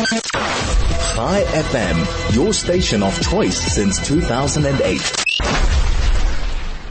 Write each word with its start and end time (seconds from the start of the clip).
Chai 0.00 1.42
FM, 1.44 2.34
your 2.34 2.54
station 2.54 3.02
of 3.02 3.20
choice 3.20 3.58
since 3.74 3.98
2008. 4.06 4.98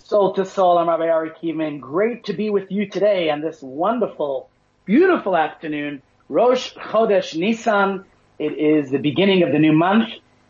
Soul 0.04 0.33
to 0.33 0.46
soul, 0.46 0.77
I'm 0.77 0.89
Ari. 0.89 1.80
Great 1.80 2.25
to 2.25 2.33
be 2.33 2.51
with 2.51 2.72
you 2.72 2.87
today 2.87 3.32
on 3.32 3.42
this 3.42 3.64
wonderful, 3.64 4.51
beautiful 4.85 5.35
afternoon. 5.35 6.03
Rosh 6.27 6.75
Chodesh 6.75 7.35
Nisan. 7.35 8.05
It 8.38 8.59
is 8.59 8.91
the 8.91 8.99
beginning 8.99 9.41
of 9.41 9.51
the 9.53 9.59
new 9.59 9.73
month 9.73 10.09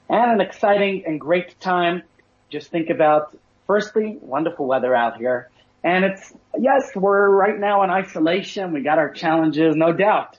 and 0.10 0.32
an 0.32 0.42
exciting 0.42 1.04
and 1.08 1.18
great 1.18 1.58
time. 1.62 2.04
Just 2.50 2.72
think 2.72 2.90
about, 2.90 3.38
firstly, 3.68 4.18
wonderful 4.20 4.66
weather 4.66 4.94
out 4.94 5.16
here. 5.16 5.50
And 5.82 6.04
it's, 6.04 6.34
yes, 6.58 6.94
we're 6.94 7.30
right 7.30 7.58
now 7.58 7.84
in 7.84 7.90
isolation. 7.90 8.74
We 8.74 8.82
got 8.82 8.98
our 8.98 9.14
challenges, 9.14 9.78
no 9.78 9.94
doubt 9.94 10.39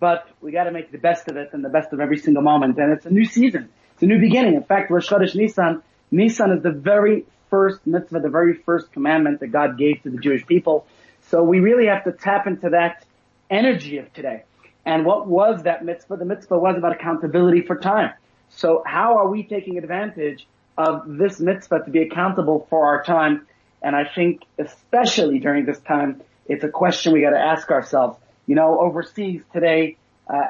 but 0.00 0.26
we 0.40 0.50
got 0.50 0.64
to 0.64 0.72
make 0.72 0.90
the 0.90 0.98
best 0.98 1.28
of 1.28 1.36
it 1.36 1.50
and 1.52 1.62
the 1.62 1.68
best 1.68 1.92
of 1.92 2.00
every 2.00 2.16
single 2.16 2.42
moment. 2.42 2.78
And 2.78 2.92
it's 2.92 3.06
a 3.06 3.10
new 3.10 3.26
season. 3.26 3.68
It's 3.92 4.02
a 4.02 4.06
new 4.06 4.18
beginning. 4.18 4.54
In 4.54 4.64
fact, 4.64 4.90
Rosh 4.90 5.08
Chodesh 5.08 5.34
Nisan, 5.34 5.82
Nisan 6.10 6.52
is 6.52 6.62
the 6.62 6.72
very 6.72 7.26
first 7.50 7.86
mitzvah, 7.86 8.20
the 8.20 8.30
very 8.30 8.54
first 8.54 8.90
commandment 8.92 9.40
that 9.40 9.48
God 9.48 9.76
gave 9.78 10.02
to 10.04 10.10
the 10.10 10.18
Jewish 10.18 10.46
people. 10.46 10.86
So 11.28 11.42
we 11.42 11.60
really 11.60 11.86
have 11.86 12.04
to 12.04 12.12
tap 12.12 12.46
into 12.46 12.70
that 12.70 13.04
energy 13.50 13.98
of 13.98 14.12
today. 14.14 14.44
And 14.86 15.04
what 15.04 15.26
was 15.26 15.64
that 15.64 15.84
mitzvah? 15.84 16.16
The 16.16 16.24
mitzvah 16.24 16.58
was 16.58 16.76
about 16.78 16.92
accountability 16.92 17.62
for 17.62 17.76
time. 17.76 18.12
So 18.48 18.82
how 18.86 19.18
are 19.18 19.28
we 19.28 19.42
taking 19.42 19.76
advantage 19.76 20.46
of 20.78 21.02
this 21.06 21.38
mitzvah 21.38 21.84
to 21.84 21.90
be 21.90 22.00
accountable 22.00 22.66
for 22.70 22.86
our 22.86 23.04
time? 23.04 23.46
And 23.82 23.94
I 23.94 24.04
think 24.04 24.42
especially 24.58 25.38
during 25.38 25.66
this 25.66 25.78
time, 25.80 26.22
it's 26.46 26.64
a 26.64 26.68
question 26.68 27.12
we 27.12 27.20
got 27.20 27.30
to 27.30 27.38
ask 27.38 27.70
ourselves 27.70 28.18
you 28.50 28.56
know, 28.56 28.80
overseas 28.80 29.42
today, 29.52 29.96
uh, 30.28 30.48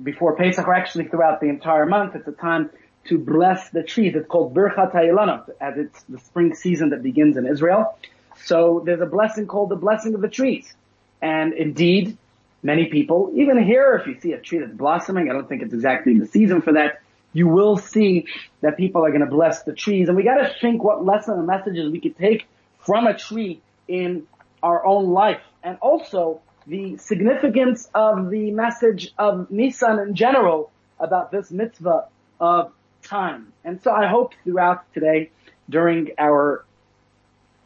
before 0.00 0.36
Pesach, 0.36 0.68
or 0.68 0.72
actually 0.72 1.06
throughout 1.06 1.40
the 1.40 1.48
entire 1.48 1.84
month, 1.84 2.14
it's 2.14 2.28
a 2.28 2.32
time 2.48 2.70
to 3.06 3.18
bless 3.18 3.70
the 3.70 3.82
trees. 3.82 4.14
It's 4.14 4.28
called 4.28 4.54
Birchat 4.54 4.94
HaIlanot, 4.94 5.50
as 5.60 5.76
it's 5.76 6.00
the 6.04 6.20
spring 6.20 6.54
season 6.54 6.90
that 6.90 7.02
begins 7.02 7.36
in 7.36 7.44
Israel. 7.44 7.98
So 8.44 8.84
there's 8.86 9.00
a 9.00 9.06
blessing 9.06 9.48
called 9.48 9.70
the 9.70 9.80
blessing 9.86 10.14
of 10.14 10.20
the 10.20 10.28
trees. 10.28 10.72
And 11.20 11.54
indeed, 11.54 12.16
many 12.62 12.84
people, 12.86 13.32
even 13.34 13.60
here, 13.60 14.00
if 14.00 14.06
you 14.06 14.20
see 14.20 14.30
a 14.30 14.38
tree 14.38 14.60
that's 14.60 14.70
blossoming, 14.72 15.28
I 15.28 15.32
don't 15.32 15.48
think 15.48 15.62
it's 15.62 15.74
exactly 15.74 16.16
the 16.16 16.28
season 16.28 16.62
for 16.62 16.74
that, 16.74 17.02
you 17.32 17.48
will 17.48 17.78
see 17.78 18.26
that 18.60 18.76
people 18.76 19.04
are 19.04 19.10
going 19.10 19.26
to 19.28 19.34
bless 19.38 19.64
the 19.64 19.72
trees. 19.72 20.06
And 20.06 20.16
we 20.16 20.22
got 20.22 20.36
to 20.36 20.54
think 20.60 20.84
what 20.84 21.04
lesson 21.04 21.34
and 21.36 21.48
messages 21.48 21.90
we 21.90 21.98
could 21.98 22.16
take 22.16 22.46
from 22.78 23.08
a 23.08 23.18
tree 23.18 23.60
in 23.88 24.28
our 24.62 24.86
own 24.86 25.10
life. 25.10 25.42
And 25.64 25.78
also, 25.80 26.40
the 26.66 26.96
significance 26.96 27.88
of 27.94 28.30
the 28.30 28.50
message 28.50 29.12
of 29.18 29.50
Nisan 29.50 29.98
in 29.98 30.14
general 30.14 30.70
about 30.98 31.30
this 31.30 31.50
mitzvah 31.50 32.06
of 32.40 32.72
time. 33.02 33.52
And 33.64 33.82
so 33.82 33.92
I 33.92 34.06
hope 34.06 34.32
throughout 34.44 34.92
today, 34.94 35.30
during 35.68 36.12
our 36.18 36.64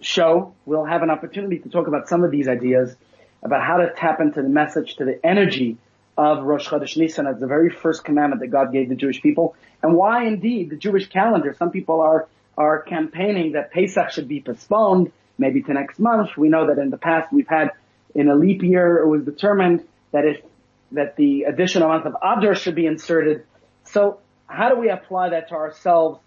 show, 0.01 0.55
we'll 0.67 0.85
have 0.85 1.03
an 1.03 1.11
opportunity 1.11 1.59
to 1.59 1.69
talk 1.69 1.87
about 1.87 2.09
some 2.09 2.25
of 2.25 2.31
these 2.31 2.49
ideas 2.49 2.97
about 3.43 3.63
how 3.65 3.79
to 3.79 3.93
tap 3.95 4.21
into 4.21 4.43
the 4.43 4.49
message, 4.49 4.97
to 4.97 5.05
the 5.05 5.25
energy 5.25 5.77
of 6.17 6.43
Rosh 6.43 6.69
Chodesh 6.69 6.97
Nisan 6.97 7.29
as 7.29 7.39
the 7.39 7.47
very 7.47 7.71
first 7.71 8.05
commandment 8.05 8.41
that 8.41 8.49
God 8.49 8.73
gave 8.73 8.89
the 8.89 8.97
Jewish 8.97 9.23
people, 9.23 9.55
and 9.83 9.95
why 9.95 10.27
indeed 10.27 10.71
the 10.71 10.77
Jewish 10.77 11.09
calendar. 11.09 11.55
Some 11.57 11.71
people 11.71 12.01
are 12.01 12.27
are 12.57 12.83
campaigning 12.83 13.53
that 13.53 13.71
Pesach 13.71 14.11
should 14.11 14.27
be 14.27 14.41
postponed, 14.41 15.13
maybe 15.39 15.63
to 15.63 15.73
next 15.73 16.01
month. 16.01 16.37
We 16.37 16.49
know 16.49 16.67
that 16.67 16.79
in 16.79 16.91
the 16.91 16.99
past 16.99 17.33
we've 17.33 17.47
had 17.47 17.71
in 18.19 18.29
a 18.29 18.35
leap 18.35 18.65
year, 18.65 18.99
it 18.99 19.07
was 19.07 19.23
determined 19.23 19.87
that 20.11 20.25
if 20.25 20.43
that 20.91 21.15
the 21.15 21.45
additional 21.45 21.89
month 21.89 22.05
of 22.05 22.17
Adar 22.21 22.55
should 22.57 22.75
be 22.75 22.87
inserted. 22.87 23.45
So 23.85 24.19
how 24.47 24.71
do 24.71 24.77
we 24.81 24.89
apply 24.89 25.31
that 25.31 25.51
to 25.51 25.55
ourselves 25.55 26.19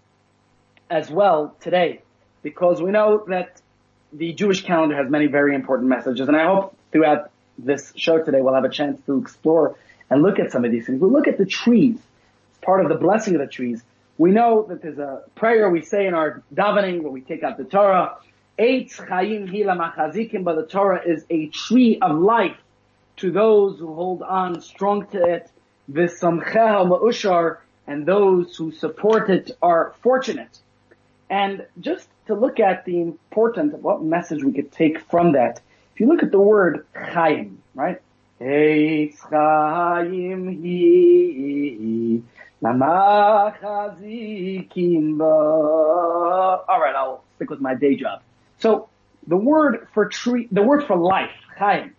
as 0.88 1.10
well 1.10 1.54
today? 1.60 2.00
Because 2.42 2.80
we 2.80 2.92
know 2.92 3.24
that 3.28 3.60
the 4.12 4.32
Jewish 4.32 4.64
calendar 4.64 4.96
has 4.96 5.10
many 5.10 5.26
very 5.26 5.54
important 5.54 5.90
messages, 5.90 6.28
and 6.28 6.36
I 6.36 6.46
hope 6.46 6.76
throughout 6.92 7.30
this 7.58 7.92
show 7.96 8.22
today 8.22 8.40
we'll 8.40 8.54
have 8.54 8.64
a 8.64 8.70
chance 8.70 8.98
to 9.04 9.18
explore 9.18 9.76
and 10.08 10.22
look 10.22 10.38
at 10.38 10.50
some 10.50 10.64
of 10.64 10.70
these 10.70 10.86
things. 10.86 10.98
We 11.00 11.10
look 11.10 11.28
at 11.28 11.36
the 11.36 11.46
trees. 11.46 11.96
It's 11.96 12.64
part 12.64 12.82
of 12.82 12.88
the 12.88 12.94
blessing 12.94 13.34
of 13.34 13.40
the 13.42 13.46
trees. 13.46 13.82
We 14.16 14.30
know 14.30 14.64
that 14.68 14.80
there's 14.80 14.98
a 14.98 15.24
prayer 15.34 15.68
we 15.68 15.82
say 15.82 16.06
in 16.06 16.14
our 16.14 16.42
davening 16.54 17.02
where 17.02 17.12
we 17.12 17.20
take 17.20 17.42
out 17.42 17.58
the 17.58 17.64
Torah 17.64 18.16
Eitz 18.58 18.98
Chaim 19.08 19.48
Hila 19.48 19.74
Machazikim, 19.76 20.44
but 20.44 20.56
the 20.56 20.66
Torah 20.66 21.00
is 21.04 21.24
a 21.30 21.46
tree 21.48 21.98
of 22.00 22.18
life 22.18 22.56
to 23.16 23.30
those 23.30 23.78
who 23.78 23.94
hold 23.94 24.22
on 24.22 24.60
strong 24.60 25.06
to 25.08 25.24
it. 25.24 25.48
V'samcheha 25.90 26.86
ma'ushar, 26.86 27.58
and 27.86 28.04
those 28.04 28.54
who 28.56 28.72
support 28.72 29.30
it 29.30 29.52
are 29.62 29.94
fortunate. 30.02 30.58
And 31.30 31.66
just 31.80 32.06
to 32.26 32.34
look 32.34 32.60
at 32.60 32.84
the 32.84 33.00
importance 33.00 33.72
of 33.74 33.82
what 33.82 34.02
message 34.02 34.44
we 34.44 34.52
could 34.52 34.70
take 34.70 35.00
from 35.00 35.32
that, 35.32 35.62
if 35.94 36.00
you 36.00 36.06
look 36.06 36.22
at 36.22 36.30
the 36.30 36.38
word 36.38 36.84
Chaim, 36.94 37.62
right? 37.74 38.02
Eitz 38.40 39.18
Chaim 39.30 40.46
Hi 40.46 40.52
Lamachazikim 42.62 45.20
Alright, 45.20 46.94
I'll 46.94 47.24
stick 47.36 47.50
with 47.50 47.60
my 47.60 47.74
day 47.74 47.96
job. 47.96 48.22
So 48.62 48.88
the 49.26 49.36
word 49.36 49.88
for 49.92 50.06
tree, 50.06 50.46
the 50.52 50.62
word 50.62 50.86
for 50.86 50.96
life, 50.96 51.32
chaim. 51.58 51.96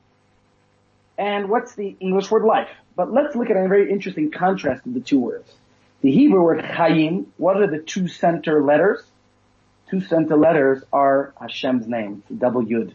And 1.17 1.49
what's 1.49 1.75
the 1.75 1.97
English 1.99 2.31
word 2.31 2.45
life? 2.45 2.69
But 2.95 3.11
let's 3.11 3.35
look 3.35 3.49
at 3.49 3.57
a 3.57 3.67
very 3.67 3.91
interesting 3.91 4.31
contrast 4.31 4.85
of 4.85 4.93
the 4.93 5.01
two 5.01 5.19
words. 5.19 5.51
The 5.99 6.11
Hebrew 6.11 6.41
word 6.41 6.63
chaim, 6.63 7.33
what 7.35 7.57
are 7.57 7.67
the 7.67 7.79
two 7.79 8.07
center 8.07 8.63
letters? 8.63 9.03
Two 9.89 9.99
center 9.99 10.37
letters 10.37 10.81
are 10.93 11.33
Hashem's 11.39 11.85
name, 11.85 12.23
double 12.35 12.63
yud. 12.63 12.93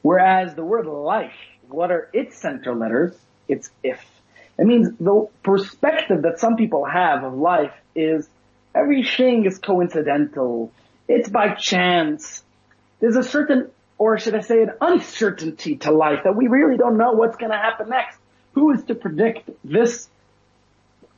Whereas 0.00 0.54
the 0.54 0.64
word 0.64 0.86
life, 0.86 1.36
what 1.68 1.90
are 1.90 2.08
its 2.14 2.38
center 2.38 2.74
letters? 2.74 3.14
It's 3.46 3.70
if. 3.82 4.02
It 4.58 4.64
means 4.64 4.88
the 4.98 5.28
perspective 5.42 6.22
that 6.22 6.40
some 6.40 6.56
people 6.56 6.86
have 6.86 7.24
of 7.24 7.34
life 7.34 7.74
is 7.94 8.26
everything 8.74 9.44
is 9.44 9.58
coincidental. 9.58 10.72
It's 11.08 11.28
by 11.28 11.54
chance 11.54 12.42
there's 13.00 13.16
a 13.16 13.22
certain, 13.22 13.70
or 13.98 14.18
should 14.18 14.34
I 14.34 14.40
say 14.40 14.62
an 14.62 14.72
uncertainty 14.80 15.76
to 15.78 15.90
life 15.90 16.20
that 16.24 16.36
we 16.36 16.46
really 16.48 16.76
don't 16.76 16.96
know 16.96 17.12
what's 17.12 17.36
going 17.36 17.52
to 17.52 17.58
happen 17.58 17.88
next. 17.88 18.18
Who 18.52 18.72
is 18.72 18.84
to 18.84 18.94
predict 18.94 19.50
this 19.64 20.08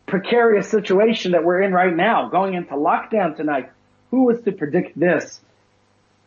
precarious 0.06 0.68
situation 0.68 1.32
that 1.32 1.44
we're 1.44 1.62
in 1.62 1.72
right 1.72 1.94
now, 1.94 2.28
going 2.28 2.54
into 2.54 2.74
lockdown 2.74 3.36
tonight? 3.36 3.70
Who 4.10 4.30
is 4.30 4.42
to 4.42 4.52
predict 4.52 4.98
this? 4.98 5.40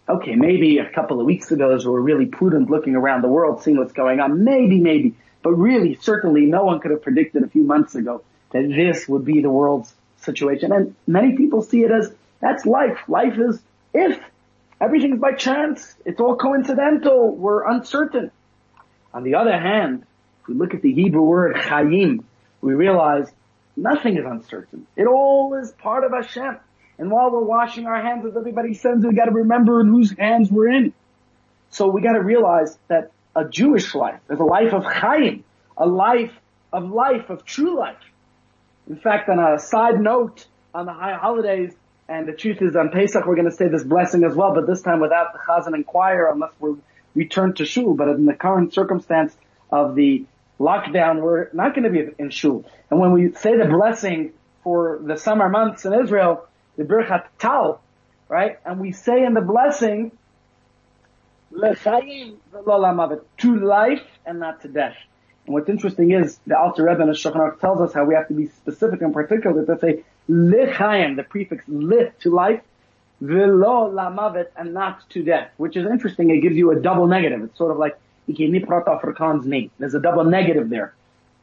Okay, 0.07 0.35
maybe 0.35 0.77
a 0.79 0.89
couple 0.89 1.19
of 1.19 1.25
weeks 1.25 1.51
ago, 1.51 1.73
as 1.73 1.85
we 1.85 1.91
were 1.91 2.01
really 2.01 2.25
prudent 2.25 2.69
looking 2.69 2.95
around 2.95 3.21
the 3.23 3.27
world, 3.27 3.63
seeing 3.63 3.77
what's 3.77 3.93
going 3.93 4.19
on. 4.19 4.43
Maybe, 4.43 4.79
maybe. 4.79 5.15
But 5.41 5.51
really, 5.51 5.95
certainly 5.95 6.45
no 6.45 6.63
one 6.63 6.79
could 6.79 6.91
have 6.91 7.01
predicted 7.01 7.43
a 7.43 7.47
few 7.47 7.63
months 7.63 7.95
ago 7.95 8.23
that 8.51 8.67
this 8.67 9.07
would 9.07 9.25
be 9.25 9.41
the 9.41 9.49
world's 9.49 9.93
situation. 10.21 10.71
And 10.71 10.95
many 11.07 11.35
people 11.35 11.61
see 11.61 11.83
it 11.83 11.91
as, 11.91 12.11
that's 12.39 12.65
life. 12.65 12.99
Life 13.07 13.37
is 13.37 13.59
if 13.93 14.19
Everything's 14.81 15.19
by 15.19 15.33
chance. 15.33 15.95
It's 16.05 16.19
all 16.19 16.35
coincidental. 16.35 17.35
We're 17.35 17.69
uncertain. 17.69 18.31
On 19.13 19.23
the 19.23 19.35
other 19.35 19.57
hand, 19.57 20.05
if 20.41 20.47
we 20.49 20.55
look 20.55 20.73
at 20.73 20.81
the 20.81 20.93
Hebrew 20.93 21.21
word 21.21 21.55
chayim, 21.55 22.23
we 22.61 22.73
realize 22.73 23.31
nothing 23.77 24.17
is 24.17 24.25
uncertain. 24.25 24.85
It 24.95 25.07
all 25.07 25.53
is 25.55 25.71
part 25.71 26.03
of 26.03 26.11
Hashem. 26.11 26.57
And 26.97 27.11
while 27.11 27.31
we're 27.31 27.43
washing 27.43 27.87
our 27.87 28.01
hands, 28.01 28.25
as 28.25 28.35
everybody 28.37 28.73
says, 28.73 29.03
we 29.05 29.13
gotta 29.13 29.31
remember 29.31 29.83
whose 29.83 30.11
hands 30.17 30.51
we're 30.51 30.69
in. 30.69 30.93
So 31.69 31.87
we 31.87 32.01
gotta 32.01 32.21
realize 32.21 32.77
that 32.87 33.11
a 33.35 33.45
Jewish 33.45 33.95
life 33.95 34.19
is 34.29 34.39
a 34.39 34.43
life 34.43 34.73
of 34.73 34.83
chayim, 34.83 35.43
a 35.77 35.85
life 35.85 36.31
of 36.71 36.89
life, 36.89 37.29
of 37.29 37.45
true 37.45 37.77
life. 37.77 37.97
In 38.89 38.97
fact, 38.97 39.29
on 39.29 39.39
a 39.39 39.59
side 39.59 39.99
note, 39.99 40.45
on 40.73 40.85
the 40.85 40.93
high 40.93 41.15
holidays, 41.15 41.73
and 42.07 42.27
the 42.27 42.33
truth 42.33 42.61
is 42.61 42.75
on 42.75 42.89
Pesach 42.89 43.25
we're 43.25 43.35
going 43.35 43.49
to 43.49 43.55
say 43.55 43.67
this 43.67 43.83
blessing 43.83 44.23
as 44.23 44.35
well, 44.35 44.53
but 44.53 44.67
this 44.67 44.81
time 44.81 44.99
without 44.99 45.33
the 45.33 45.39
chazan 45.39 45.73
and 45.73 45.85
choir 45.85 46.29
unless 46.31 46.51
we're 46.59 46.75
returned 47.15 47.57
to 47.57 47.65
shul. 47.65 47.93
But 47.93 48.09
in 48.09 48.25
the 48.25 48.33
current 48.33 48.73
circumstance 48.73 49.35
of 49.71 49.95
the 49.95 50.25
lockdown, 50.59 51.21
we're 51.21 51.49
not 51.53 51.73
going 51.73 51.83
to 51.83 51.89
be 51.89 52.11
in 52.19 52.29
shul. 52.29 52.65
And 52.89 52.99
when 52.99 53.11
we 53.11 53.31
say 53.31 53.57
the 53.57 53.65
blessing 53.65 54.33
for 54.63 54.99
the 55.01 55.17
summer 55.17 55.49
months 55.49 55.85
in 55.85 55.93
Israel, 55.93 56.47
the 56.77 56.83
Birchat 56.83 57.25
Tal, 57.39 57.81
right? 58.29 58.59
And 58.65 58.79
we 58.79 58.91
say 58.91 59.23
in 59.23 59.33
the 59.33 59.41
blessing, 59.41 60.11
to 63.37 63.59
life 63.59 64.03
and 64.25 64.39
not 64.39 64.61
to 64.61 64.67
death. 64.67 64.95
And 65.45 65.53
what's 65.53 65.69
interesting 65.69 66.11
is 66.11 66.39
the 66.47 66.57
Alter 66.57 66.83
Rebbe 66.83 67.01
and 67.01 67.13
the 67.13 67.57
tells 67.61 67.81
us 67.81 67.93
how 67.93 68.03
we 68.03 68.15
have 68.15 68.27
to 68.29 68.33
be 68.33 68.47
specific 68.47 69.01
and 69.01 69.13
particular 69.13 69.65
to 69.65 69.79
say 69.79 70.03
lichayim, 70.29 71.15
the 71.15 71.23
prefix 71.23 71.63
lit 71.67 72.19
to 72.21 72.29
life, 72.29 72.61
velo 73.21 73.91
lamavet, 73.91 74.47
and 74.55 74.73
not 74.73 75.09
to 75.11 75.23
death, 75.23 75.51
which 75.57 75.75
is 75.77 75.85
interesting. 75.85 76.29
It 76.29 76.41
gives 76.41 76.55
you 76.55 76.71
a 76.71 76.79
double 76.79 77.07
negative. 77.07 77.43
It's 77.43 77.57
sort 77.57 77.71
of 77.71 77.77
like 77.77 77.97
There's 78.27 79.93
a 79.93 79.99
double 79.99 80.23
negative 80.23 80.69
there. 80.69 80.93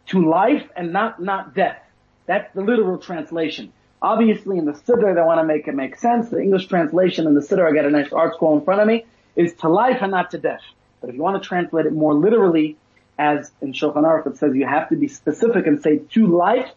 to 0.07 0.29
life 0.29 0.69
and 0.77 0.93
not, 0.93 1.23
not 1.23 1.55
death. 1.55 1.79
That's 2.27 2.53
the 2.55 2.63
literal 2.63 2.99
translation. 2.99 3.73
Obviously 4.01 4.59
in 4.59 4.65
the 4.65 4.73
Siddur, 4.73 5.15
they 5.15 5.21
want 5.21 5.39
to 5.39 5.45
make 5.45 5.69
it 5.69 5.75
make 5.75 5.97
sense. 5.97 6.29
The 6.29 6.41
English 6.41 6.67
translation 6.67 7.27
in 7.27 7.35
the 7.35 7.41
Siddur, 7.41 7.71
I 7.71 7.75
got 7.75 7.85
a 7.85 7.91
nice 7.91 8.09
ArtScroll 8.09 8.59
in 8.59 8.65
front 8.65 8.81
of 8.81 8.89
me, 8.89 9.07
is 9.37 9.55
to 9.55 9.69
life 9.69 9.99
and 10.03 10.11
not 10.11 10.33
to 10.33 10.39
death. 10.39 10.63
But 11.01 11.11
if 11.11 11.17
you 11.17 11.23
want 11.23 11.41
to 11.41 11.49
translate 11.49 11.87
it 11.87 11.93
more 11.93 12.15
literally, 12.15 12.77
as 13.19 13.51
in 13.61 13.73
Shulchan 13.73 14.03
Aruch 14.03 14.27
it 14.27 14.37
says 14.39 14.55
you 14.57 14.67
have 14.67 14.89
to 14.89 14.97
be 14.97 15.09
specific 15.09 15.67
and 15.67 15.81
say 15.81 15.99
to 15.99 16.27
life 16.27 16.71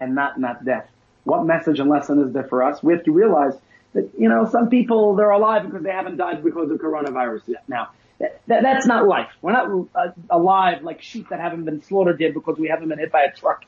and 0.00 0.14
not, 0.14 0.38
not 0.38 0.64
death. 0.64 0.88
What 1.24 1.44
message 1.44 1.80
and 1.80 1.90
lesson 1.90 2.22
is 2.22 2.32
there 2.32 2.44
for 2.44 2.62
us? 2.62 2.82
We 2.82 2.92
have 2.92 3.04
to 3.04 3.12
realize 3.12 3.54
that, 3.94 4.10
you 4.18 4.28
know, 4.28 4.46
some 4.50 4.68
people, 4.68 5.16
they're 5.16 5.30
alive 5.30 5.64
because 5.64 5.82
they 5.82 5.90
haven't 5.90 6.16
died 6.16 6.44
because 6.44 6.70
of 6.70 6.78
coronavirus 6.78 7.42
yet. 7.46 7.64
Now, 7.68 7.90
that, 8.18 8.40
that's 8.46 8.86
not 8.86 9.06
life. 9.06 9.30
We're 9.42 9.52
not 9.52 9.88
uh, 9.94 10.12
alive 10.30 10.82
like 10.82 11.02
sheep 11.02 11.28
that 11.30 11.40
haven't 11.40 11.64
been 11.64 11.82
slaughtered 11.82 12.20
yet 12.20 12.34
because 12.34 12.58
we 12.58 12.68
haven't 12.68 12.88
been 12.88 12.98
hit 12.98 13.10
by 13.10 13.22
a 13.22 13.32
truck. 13.32 13.64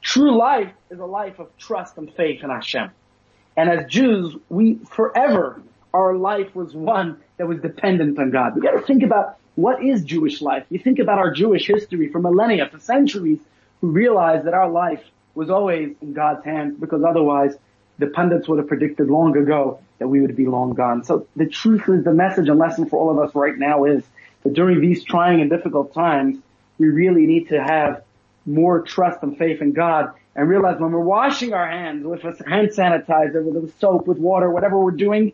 True 0.00 0.36
life 0.36 0.72
is 0.90 0.98
a 0.98 1.06
life 1.06 1.38
of 1.38 1.56
trust 1.58 1.96
and 1.98 2.12
faith 2.14 2.42
in 2.42 2.50
Hashem. 2.50 2.90
And 3.56 3.68
as 3.68 3.86
Jews, 3.90 4.34
we 4.48 4.78
forever, 4.90 5.62
our 5.92 6.16
life 6.16 6.54
was 6.54 6.74
one 6.74 7.20
that 7.36 7.46
was 7.46 7.60
dependent 7.60 8.18
on 8.18 8.30
God. 8.30 8.54
We 8.54 8.62
gotta 8.62 8.80
think 8.80 9.02
about 9.02 9.36
what 9.54 9.84
is 9.84 10.02
Jewish 10.02 10.40
life. 10.40 10.64
You 10.70 10.78
think 10.78 10.98
about 10.98 11.18
our 11.18 11.32
Jewish 11.32 11.66
history 11.66 12.08
for 12.08 12.18
millennia, 12.18 12.68
for 12.68 12.78
centuries, 12.78 13.38
who 13.80 13.90
realized 13.90 14.46
that 14.46 14.54
our 14.54 14.70
life 14.70 15.02
was 15.34 15.50
always 15.50 15.94
in 16.00 16.12
God's 16.12 16.44
hands 16.44 16.76
because 16.78 17.02
otherwise 17.02 17.54
the 17.98 18.06
pundits 18.08 18.48
would 18.48 18.58
have 18.58 18.68
predicted 18.68 19.08
long 19.08 19.36
ago 19.36 19.80
that 19.98 20.08
we 20.08 20.20
would 20.20 20.36
be 20.36 20.46
long 20.46 20.74
gone. 20.74 21.04
So 21.04 21.26
the 21.36 21.46
truth 21.46 21.88
is 21.88 22.04
the 22.04 22.12
message 22.12 22.48
and 22.48 22.58
lesson 22.58 22.88
for 22.88 22.98
all 22.98 23.10
of 23.10 23.28
us 23.28 23.34
right 23.34 23.56
now 23.56 23.84
is 23.84 24.02
that 24.42 24.52
during 24.52 24.80
these 24.80 25.04
trying 25.04 25.40
and 25.40 25.48
difficult 25.50 25.94
times, 25.94 26.38
we 26.78 26.88
really 26.88 27.26
need 27.26 27.48
to 27.50 27.62
have 27.62 28.02
more 28.44 28.82
trust 28.82 29.22
and 29.22 29.38
faith 29.38 29.62
in 29.62 29.72
God 29.72 30.12
and 30.34 30.48
realize 30.48 30.80
when 30.80 30.90
we're 30.90 31.00
washing 31.00 31.52
our 31.52 31.68
hands 31.68 32.04
with 32.04 32.24
a 32.24 32.48
hand 32.48 32.70
sanitizer, 32.70 33.44
with 33.44 33.64
a 33.64 33.72
soap, 33.78 34.06
with 34.06 34.18
water, 34.18 34.50
whatever 34.50 34.78
we're 34.78 34.90
doing, 34.90 35.32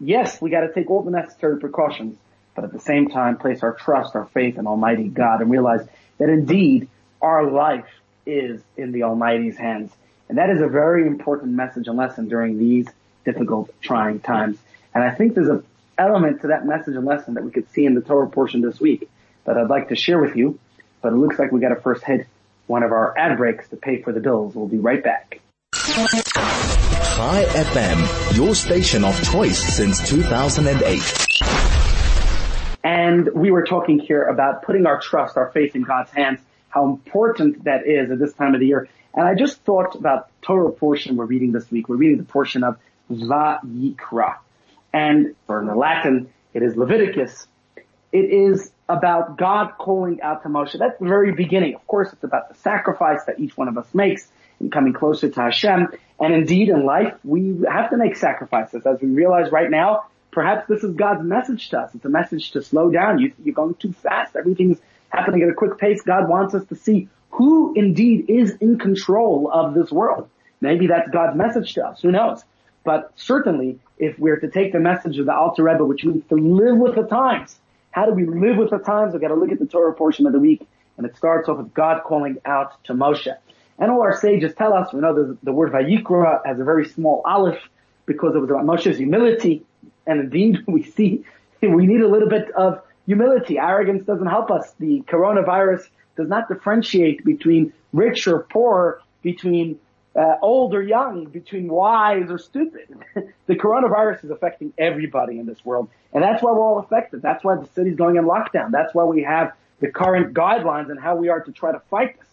yes, 0.00 0.40
we 0.42 0.50
gotta 0.50 0.72
take 0.72 0.90
all 0.90 1.02
the 1.02 1.10
necessary 1.10 1.58
precautions, 1.58 2.18
but 2.54 2.64
at 2.64 2.72
the 2.72 2.80
same 2.80 3.08
time 3.08 3.38
place 3.38 3.62
our 3.62 3.72
trust, 3.72 4.14
our 4.14 4.26
faith 4.26 4.58
in 4.58 4.66
Almighty 4.66 5.08
God 5.08 5.40
and 5.40 5.50
realize 5.50 5.86
that 6.18 6.28
indeed 6.28 6.88
our 7.22 7.50
life 7.50 7.86
is 8.28 8.62
in 8.76 8.92
the 8.92 9.02
Almighty's 9.04 9.56
hands. 9.56 9.90
And 10.28 10.38
that 10.38 10.50
is 10.50 10.60
a 10.60 10.68
very 10.68 11.06
important 11.06 11.52
message 11.52 11.88
and 11.88 11.96
lesson 11.96 12.28
during 12.28 12.58
these 12.58 12.86
difficult, 13.24 13.70
trying 13.80 14.20
times. 14.20 14.58
And 14.94 15.02
I 15.02 15.10
think 15.14 15.34
there's 15.34 15.48
an 15.48 15.64
element 15.96 16.42
to 16.42 16.48
that 16.48 16.66
message 16.66 16.94
and 16.94 17.04
lesson 17.04 17.34
that 17.34 17.44
we 17.44 17.50
could 17.50 17.70
see 17.70 17.84
in 17.84 17.94
the 17.94 18.00
Torah 18.02 18.28
portion 18.28 18.60
this 18.60 18.78
week 18.80 19.08
that 19.44 19.56
I'd 19.56 19.70
like 19.70 19.88
to 19.88 19.96
share 19.96 20.18
with 20.18 20.36
you. 20.36 20.58
But 21.00 21.12
it 21.12 21.16
looks 21.16 21.38
like 21.38 21.50
we 21.50 21.60
got 21.60 21.70
to 21.70 21.80
first 21.80 22.04
hit 22.04 22.26
one 22.66 22.82
of 22.82 22.92
our 22.92 23.16
ad 23.16 23.38
breaks 23.38 23.68
to 23.70 23.76
pay 23.76 24.02
for 24.02 24.12
the 24.12 24.20
bills. 24.20 24.54
We'll 24.54 24.68
be 24.68 24.78
right 24.78 25.02
back. 25.02 25.40
Chai 25.72 27.44
FM, 27.44 28.36
your 28.36 28.54
station 28.54 29.04
of 29.04 29.20
choice 29.24 29.58
since 29.58 30.08
2008. 30.08 31.26
And 32.84 33.28
we 33.34 33.50
were 33.50 33.64
talking 33.64 33.98
here 33.98 34.22
about 34.22 34.62
putting 34.62 34.86
our 34.86 35.00
trust, 35.00 35.36
our 35.36 35.50
faith 35.50 35.74
in 35.74 35.82
God's 35.82 36.10
hands, 36.10 36.40
how 36.78 36.86
important 36.86 37.64
that 37.64 37.86
is 37.86 38.10
at 38.10 38.18
this 38.18 38.32
time 38.34 38.54
of 38.54 38.60
the 38.60 38.66
year. 38.66 38.88
And 39.14 39.26
I 39.26 39.34
just 39.34 39.62
thought 39.62 39.96
about 39.96 40.30
Torah 40.42 40.70
portion 40.70 41.16
we're 41.16 41.24
reading 41.24 41.52
this 41.52 41.68
week. 41.70 41.88
We're 41.88 41.96
reading 41.96 42.18
the 42.18 42.24
portion 42.24 42.62
of 42.62 42.76
Vayikra. 43.10 44.36
And 44.92 45.34
for 45.46 45.64
the 45.64 45.74
Latin, 45.74 46.30
it 46.54 46.62
is 46.62 46.76
Leviticus. 46.76 47.48
It 48.12 48.30
is 48.30 48.70
about 48.88 49.36
God 49.36 49.72
calling 49.78 50.22
out 50.22 50.44
to 50.44 50.48
Moshe. 50.48 50.78
That's 50.78 50.98
the 50.98 51.06
very 51.06 51.32
beginning. 51.32 51.74
Of 51.74 51.86
course, 51.86 52.12
it's 52.12 52.24
about 52.24 52.48
the 52.48 52.54
sacrifice 52.54 53.24
that 53.26 53.40
each 53.40 53.56
one 53.56 53.68
of 53.68 53.76
us 53.76 53.92
makes 53.92 54.28
in 54.60 54.70
coming 54.70 54.92
closer 54.92 55.28
to 55.28 55.40
Hashem. 55.40 55.88
And 56.20 56.34
indeed, 56.34 56.68
in 56.68 56.86
life, 56.86 57.14
we 57.24 57.60
have 57.70 57.90
to 57.90 57.96
make 57.96 58.16
sacrifices. 58.16 58.86
As 58.86 59.00
we 59.00 59.08
realize 59.08 59.50
right 59.50 59.70
now, 59.70 60.04
perhaps 60.30 60.68
this 60.68 60.84
is 60.84 60.94
God's 60.94 61.24
message 61.24 61.70
to 61.70 61.80
us. 61.80 61.94
It's 61.94 62.04
a 62.04 62.08
message 62.08 62.52
to 62.52 62.62
slow 62.62 62.90
down. 62.90 63.18
You, 63.18 63.32
you're 63.44 63.54
going 63.54 63.74
too 63.74 63.92
fast. 63.92 64.36
Everything's 64.36 64.78
happening 65.08 65.42
at 65.42 65.48
a 65.48 65.54
quick 65.54 65.78
pace. 65.78 66.02
God 66.02 66.28
wants 66.28 66.54
us 66.54 66.64
to 66.66 66.76
see 66.76 67.08
who 67.30 67.72
indeed 67.74 68.26
is 68.28 68.56
in 68.60 68.78
control 68.78 69.50
of 69.52 69.74
this 69.74 69.90
world. 69.90 70.28
Maybe 70.60 70.86
that's 70.86 71.08
God's 71.10 71.36
message 71.36 71.74
to 71.74 71.86
us. 71.86 72.00
Who 72.00 72.10
knows? 72.10 72.42
But 72.84 73.12
certainly, 73.16 73.78
if 73.98 74.18
we're 74.18 74.40
to 74.40 74.48
take 74.48 74.72
the 74.72 74.80
message 74.80 75.18
of 75.18 75.26
the 75.26 75.34
Alter 75.34 75.64
Rebbe, 75.64 75.84
which 75.84 76.04
means 76.04 76.24
to 76.28 76.36
live 76.36 76.78
with 76.78 76.94
the 76.94 77.02
times, 77.02 77.56
how 77.90 78.06
do 78.06 78.12
we 78.12 78.26
live 78.26 78.56
with 78.56 78.70
the 78.70 78.78
times? 78.78 79.12
We've 79.12 79.20
got 79.20 79.28
to 79.28 79.34
look 79.34 79.52
at 79.52 79.58
the 79.58 79.66
Torah 79.66 79.94
portion 79.94 80.26
of 80.26 80.32
the 80.32 80.38
week, 80.38 80.66
and 80.96 81.06
it 81.06 81.16
starts 81.16 81.48
off 81.48 81.58
with 81.58 81.74
God 81.74 82.02
calling 82.04 82.38
out 82.44 82.82
to 82.84 82.94
Moshe. 82.94 83.34
And 83.78 83.90
all 83.90 84.02
our 84.02 84.18
sages 84.18 84.54
tell 84.54 84.74
us, 84.74 84.92
we 84.92 85.00
know 85.00 85.14
the, 85.14 85.36
the 85.42 85.52
word 85.52 85.72
Vayikra 85.72 86.44
has 86.44 86.58
a 86.58 86.64
very 86.64 86.88
small 86.88 87.22
aleph 87.24 87.60
because 88.06 88.34
it 88.34 88.38
was 88.38 88.50
about 88.50 88.64
Moshe's 88.64 88.98
humility. 88.98 89.64
And 90.06 90.20
indeed, 90.20 90.58
we 90.66 90.82
see 90.82 91.24
we 91.62 91.86
need 91.86 92.00
a 92.00 92.08
little 92.08 92.28
bit 92.28 92.50
of 92.52 92.82
humility. 93.08 93.58
Arrogance 93.58 94.04
doesn't 94.04 94.26
help 94.26 94.50
us. 94.50 94.70
The 94.78 95.02
coronavirus 95.08 95.88
does 96.16 96.28
not 96.28 96.48
differentiate 96.48 97.24
between 97.24 97.72
rich 97.92 98.28
or 98.28 98.40
poor, 98.40 99.00
between 99.22 99.80
uh, 100.14 100.34
old 100.42 100.74
or 100.74 100.82
young, 100.82 101.24
between 101.24 101.68
wise 101.68 102.30
or 102.30 102.38
stupid. 102.38 102.88
the 103.46 103.54
coronavirus 103.54 104.24
is 104.24 104.30
affecting 104.30 104.74
everybody 104.76 105.38
in 105.38 105.46
this 105.46 105.64
world, 105.64 105.88
and 106.12 106.22
that's 106.22 106.42
why 106.42 106.52
we're 106.52 106.60
all 106.60 106.80
affected. 106.80 107.22
That's 107.22 107.42
why 107.42 107.56
the 107.56 107.66
city's 107.74 107.96
going 107.96 108.16
in 108.16 108.24
lockdown. 108.24 108.72
That's 108.72 108.94
why 108.94 109.04
we 109.04 109.22
have 109.22 109.54
the 109.80 109.88
current 109.88 110.34
guidelines 110.34 110.90
and 110.90 111.00
how 111.00 111.16
we 111.16 111.30
are 111.30 111.40
to 111.40 111.52
try 111.52 111.72
to 111.72 111.80
fight 111.90 112.18
this. 112.18 112.28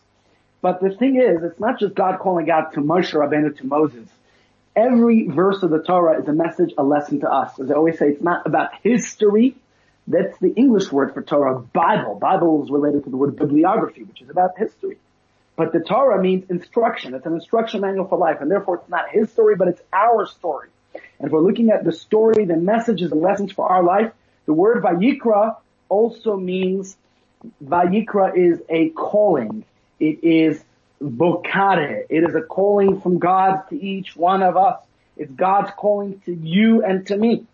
But 0.62 0.82
the 0.82 0.90
thing 0.90 1.16
is, 1.16 1.42
it's 1.42 1.60
not 1.60 1.80
just 1.80 1.96
God 1.96 2.20
calling 2.20 2.50
out 2.52 2.74
to 2.74 2.82
Moshe 2.82 3.14
Rabbeinu, 3.14 3.56
to 3.60 3.66
Moses. 3.66 4.10
Every 4.76 5.30
verse 5.30 5.64
of 5.64 5.70
the 5.70 5.82
Torah 5.82 6.20
is 6.20 6.28
a 6.28 6.34
message, 6.34 6.74
a 6.78 6.84
lesson 6.84 7.22
to 7.22 7.32
us. 7.32 7.58
As 7.62 7.72
I 7.72 7.76
always 7.76 7.98
say, 7.98 8.10
it's 8.10 8.22
not 8.22 8.46
about 8.46 8.72
history. 8.84 9.56
That's 10.08 10.38
the 10.40 10.54
English 10.54 10.92
word 10.92 11.14
for 11.14 11.22
Torah, 11.22 11.60
Bible. 11.60 12.16
Bible 12.16 12.64
is 12.64 12.70
related 12.70 13.06
to 13.06 13.10
the 13.10 13.18
word 13.18 13.36
bibliography, 13.36 14.04
which 14.04 14.22
is 14.22 14.30
about 14.30 14.58
history. 14.58 14.98
But 15.56 15.72
the 15.74 15.80
Torah 15.80 16.22
means 16.22 16.50
instruction. 16.50 17.14
It's 17.16 17.26
an 17.26 17.34
instruction 17.34 17.82
manual 17.82 18.08
for 18.08 18.18
life, 18.18 18.38
and 18.42 18.52
therefore 18.52 18.76
it's 18.76 18.90
not 18.90 19.10
his 19.10 19.32
story, 19.32 19.56
but 19.56 19.68
it's 19.68 19.82
our 19.92 20.28
story. 20.28 20.70
And 20.94 21.28
if 21.28 21.32
we're 21.32 21.42
looking 21.42 21.72
at 21.72 21.84
the 21.84 21.92
story, 21.92 22.46
the 22.46 22.58
messages 22.58 23.10
the 23.10 23.16
lessons 23.16 23.52
for 23.52 23.68
our 23.68 23.84
life, 23.84 24.12
the 24.46 24.54
word 24.54 24.84
Vayikra 24.84 25.56
also 25.90 26.36
means, 26.38 26.98
Vayikra 27.64 28.38
is 28.38 28.62
a 28.70 28.90
calling. 28.90 29.66
It 30.00 30.24
is 30.24 30.64
Vocare. 31.02 32.06
It 32.10 32.24
is 32.24 32.36
a 32.36 32.42
calling 32.42 33.02
from 33.02 33.18
God 33.20 33.64
to 33.70 33.82
each 33.82 34.16
one 34.16 34.44
of 34.44 34.58
us. 34.58 34.82
It's 35.18 35.32
God's 35.32 35.72
calling 35.78 36.22
to 36.26 36.34
you 36.34 36.84
and 36.84 37.08
to 37.08 37.18
me. 37.18 37.46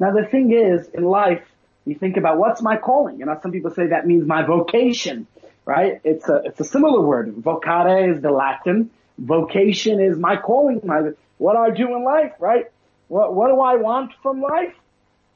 Now 0.00 0.12
the 0.12 0.24
thing 0.24 0.52
is, 0.52 0.88
in 0.88 1.04
life, 1.04 1.42
you 1.84 1.94
think 1.94 2.16
about 2.16 2.38
what's 2.38 2.62
my 2.62 2.76
calling? 2.76 3.18
You 3.18 3.26
know, 3.26 3.38
some 3.42 3.52
people 3.52 3.70
say 3.70 3.88
that 3.88 4.06
means 4.06 4.26
my 4.26 4.42
vocation 4.42 5.26
right? 5.64 6.00
It's 6.04 6.28
a, 6.28 6.42
it's 6.44 6.60
a 6.60 6.64
similar 6.64 7.00
word. 7.00 7.34
Vocare 7.36 8.14
is 8.14 8.20
the 8.20 8.30
Latin. 8.30 8.90
Vocation 9.18 10.00
is 10.00 10.18
my 10.18 10.36
calling, 10.36 10.80
my, 10.84 11.10
what 11.38 11.56
I 11.56 11.70
do 11.70 11.94
in 11.94 12.04
life, 12.04 12.32
right? 12.38 12.66
What, 13.08 13.34
what 13.34 13.48
do 13.48 13.60
I 13.60 13.76
want 13.76 14.12
from 14.22 14.40
life? 14.40 14.74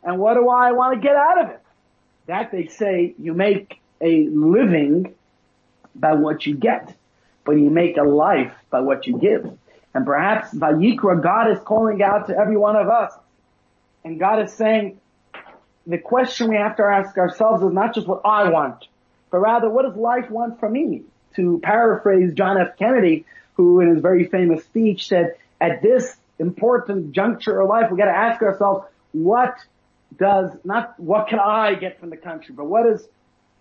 And 0.02 0.18
what 0.18 0.34
do 0.34 0.48
I 0.48 0.72
want 0.72 0.94
to 0.94 1.06
get 1.06 1.16
out 1.16 1.44
of 1.44 1.50
it? 1.50 1.60
That 2.26 2.50
they 2.50 2.66
say 2.66 3.14
you 3.18 3.34
make 3.34 3.80
a 4.00 4.26
living 4.28 5.14
by 5.94 6.14
what 6.14 6.46
you 6.46 6.54
get, 6.54 6.94
but 7.44 7.52
you 7.52 7.70
make 7.70 7.96
a 7.96 8.02
life 8.02 8.52
by 8.70 8.80
what 8.80 9.06
you 9.06 9.18
give. 9.18 9.50
And 9.94 10.04
perhaps 10.04 10.52
Vayikra, 10.54 11.22
God 11.22 11.50
is 11.50 11.58
calling 11.60 12.02
out 12.02 12.26
to 12.28 12.36
every 12.36 12.56
one 12.56 12.76
of 12.76 12.88
us. 12.88 13.12
And 14.04 14.20
God 14.20 14.42
is 14.42 14.52
saying, 14.52 15.00
the 15.86 15.98
question 15.98 16.48
we 16.48 16.56
have 16.56 16.76
to 16.76 16.82
ask 16.82 17.16
ourselves 17.16 17.62
is 17.62 17.72
not 17.72 17.94
just 17.94 18.06
what 18.06 18.22
I 18.24 18.50
want, 18.50 18.86
but 19.30 19.38
rather 19.38 19.70
what 19.70 19.82
does 19.82 19.96
life 19.96 20.30
want 20.30 20.58
from 20.58 20.72
me? 20.72 21.02
To 21.36 21.60
paraphrase 21.62 22.34
John 22.34 22.58
F. 22.58 22.76
Kennedy, 22.78 23.24
who 23.54 23.80
in 23.80 23.88
his 23.88 24.00
very 24.00 24.26
famous 24.26 24.64
speech 24.64 25.08
said, 25.08 25.36
at 25.60 25.82
this 25.82 26.16
important 26.38 27.12
juncture 27.12 27.60
of 27.60 27.68
life, 27.68 27.90
we 27.90 27.96
gotta 27.96 28.10
ask 28.10 28.42
ourselves, 28.42 28.86
what 29.12 29.56
does, 30.16 30.50
not 30.64 30.98
what 30.98 31.28
can 31.28 31.38
I 31.38 31.74
get 31.74 32.00
from 32.00 32.10
the 32.10 32.16
country, 32.16 32.54
but 32.54 32.66
what 32.66 32.86
is, 32.86 33.06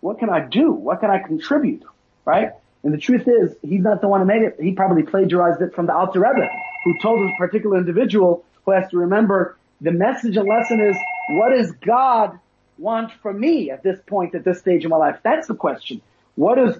what 0.01 0.20
can 0.20 0.29
I 0.29 0.39
do? 0.39 0.72
What 0.72 1.00
can 1.00 1.10
I 1.10 1.20
contribute? 1.20 1.84
Right? 2.25 2.51
And 2.84 2.94
the 2.94 2.98
truth 2.98 3.27
is, 3.27 3.55
he's 3.62 3.82
not 3.82 4.01
the 4.01 4.08
one 4.08 4.22
who 4.22 4.27
made 4.27 4.44
it. 4.44 4.58
He 4.60 4.74
probably 4.74 5.03
plagiarized 5.03 5.62
it 5.62 5.74
from 5.74 5.88
the 5.88 5.94
Alter 5.94 6.20
Rebbe, 6.20 6.48
who 6.84 6.98
told 7.00 7.27
this 7.27 7.36
particular 7.38 7.77
individual 7.77 8.46
who 8.63 8.72
has 8.72 8.89
to 8.91 8.98
remember 8.98 9.58
the 9.82 9.91
message 9.91 10.38
and 10.38 10.48
lesson 10.48 10.79
is, 10.82 10.98
what 11.29 11.53
is 11.53 11.72
God 11.72 12.39
want 12.77 13.12
from 13.22 13.39
me 13.39 13.72
at 13.72 13.84
this 13.84 14.00
point, 14.05 14.36
at 14.36 14.44
this 14.44 14.60
stage 14.60 14.86
of 14.86 14.91
my 14.91 14.98
life? 14.98 15.20
That's 15.24 15.48
the 15.48 15.55
question. 15.55 16.01
What 16.36 16.60
is 16.60 16.77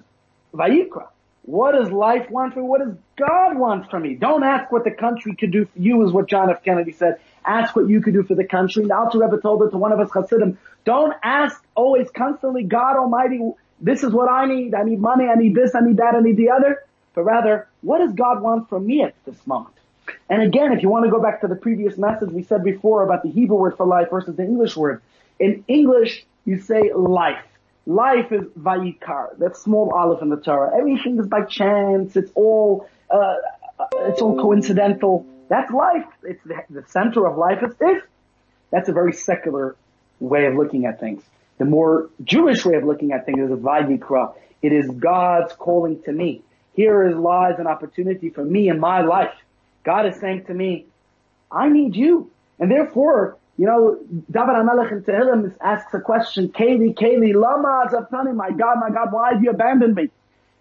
Vayikra? 0.54 1.08
What 1.44 1.74
does 1.74 1.92
life 1.92 2.30
want 2.30 2.54
from 2.54 2.64
me? 2.64 2.70
What 2.70 2.82
does 2.82 2.96
God 3.18 3.58
want 3.58 3.92
from 3.92 4.02
me? 4.02 4.16
Don't 4.16 4.44
ask 4.44 4.72
what 4.72 4.84
the 4.84 4.92
country 4.92 5.36
could 5.36 5.52
do 5.52 5.66
for 5.66 5.80
you 5.80 6.04
is 6.04 6.12
what 6.12 6.28
John 6.28 6.50
F. 6.50 6.64
Kennedy 6.64 6.92
said. 6.92 7.20
Ask 7.46 7.76
what 7.76 7.88
you 7.88 8.02
could 8.02 8.14
do 8.14 8.24
for 8.24 8.34
the 8.34 8.44
country. 8.44 8.82
And 8.82 8.92
Alter 8.92 9.20
Rebbe 9.20 9.40
told 9.40 9.62
it 9.62 9.70
to 9.70 9.78
one 9.78 9.92
of 9.92 10.00
us 10.00 10.10
Hasidim. 10.12 10.58
Don't 10.86 11.14
ask 11.24 11.64
always 11.76 12.10
constantly, 12.10 12.64
God 12.64 12.98
Almighty, 12.98 13.42
this 13.80 14.04
is 14.04 14.12
what 14.12 14.30
I 14.30 14.48
need. 14.48 14.74
I 14.74 14.84
need 14.84 15.00
money. 15.00 15.26
I 15.28 15.36
need 15.36 15.54
this. 15.54 15.76
I 15.76 15.86
need 15.86 15.98
that. 15.98 16.16
I 16.16 16.22
need 16.22 16.38
the 16.38 16.50
other. 16.50 16.84
But 17.14 17.24
rather, 17.24 17.68
what 17.82 18.00
does 18.00 18.14
God 18.14 18.42
want 18.42 18.68
from 18.68 18.88
me 18.88 19.04
at 19.04 19.14
this 19.26 19.46
moment? 19.46 19.76
And 20.30 20.42
again, 20.42 20.74
if 20.74 20.82
you 20.84 20.90
want 20.90 21.06
to 21.06 21.12
go 21.12 21.22
back 21.22 21.42
to 21.42 21.48
the 21.48 21.56
previous 21.56 21.98
message 21.98 22.30
we 22.32 22.44
said 22.44 22.64
before 22.64 23.04
about 23.04 23.24
the 23.24 23.30
Hebrew 23.30 23.58
word 23.58 23.78
for 23.78 23.86
life 23.86 24.10
versus 24.10 24.36
the 24.36 24.44
English 24.44 24.76
word. 24.76 25.02
In 25.40 25.64
English, 25.68 26.26
you 26.46 26.60
say 26.60 26.92
life. 26.94 27.44
Life 27.86 28.32
is 28.32 28.46
vayikar. 28.60 29.38
That 29.38 29.56
small 29.58 29.92
aleph 29.94 30.22
in 30.22 30.30
the 30.30 30.38
Torah. 30.38 30.76
Everything 30.78 31.20
is 31.20 31.28
by 31.28 31.44
chance. 31.44 32.16
It's 32.16 32.32
all, 32.34 32.90
uh, 33.10 33.36
it's 34.00 34.22
all 34.22 34.40
coincidental. 34.40 35.26
That's 35.50 35.72
life. 35.72 36.06
It's 36.24 36.44
the, 36.44 36.64
the 36.70 36.84
center 36.88 37.28
of 37.28 37.38
life 37.38 37.62
is 37.64 37.76
this. 37.76 38.02
That's 38.72 38.90
a 38.90 38.94
very 38.94 39.14
secular 39.14 39.76
way 40.20 40.46
of 40.46 40.56
looking 40.56 40.86
at 40.86 41.00
things. 41.00 41.24
The 41.58 41.66
more 41.66 42.10
Jewish 42.24 42.66
way 42.66 42.76
of 42.76 42.84
looking 42.84 43.12
at 43.12 43.26
things 43.26 43.40
is 43.40 43.52
a 43.52 43.56
vayikra. 43.56 44.34
It 44.62 44.74
is 44.74 44.90
God's 44.90 45.54
calling 45.54 46.02
to 46.04 46.12
me. 46.12 46.42
Here 46.74 47.08
is 47.08 47.16
lies 47.16 47.60
an 47.60 47.68
opportunity 47.68 48.30
for 48.30 48.44
me 48.44 48.68
in 48.68 48.80
my 48.80 49.02
life. 49.02 49.34
God 49.86 50.08
is 50.08 50.20
saying 50.20 50.46
to 50.46 50.54
me, 50.54 50.88
I 51.52 51.70
need 51.70 51.96
you. 51.96 52.32
And 52.60 52.70
therefore, 52.70 53.38
you 53.58 53.66
know, 53.66 53.98
David 54.30 54.56
HaMelech 54.56 54.92
in 54.92 55.04
Tehillim 55.04 55.56
asks 55.62 55.94
a 55.94 56.02
question, 56.02 56.50
Kayli, 56.50 56.94
Kayli, 56.94 57.34
Lama 57.34 57.86
Azaptani, 57.88 58.36
my 58.36 58.52
God, 58.52 58.78
my 58.80 58.90
God, 58.90 59.14
why 59.14 59.34
have 59.34 59.44
you 59.44 59.52
abandoned 59.52 59.96
me? 59.96 60.10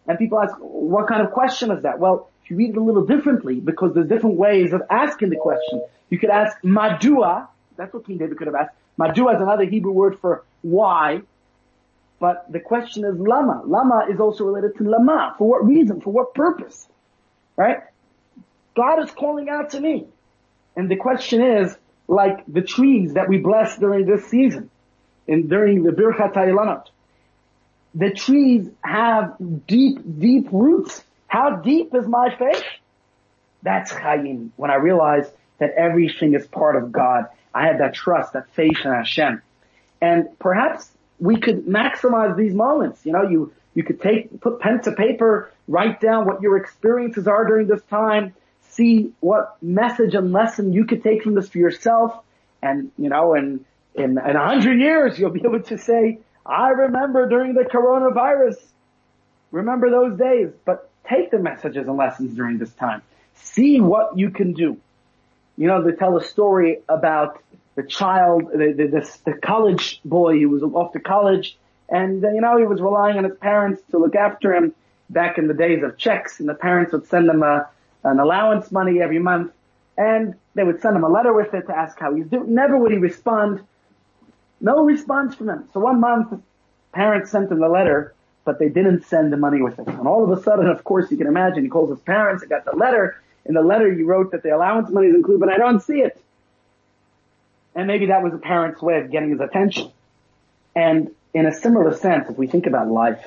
And 0.06 0.18
people 0.18 0.38
ask, 0.38 0.54
what 0.58 1.08
kind 1.08 1.22
of 1.22 1.32
question 1.32 1.70
is 1.70 1.82
that? 1.82 1.98
Well, 1.98 2.30
if 2.44 2.50
you 2.50 2.56
read 2.56 2.70
it 2.70 2.76
a 2.76 2.82
little 2.82 3.06
differently, 3.06 3.58
because 3.58 3.94
there's 3.94 4.08
different 4.08 4.36
ways 4.36 4.72
of 4.72 4.82
asking 4.90 5.30
the 5.30 5.36
question. 5.36 5.82
You 6.10 6.18
could 6.18 6.30
ask 6.30 6.60
Madua, 6.62 7.48
that's 7.76 7.92
what 7.92 8.06
King 8.06 8.18
David 8.18 8.36
could 8.36 8.46
have 8.46 8.54
asked. 8.54 8.74
Madua 9.00 9.34
is 9.34 9.40
another 9.40 9.64
Hebrew 9.64 9.92
word 9.92 10.20
for 10.20 10.44
why, 10.62 11.22
but 12.20 12.50
the 12.52 12.60
question 12.60 13.04
is 13.04 13.18
Lama. 13.18 13.62
Lama 13.64 14.06
is 14.10 14.20
also 14.20 14.44
related 14.44 14.76
to 14.78 14.84
Lama. 14.84 15.34
For 15.38 15.48
what 15.48 15.66
reason? 15.66 16.00
For 16.00 16.10
what 16.10 16.34
purpose? 16.34 16.86
Right? 17.56 17.78
God 18.74 19.02
is 19.02 19.10
calling 19.10 19.48
out 19.48 19.70
to 19.70 19.80
me. 19.80 20.06
And 20.76 20.90
the 20.90 20.96
question 20.96 21.42
is, 21.42 21.76
like 22.08 22.44
the 22.46 22.62
trees 22.62 23.14
that 23.14 23.28
we 23.28 23.38
bless 23.38 23.78
during 23.78 24.06
this 24.06 24.26
season, 24.26 24.70
and 25.26 25.48
during 25.48 25.82
the 25.82 25.90
Birchat 25.90 26.34
HaIlanot, 26.34 26.86
the 27.94 28.10
trees 28.10 28.68
have 28.82 29.36
deep, 29.66 29.98
deep 30.18 30.48
roots. 30.52 31.02
How 31.28 31.56
deep 31.56 31.94
is 31.94 32.06
my 32.06 32.34
faith? 32.36 32.64
That's 33.62 33.92
Chayim. 33.92 34.50
When 34.56 34.70
I 34.70 34.74
realize 34.74 35.30
that 35.58 35.72
everything 35.74 36.34
is 36.34 36.46
part 36.46 36.76
of 36.76 36.92
God. 36.92 37.26
I 37.54 37.66
had 37.66 37.78
that 37.80 37.94
trust, 37.94 38.32
that 38.32 38.50
faith 38.50 38.78
in 38.84 38.90
Hashem. 38.90 39.40
And 40.00 40.38
perhaps 40.38 40.90
we 41.18 41.36
could 41.36 41.66
maximize 41.66 42.36
these 42.36 42.52
moments. 42.52 43.06
You 43.06 43.12
know, 43.12 43.22
you, 43.22 43.52
you 43.74 43.84
could 43.84 44.02
take, 44.02 44.40
put 44.40 44.60
pen 44.60 44.82
to 44.82 44.92
paper, 44.92 45.50
write 45.68 46.00
down 46.00 46.26
what 46.26 46.42
your 46.42 46.56
experiences 46.56 47.26
are 47.26 47.46
during 47.46 47.68
this 47.68 47.82
time, 47.88 48.34
see 48.74 49.12
what 49.20 49.56
message 49.62 50.14
and 50.14 50.32
lesson 50.32 50.72
you 50.72 50.84
could 50.84 51.02
take 51.02 51.22
from 51.22 51.34
this 51.34 51.48
for 51.48 51.58
yourself. 51.58 52.18
And, 52.62 52.90
you 52.98 53.08
know, 53.08 53.34
in, 53.34 53.64
in, 53.94 54.10
in 54.12 54.36
a 54.36 54.46
hundred 54.46 54.80
years, 54.80 55.18
you'll 55.18 55.30
be 55.30 55.42
able 55.44 55.62
to 55.62 55.78
say, 55.78 56.18
I 56.44 56.70
remember 56.70 57.28
during 57.28 57.54
the 57.54 57.62
coronavirus. 57.62 58.56
Remember 59.50 59.90
those 59.90 60.18
days, 60.18 60.50
but 60.64 60.90
take 61.08 61.30
the 61.30 61.38
messages 61.38 61.86
and 61.86 61.96
lessons 61.96 62.34
during 62.34 62.58
this 62.58 62.72
time. 62.72 63.02
See 63.34 63.80
what 63.80 64.18
you 64.18 64.30
can 64.30 64.52
do. 64.52 64.78
You 65.56 65.68
know, 65.68 65.82
they 65.82 65.92
tell 65.92 66.16
a 66.16 66.24
story 66.24 66.78
about 66.88 67.42
the 67.76 67.82
child, 67.82 68.50
the, 68.52 68.74
the, 68.76 68.86
the, 68.86 69.18
the 69.24 69.38
college 69.38 70.00
boy 70.04 70.38
who 70.38 70.48
was 70.48 70.62
off 70.62 70.92
to 70.92 71.00
college 71.00 71.56
and, 71.88 72.24
uh, 72.24 72.30
you 72.30 72.40
know, 72.40 72.58
he 72.58 72.64
was 72.64 72.80
relying 72.80 73.18
on 73.18 73.24
his 73.24 73.36
parents 73.36 73.82
to 73.90 73.98
look 73.98 74.16
after 74.16 74.54
him 74.54 74.74
back 75.10 75.38
in 75.38 75.48
the 75.48 75.54
days 75.54 75.82
of 75.82 75.96
checks 75.98 76.40
and 76.40 76.48
the 76.48 76.54
parents 76.54 76.92
would 76.92 77.06
send 77.06 77.28
him 77.28 77.42
a, 77.42 77.68
an 78.04 78.20
allowance 78.20 78.70
money 78.70 79.00
every 79.00 79.18
month, 79.18 79.52
and 79.96 80.34
they 80.54 80.62
would 80.62 80.80
send 80.80 80.96
him 80.96 81.04
a 81.04 81.08
letter 81.08 81.32
with 81.32 81.52
it 81.54 81.66
to 81.66 81.76
ask 81.76 81.98
how 81.98 82.14
he's 82.14 82.26
doing. 82.26 82.54
Never 82.54 82.76
would 82.76 82.92
he 82.92 82.98
respond. 82.98 83.60
No 84.60 84.84
response 84.84 85.34
from 85.34 85.48
him. 85.48 85.68
So 85.72 85.80
one 85.80 86.00
month, 86.00 86.40
parents 86.92 87.30
sent 87.30 87.50
him 87.50 87.60
the 87.60 87.68
letter, 87.68 88.14
but 88.44 88.58
they 88.58 88.68
didn't 88.68 89.04
send 89.04 89.32
the 89.32 89.36
money 89.36 89.62
with 89.62 89.78
it. 89.78 89.88
And 89.88 90.06
all 90.06 90.24
of 90.24 90.38
a 90.38 90.42
sudden, 90.42 90.68
of 90.68 90.84
course, 90.84 91.10
you 91.10 91.16
can 91.16 91.26
imagine, 91.26 91.64
he 91.64 91.68
calls 91.68 91.90
his 91.90 92.00
parents, 92.00 92.42
he 92.42 92.48
got 92.48 92.64
the 92.64 92.76
letter. 92.76 93.20
In 93.46 93.54
the 93.54 93.62
letter, 93.62 93.92
you 93.92 94.06
wrote 94.06 94.32
that 94.32 94.42
the 94.42 94.54
allowance 94.54 94.90
money 94.90 95.08
is 95.08 95.14
included, 95.14 95.40
but 95.40 95.48
I 95.48 95.58
don't 95.58 95.80
see 95.80 96.00
it. 96.00 96.20
And 97.74 97.86
maybe 97.86 98.06
that 98.06 98.22
was 98.22 98.32
a 98.32 98.38
parent's 98.38 98.80
way 98.80 99.00
of 99.00 99.10
getting 99.10 99.30
his 99.30 99.40
attention. 99.40 99.90
And 100.76 101.10
in 101.32 101.46
a 101.46 101.52
similar 101.52 101.94
sense, 101.94 102.30
if 102.30 102.38
we 102.38 102.46
think 102.46 102.66
about 102.66 102.88
life, 102.88 103.24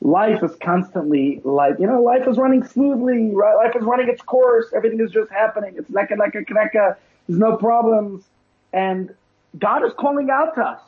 life 0.00 0.42
is 0.42 0.54
constantly 0.62 1.40
like, 1.44 1.78
you 1.78 1.86
know, 1.86 2.02
life 2.02 2.26
is 2.28 2.36
running 2.36 2.64
smoothly, 2.64 3.30
right? 3.34 3.56
Life 3.56 3.76
is 3.76 3.82
running 3.82 4.08
its 4.08 4.22
course. 4.22 4.66
Everything 4.74 5.00
is 5.00 5.10
just 5.10 5.30
happening. 5.30 5.74
It's 5.76 5.90
like 5.90 6.10
a, 6.10 6.16
like 6.16 6.34
a. 6.34 6.96
There's 7.26 7.38
no 7.38 7.56
problems. 7.56 8.24
And 8.72 9.14
God 9.58 9.84
is 9.84 9.92
calling 9.98 10.28
out 10.30 10.54
to 10.56 10.62
us. 10.62 10.80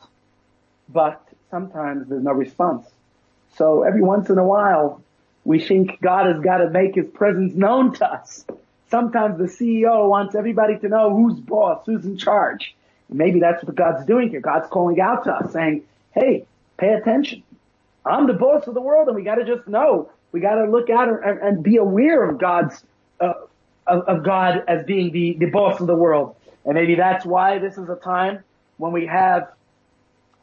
But 0.87 1.21
sometimes 1.51 2.07
there's 2.07 2.23
no 2.23 2.31
response. 2.31 2.87
So 3.55 3.83
every 3.83 4.01
once 4.01 4.29
in 4.29 4.37
a 4.37 4.43
while, 4.43 5.01
we 5.43 5.59
think 5.59 5.99
God 6.01 6.27
has 6.27 6.41
got 6.41 6.57
to 6.57 6.69
make 6.69 6.95
his 6.95 7.07
presence 7.07 7.53
known 7.55 7.93
to 7.95 8.05
us. 8.05 8.45
Sometimes 8.89 9.37
the 9.37 9.45
CEO 9.45 10.09
wants 10.09 10.35
everybody 10.35 10.77
to 10.79 10.87
know 10.87 11.15
who's 11.15 11.39
boss, 11.39 11.85
who's 11.85 12.05
in 12.05 12.17
charge. 12.17 12.75
Maybe 13.09 13.39
that's 13.39 13.63
what 13.63 13.75
God's 13.75 14.05
doing 14.05 14.29
here. 14.29 14.39
God's 14.39 14.67
calling 14.69 14.99
out 14.99 15.23
to 15.25 15.33
us 15.33 15.51
saying, 15.53 15.83
hey, 16.13 16.45
pay 16.77 16.93
attention. 16.93 17.43
I'm 18.09 18.27
the 18.27 18.33
boss 18.33 18.67
of 18.67 18.73
the 18.73 18.81
world 18.81 19.07
and 19.07 19.15
we 19.15 19.23
gotta 19.23 19.45
just 19.45 19.67
know. 19.67 20.11
We 20.31 20.39
gotta 20.39 20.69
look 20.69 20.89
at 20.89 21.07
it 21.07 21.19
and, 21.25 21.39
and 21.39 21.63
be 21.63 21.77
aware 21.77 22.27
of 22.27 22.39
God's, 22.39 22.83
uh, 23.19 23.33
of, 23.87 24.01
of, 24.03 24.23
God 24.23 24.63
as 24.67 24.85
being 24.85 25.11
the, 25.11 25.37
the 25.39 25.47
boss 25.47 25.79
of 25.79 25.87
the 25.87 25.95
world. 25.95 26.35
And 26.65 26.73
maybe 26.73 26.95
that's 26.95 27.25
why 27.25 27.59
this 27.59 27.77
is 27.77 27.89
a 27.89 27.95
time 27.95 28.43
when 28.77 28.91
we 28.91 29.05
have 29.05 29.51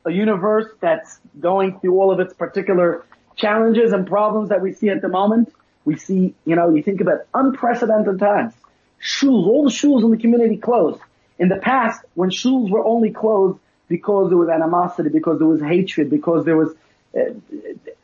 a 0.04 0.11
universe 0.11 0.66
that's 0.80 1.18
going 1.40 1.80
through 1.80 2.00
all 2.00 2.12
of 2.12 2.20
its 2.20 2.32
particular 2.35 3.04
challenges 3.35 3.92
and 3.92 4.06
problems 4.06 4.49
that 4.49 4.62
we 4.62 4.73
see 4.73 4.88
at 4.88 5.02
the 5.02 5.08
moment. 5.08 5.52
We 5.85 5.96
see, 5.96 6.35
you 6.44 6.56
know, 6.56 6.75
you 6.75 6.82
think 6.82 7.00
about 7.00 7.26
unprecedented 7.35 8.18
times. 8.18 8.54
Shuls, 9.00 9.46
all 9.46 9.64
the 9.64 9.70
shuls 9.70 10.04
in 10.04 10.11
the 10.11 10.16
community 10.16 10.56
closed. 10.56 11.00
In 11.38 11.49
the 11.49 11.56
past, 11.56 12.04
when 12.14 12.30
shuls 12.30 12.70
were 12.70 12.85
only 12.85 13.11
closed 13.11 13.58
because 13.88 14.30
there 14.30 14.38
was 14.38 14.49
animosity, 14.49 15.11
because 15.11 15.38
there 15.38 15.46
was 15.46 15.61
hatred, 15.61 16.11
because 16.11 16.44
there 16.44 16.56
was 16.56 16.75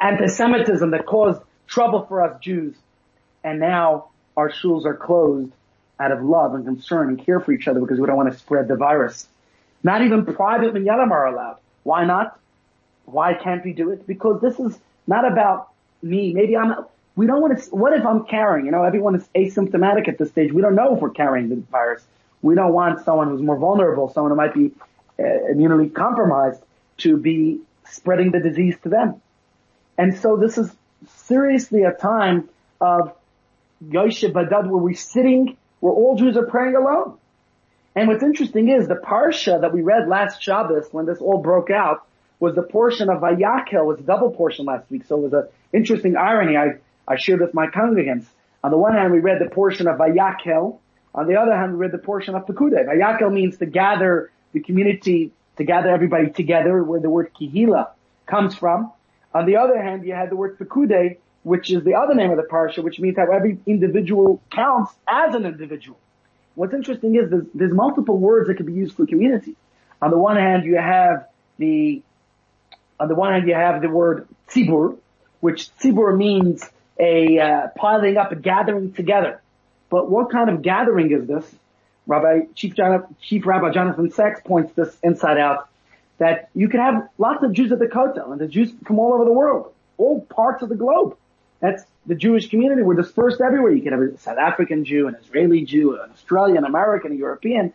anti-Semitism 0.01 0.91
that 0.91 1.07
caused 1.07 1.41
trouble 1.67 2.07
for 2.07 2.23
us 2.23 2.41
Jews. 2.41 2.77
And 3.45 3.61
now 3.61 4.11
our 4.37 4.51
shuls 4.51 4.85
are 4.85 4.95
closed 4.95 5.53
out 5.99 6.13
of 6.13 6.23
love 6.23 6.55
and 6.55 6.65
concern 6.65 7.09
and 7.09 7.25
care 7.25 7.41
for 7.41 7.53
each 7.53 7.69
other 7.69 7.81
because 7.81 8.01
we 8.01 8.07
don't 8.07 8.17
want 8.17 8.33
to 8.33 8.39
spread 8.39 8.69
the 8.69 8.77
virus. 8.77 9.27
Not 9.83 10.03
even 10.03 10.25
private 10.25 10.75
minyanim 10.75 11.11
are 11.11 11.27
allowed. 11.27 11.59
Why 11.83 12.05
not? 12.05 12.39
Why 13.05 13.35
can't 13.35 13.65
we 13.65 13.73
do 13.73 13.91
it? 13.91 14.07
Because 14.07 14.41
this 14.41 14.59
is 14.59 14.79
not 15.07 15.31
about 15.31 15.71
me. 16.03 16.33
Maybe 16.33 16.57
I'm, 16.57 16.87
we 17.17 17.27
don't 17.27 17.41
want 17.41 17.59
to, 17.59 17.71
what 17.71 17.93
if 17.93 18.07
I'm 18.07 18.25
carrying, 18.25 18.67
you 18.67 18.73
know, 18.73 18.85
everyone 18.85 19.15
is 19.17 19.29
asymptomatic 19.35 20.09
at 20.09 20.19
this 20.19 20.31
stage. 20.31 20.53
We 20.53 20.63
don't 20.63 20.75
know 20.75 20.95
if 20.95 21.01
we're 21.01 21.11
carrying 21.11 21.49
the 21.49 21.57
virus. 21.57 22.03
We 22.43 22.55
don't 22.55 22.73
want 22.73 23.05
someone 23.05 23.29
who's 23.29 23.43
more 23.43 23.57
vulnerable, 23.57 24.13
someone 24.13 24.31
who 24.31 24.37
might 24.37 24.55
be 24.55 24.73
uh, 25.19 25.51
immunely 25.51 25.89
compromised 25.89 26.61
to 26.99 27.17
be 27.17 27.61
spreading 27.93 28.31
the 28.33 28.41
disease 28.41 28.77
to 28.83 28.89
them. 28.89 29.21
And 29.99 30.17
so 30.17 30.37
this 30.37 30.59
is 30.59 30.71
seriously 31.27 31.83
a 31.83 31.93
time 31.93 32.49
of 32.81 33.15
Yoshe 33.85 34.33
Badad 34.33 34.69
where 34.69 34.83
we're 34.83 34.95
sitting, 34.95 35.57
where 35.81 35.93
all 35.93 36.17
Jews 36.17 36.37
are 36.37 36.47
praying 36.47 36.77
alone. 36.77 37.19
And 37.95 38.09
what's 38.09 38.23
interesting 38.23 38.69
is 38.69 38.89
the 38.89 38.95
parsha 38.95 39.61
that 39.61 39.73
we 39.73 39.83
read 39.83 40.09
last 40.09 40.43
Shabbos 40.43 40.89
when 40.93 41.05
this 41.05 41.19
all 41.19 41.39
broke 41.39 41.71
out 41.71 42.07
was 42.41 42.55
the 42.55 42.63
portion 42.63 43.11
of 43.11 43.21
Vayakel, 43.21 43.85
was 43.85 44.01
a 44.01 44.03
double 44.03 44.31
portion 44.31 44.65
last 44.65 44.91
week. 44.91 45.05
So 45.07 45.19
it 45.19 45.23
was 45.31 45.33
an 45.33 45.49
interesting 45.73 46.17
irony 46.17 46.57
I, 46.57 46.79
I 47.07 47.17
shared 47.17 47.41
with 47.41 47.55
my 47.55 47.67
congregants. 47.67 48.25
On 48.65 48.71
the 48.71 48.79
one 48.79 48.95
hand, 48.95 49.13
we 49.13 49.21
read 49.21 49.39
the 49.41 49.51
portion 49.51 49.87
of 49.87 49.99
Vayakel. 49.99 50.79
On 51.15 51.27
the 51.27 51.37
other 51.37 51.55
hand, 51.55 51.73
we 51.73 51.79
read 51.79 51.93
the 51.93 51.99
portion 51.99 52.35
of 52.35 52.47
Pekude. 52.47 52.87
Vayakel 52.87 53.33
means 53.33 53.59
to 53.59 53.67
gather 53.67 54.31
the 54.53 54.61
community 54.61 55.33
to 55.57 55.65
gather 55.65 55.91
everybody 55.91 56.31
together, 56.31 56.83
where 56.83 57.01
the 57.01 57.11
word 57.11 57.33
kihila 57.39 57.91
comes 58.27 58.55
from. 58.55 58.93
On 59.35 59.47
the 59.47 59.57
other 59.57 59.81
hand, 59.83 60.05
you 60.07 60.15
had 60.15 60.31
the 60.31 60.37
word 60.37 60.59
pekude, 60.59 61.17
which 61.43 61.71
is 61.71 61.83
the 61.85 61.95
other 61.95 62.15
name 62.15 62.31
of 62.31 62.37
the 62.37 62.45
parsha, 62.45 62.83
which 62.83 62.99
means 63.01 63.17
how 63.17 63.31
every 63.31 63.59
individual 63.67 64.41
counts 64.51 64.93
as 65.09 65.35
an 65.35 65.45
individual. 65.45 65.99
What's 66.55 66.75
interesting 66.75 67.17
is 67.17 67.31
there's, 67.31 67.47
there's 67.55 67.73
multiple 67.73 68.19
words 68.19 68.49
that 68.49 68.57
can 68.57 68.67
be 68.67 68.75
used 68.75 68.97
for 68.97 69.07
community. 69.07 69.57
On 70.01 70.11
the 70.11 70.19
one 70.19 70.37
hand, 70.37 70.65
you 70.65 70.77
have 70.77 71.27
the, 71.59 72.03
on 73.01 73.09
the 73.09 73.15
one 73.15 73.33
hand, 73.33 73.49
you 73.49 73.55
have 73.55 73.81
the 73.81 73.89
word 73.89 74.29
tzibur, 74.49 74.97
which 75.41 75.75
tzibur 75.79 76.17
means 76.17 76.69
a 76.99 77.39
uh, 77.39 77.69
piling 77.77 78.17
up, 78.17 78.33
a 78.33 78.37
gathering 78.37 78.93
together. 78.93 79.41
But 79.91 80.11
what 80.11 80.31
kind 80.31 80.51
of 80.51 80.63
gathering 80.63 81.11
is 81.11 81.27
this? 81.27 81.45
Rabbi 82.07 82.47
Chief, 82.55 82.75
Jonathan, 82.75 83.15
Chief 83.21 83.47
Rabbi 83.47 83.71
Jonathan 83.73 84.11
Sacks 84.11 84.41
points 84.45 84.73
this 84.75 84.97
inside 85.03 85.39
out 85.39 85.69
that 86.19 86.49
you 86.55 86.69
can 86.69 86.81
have 86.81 87.09
lots 87.19 87.43
of 87.43 87.53
Jews 87.53 87.73
at 87.73 87.79
the 87.79 87.87
Kotel 87.87 88.33
and 88.33 88.41
the 88.41 88.49
Jews 88.49 88.73
from 88.87 88.99
all 88.99 89.15
over 89.15 89.25
the 89.25 89.33
world. 89.33 89.73
all 89.99 90.21
parts 90.21 90.63
of 90.63 90.69
the 90.69 90.75
globe. 90.75 91.17
That's 91.61 91.85
the 92.07 92.15
Jewish 92.15 92.49
community. 92.49 92.83
We're 92.83 92.95
dispersed 92.95 93.41
everywhere. 93.41 93.73
You 93.73 93.83
can 93.83 93.93
have 93.93 94.03
a 94.03 94.19
South 94.19 94.39
African 94.39 94.85
Jew, 94.85 95.07
an 95.07 95.15
Israeli 95.15 95.65
Jew, 95.65 96.01
an 96.01 96.11
Australian, 96.11 96.65
American, 96.65 97.13
a 97.13 97.15
European, 97.15 97.73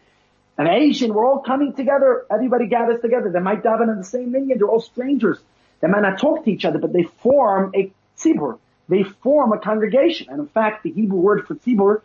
an 0.57 0.67
Asian. 0.67 1.13
We're 1.13 1.25
all 1.25 1.39
coming 1.39 1.73
together. 1.73 2.25
Everybody 2.29 2.67
gathers 2.67 3.01
together. 3.01 3.29
They 3.29 3.39
might 3.39 3.63
daven 3.63 3.89
in 3.91 3.97
the 3.97 4.03
same 4.03 4.31
minyan. 4.31 4.57
They're 4.57 4.67
all 4.67 4.81
strangers. 4.81 5.39
They 5.79 5.87
might 5.87 6.01
not 6.01 6.19
talk 6.19 6.43
to 6.45 6.51
each 6.51 6.65
other, 6.65 6.79
but 6.79 6.91
they 6.91 7.03
form 7.03 7.71
a 7.75 7.91
tzibur. 8.17 8.59
They 8.89 9.03
form 9.03 9.53
a 9.53 9.59
congregation. 9.59 10.27
And 10.29 10.39
in 10.39 10.47
fact, 10.47 10.83
the 10.83 10.91
Hebrew 10.91 11.19
word 11.19 11.47
for 11.47 11.55
tzibur, 11.55 12.01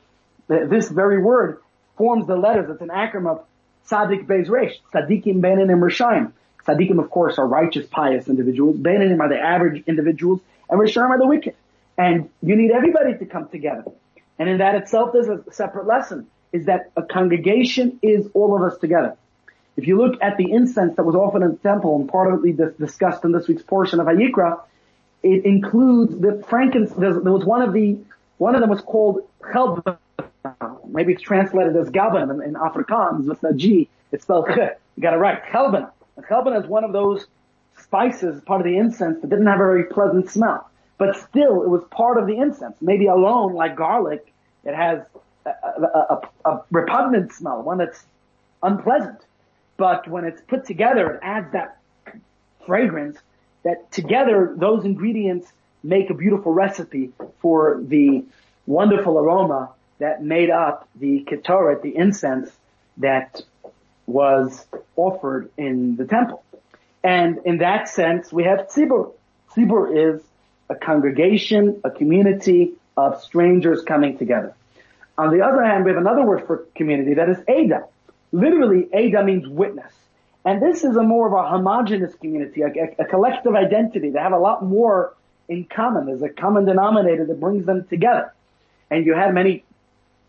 uh, 0.51 0.67
this 0.67 0.89
very 0.89 1.21
word, 1.21 1.59
forms 1.97 2.27
the 2.27 2.37
letters. 2.37 2.71
It's 2.71 2.83
an 2.83 2.89
acronym 2.89 3.31
of 3.31 3.45
Tzadik 3.89 4.27
Beis 4.27 4.49
Resh, 4.49 4.79
Tzadikim 4.95 5.41
Beinanim 5.41 5.81
Rishayim. 5.81 6.33
Tzadikim, 6.67 7.03
of 7.03 7.11
course, 7.11 7.39
are 7.39 7.47
righteous, 7.47 7.87
pious 7.87 8.29
individuals. 8.29 8.77
Beinanim 8.77 9.21
are 9.21 9.29
the 9.29 9.39
average 9.39 9.83
individuals, 9.87 10.41
and 10.71 10.81
Rishayim 10.81 11.11
are 11.11 11.19
the 11.19 11.27
wicked. 11.27 11.55
And 11.99 12.31
you 12.43 12.57
need 12.57 12.71
everybody 12.71 13.19
to 13.19 13.27
come 13.27 13.49
together. 13.49 13.85
And 14.39 14.49
in 14.49 14.59
that 14.59 14.75
itself, 14.77 15.11
there's 15.13 15.29
a 15.29 15.43
separate 15.53 15.87
lesson, 15.87 16.27
is 16.53 16.67
that 16.67 16.91
a 16.97 17.03
congregation 17.03 17.99
is 18.03 18.27
all 18.35 18.57
of 18.57 18.63
us 18.63 18.79
together. 18.79 19.17
If 19.77 19.87
you 19.87 19.97
look 19.99 20.21
at 20.23 20.37
the 20.37 20.51
incense 20.51 20.97
that 20.97 21.05
was 21.05 21.15
offered 21.15 21.43
in 21.43 21.53
the 21.53 21.57
temple 21.57 21.97
and 21.97 22.09
part 22.09 22.33
of 22.33 22.45
it 22.45 22.79
discussed 22.79 23.25
in 23.25 23.33
this 23.33 23.49
week's 23.49 23.63
portion 23.63 24.01
of 24.01 24.07
Vayikra, 24.07 24.61
it 25.23 25.45
includes 25.45 26.19
the 26.19 26.45
frankincense, 26.49 26.97
there 26.97 27.33
was 27.33 27.45
one 27.45 27.63
of 27.63 27.73
the, 27.73 27.99
one 28.39 28.55
of 28.55 28.61
them 28.61 28.71
was 28.71 28.81
called 28.81 29.27
chelban. 29.41 29.97
Maybe 30.93 31.13
it's 31.15 31.23
translated 31.23 31.77
as 31.77 31.89
gaban 31.91 32.45
in, 32.45 32.55
Afrikaans 32.55 33.27
with 33.27 33.43
a 33.45 33.55
G. 33.55 33.89
It's 34.13 34.25
spelled 34.25 34.47
ch. 34.49 34.59
You 34.97 35.03
got 35.03 35.15
it 35.15 35.19
right. 35.19 35.43
Chelban. 35.51 35.91
And 36.17 36.57
is 36.57 36.69
one 36.69 36.85
of 36.85 36.93
those 36.93 37.27
spices, 37.81 38.43
part 38.43 38.61
of 38.61 38.67
the 38.67 38.77
incense 38.77 39.21
that 39.23 39.31
didn't 39.31 39.47
have 39.47 39.57
a 39.57 39.59
very 39.59 39.85
pleasant 39.85 40.31
smell. 40.31 40.69
But 40.99 41.17
still, 41.17 41.63
it 41.63 41.69
was 41.69 41.83
part 41.91 42.19
of 42.19 42.27
the 42.27 42.37
incense. 42.37 42.77
Maybe 42.81 43.07
alone, 43.07 43.55
like 43.55 43.77
garlic, 43.77 44.33
it 44.65 44.75
has 44.75 45.01
a, 45.47 45.51
a, 45.51 46.21
a, 46.45 46.51
a 46.51 46.63
repugnant 46.71 47.33
smell, 47.33 47.63
one 47.63 47.79
that's 47.79 48.05
unpleasant. 48.63 49.21
But 49.77 50.07
when 50.09 50.25
it's 50.25 50.41
put 50.43 50.67
together, 50.67 51.15
it 51.15 51.21
adds 51.23 51.53
that 51.53 51.79
fragrance 52.67 53.19
that 53.65 53.91
together 53.91 54.55
those 54.57 54.85
ingredients 54.85 55.53
make 55.83 56.11
a 56.11 56.15
beautiful 56.15 56.53
recipe 56.53 57.11
for 57.41 57.81
the 57.83 58.25
wonderful 58.67 59.19
aroma 59.19 59.71
that 59.99 60.23
made 60.23 60.51
up 60.51 60.89
the 60.95 61.25
ketoret, 61.25 61.83
the 61.83 61.97
incense 61.97 62.51
that 62.99 63.43
was 64.07 64.67
offered 64.97 65.51
in 65.57 65.97
the 65.97 66.05
temple. 66.05 66.43
And 67.05 67.41
in 67.45 67.59
that 67.59 67.89
sense, 67.89 68.33
we 68.33 68.45
have 68.45 68.69
tzibur. 68.69 69.13
Tzibur 69.53 70.15
is 70.15 70.23
a 70.69 70.75
congregation, 70.75 71.81
a 71.85 71.91
community 71.91 72.73
of 72.97 73.23
strangers 73.23 73.83
coming 73.83 74.19
together. 74.19 74.55
On 75.19 75.31
the 75.37 75.45
other 75.45 75.63
hand, 75.63 75.85
we 75.85 75.91
have 75.91 76.01
another 76.01 76.25
word 76.25 76.47
for 76.47 76.67
community 76.75 77.15
that 77.15 77.29
is 77.29 77.39
Ada. 77.49 77.85
Literally, 78.33 78.89
Ada 78.93 79.25
means 79.25 79.47
witness. 79.47 79.93
And 80.45 80.61
this 80.61 80.83
is 80.83 80.97
a 80.97 81.03
more 81.03 81.27
of 81.29 81.33
a 81.33 81.49
homogenous 81.49 82.15
community, 82.17 82.63
a, 82.63 82.69
a, 82.99 83.05
collective 83.05 83.55
identity. 83.55 84.11
They 84.11 84.19
have 84.19 84.33
a 84.33 84.39
lot 84.39 84.65
more 84.65 85.15
in 85.49 85.65
common. 85.65 86.07
There's 86.07 86.23
a 86.23 86.29
common 86.29 86.65
denominator 86.65 87.25
that 87.27 87.39
brings 87.39 87.65
them 87.67 87.87
together. 87.87 88.33
And 88.91 89.07
you 89.07 89.15
have 89.15 89.33
many 89.35 89.65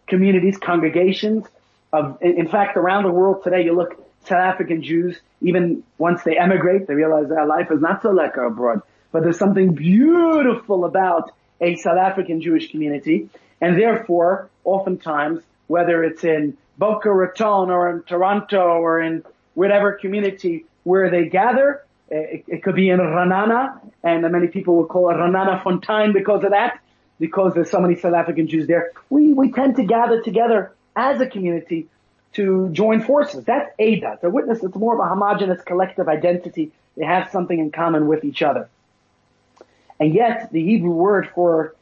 communities, 0.07 0.57
congregations 0.57 1.45
of, 1.91 2.17
in 2.21 2.47
fact, 2.47 2.77
around 2.77 3.03
the 3.03 3.11
world 3.11 3.43
today, 3.43 3.63
you 3.63 3.75
look 3.75 3.95
South 4.25 4.39
African 4.39 4.81
Jews, 4.81 5.19
even 5.41 5.83
once 5.97 6.23
they 6.23 6.37
emigrate, 6.37 6.87
they 6.87 6.95
realize 6.95 7.29
their 7.29 7.45
life 7.45 7.67
is 7.71 7.81
not 7.81 8.01
so 8.01 8.09
lekker 8.09 8.47
abroad. 8.47 8.81
But 9.11 9.23
there's 9.23 9.37
something 9.37 9.75
beautiful 9.75 10.85
about 10.85 11.31
a 11.61 11.75
South 11.75 11.97
African 11.97 12.41
Jewish 12.41 12.71
community. 12.71 13.29
And 13.61 13.77
therefore, 13.79 14.49
oftentimes, 14.63 15.41
whether 15.67 16.03
it's 16.03 16.23
in 16.23 16.57
Boca 16.77 17.11
Raton 17.11 17.69
or 17.69 17.89
in 17.89 18.03
Toronto 18.03 18.79
or 18.81 19.01
in 19.01 19.23
whatever 19.53 19.93
community 19.93 20.65
where 20.83 21.09
they 21.09 21.25
gather. 21.25 21.83
It, 22.09 22.43
it 22.47 22.63
could 22.63 22.75
be 22.75 22.89
in 22.89 22.99
Raanana, 22.99 23.79
and 24.03 24.29
many 24.31 24.47
people 24.47 24.75
will 24.75 24.85
call 24.85 25.09
it 25.09 25.13
Raanana 25.13 25.63
Fontaine 25.63 26.13
because 26.13 26.43
of 26.43 26.51
that, 26.51 26.79
because 27.19 27.53
there's 27.53 27.69
so 27.69 27.79
many 27.79 27.95
South 27.95 28.13
African 28.13 28.47
Jews 28.47 28.67
there. 28.67 28.91
We, 29.09 29.33
we 29.33 29.51
tend 29.51 29.75
to 29.77 29.83
gather 29.83 30.21
together 30.21 30.73
as 30.95 31.21
a 31.21 31.27
community 31.27 31.87
to 32.33 32.69
join 32.69 33.01
forces. 33.01 33.45
That's 33.45 33.69
Ada. 33.77 34.19
The 34.21 34.29
witness, 34.29 34.63
it's 34.63 34.75
more 34.75 34.93
of 34.93 34.99
a 34.99 35.07
homogenous 35.07 35.61
collective 35.63 36.07
identity. 36.07 36.71
They 36.97 37.05
have 37.05 37.31
something 37.31 37.57
in 37.57 37.71
common 37.71 38.07
with 38.07 38.23
each 38.23 38.41
other. 38.41 38.69
And 39.99 40.13
yet, 40.13 40.51
the 40.51 40.63
Hebrew 40.63 40.91
word 40.91 41.29
for 41.33 41.75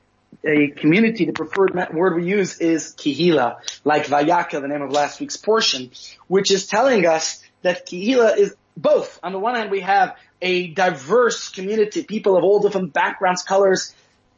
a 0.44 0.68
community, 0.68 1.26
the 1.26 1.34
preferred 1.34 1.74
word 1.94 2.16
we 2.16 2.26
use 2.26 2.60
is 2.60 2.94
kihila, 2.96 3.58
like 3.84 4.08
Vayaka, 4.08 4.62
the 4.62 4.68
name 4.68 4.82
of 4.82 4.92
last 4.92 5.20
week's 5.20 5.38
portion, 5.38 5.92
which 6.28 6.52
is 6.52 6.68
telling 6.68 7.06
us 7.06 7.44
that 7.62 7.86
Kehila 7.86 8.38
is 8.38 8.56
both. 8.76 9.20
On 9.24 9.34
the 9.34 9.40
one 9.40 9.56
hand, 9.56 9.72
we 9.72 9.82
have 9.82 10.16
a 10.42 10.68
diverse 10.68 11.50
community, 11.50 12.04
people 12.04 12.38
of 12.38 12.44
all 12.44 12.60
different 12.60 12.94
backgrounds, 12.94 13.44
colors. 13.44 13.94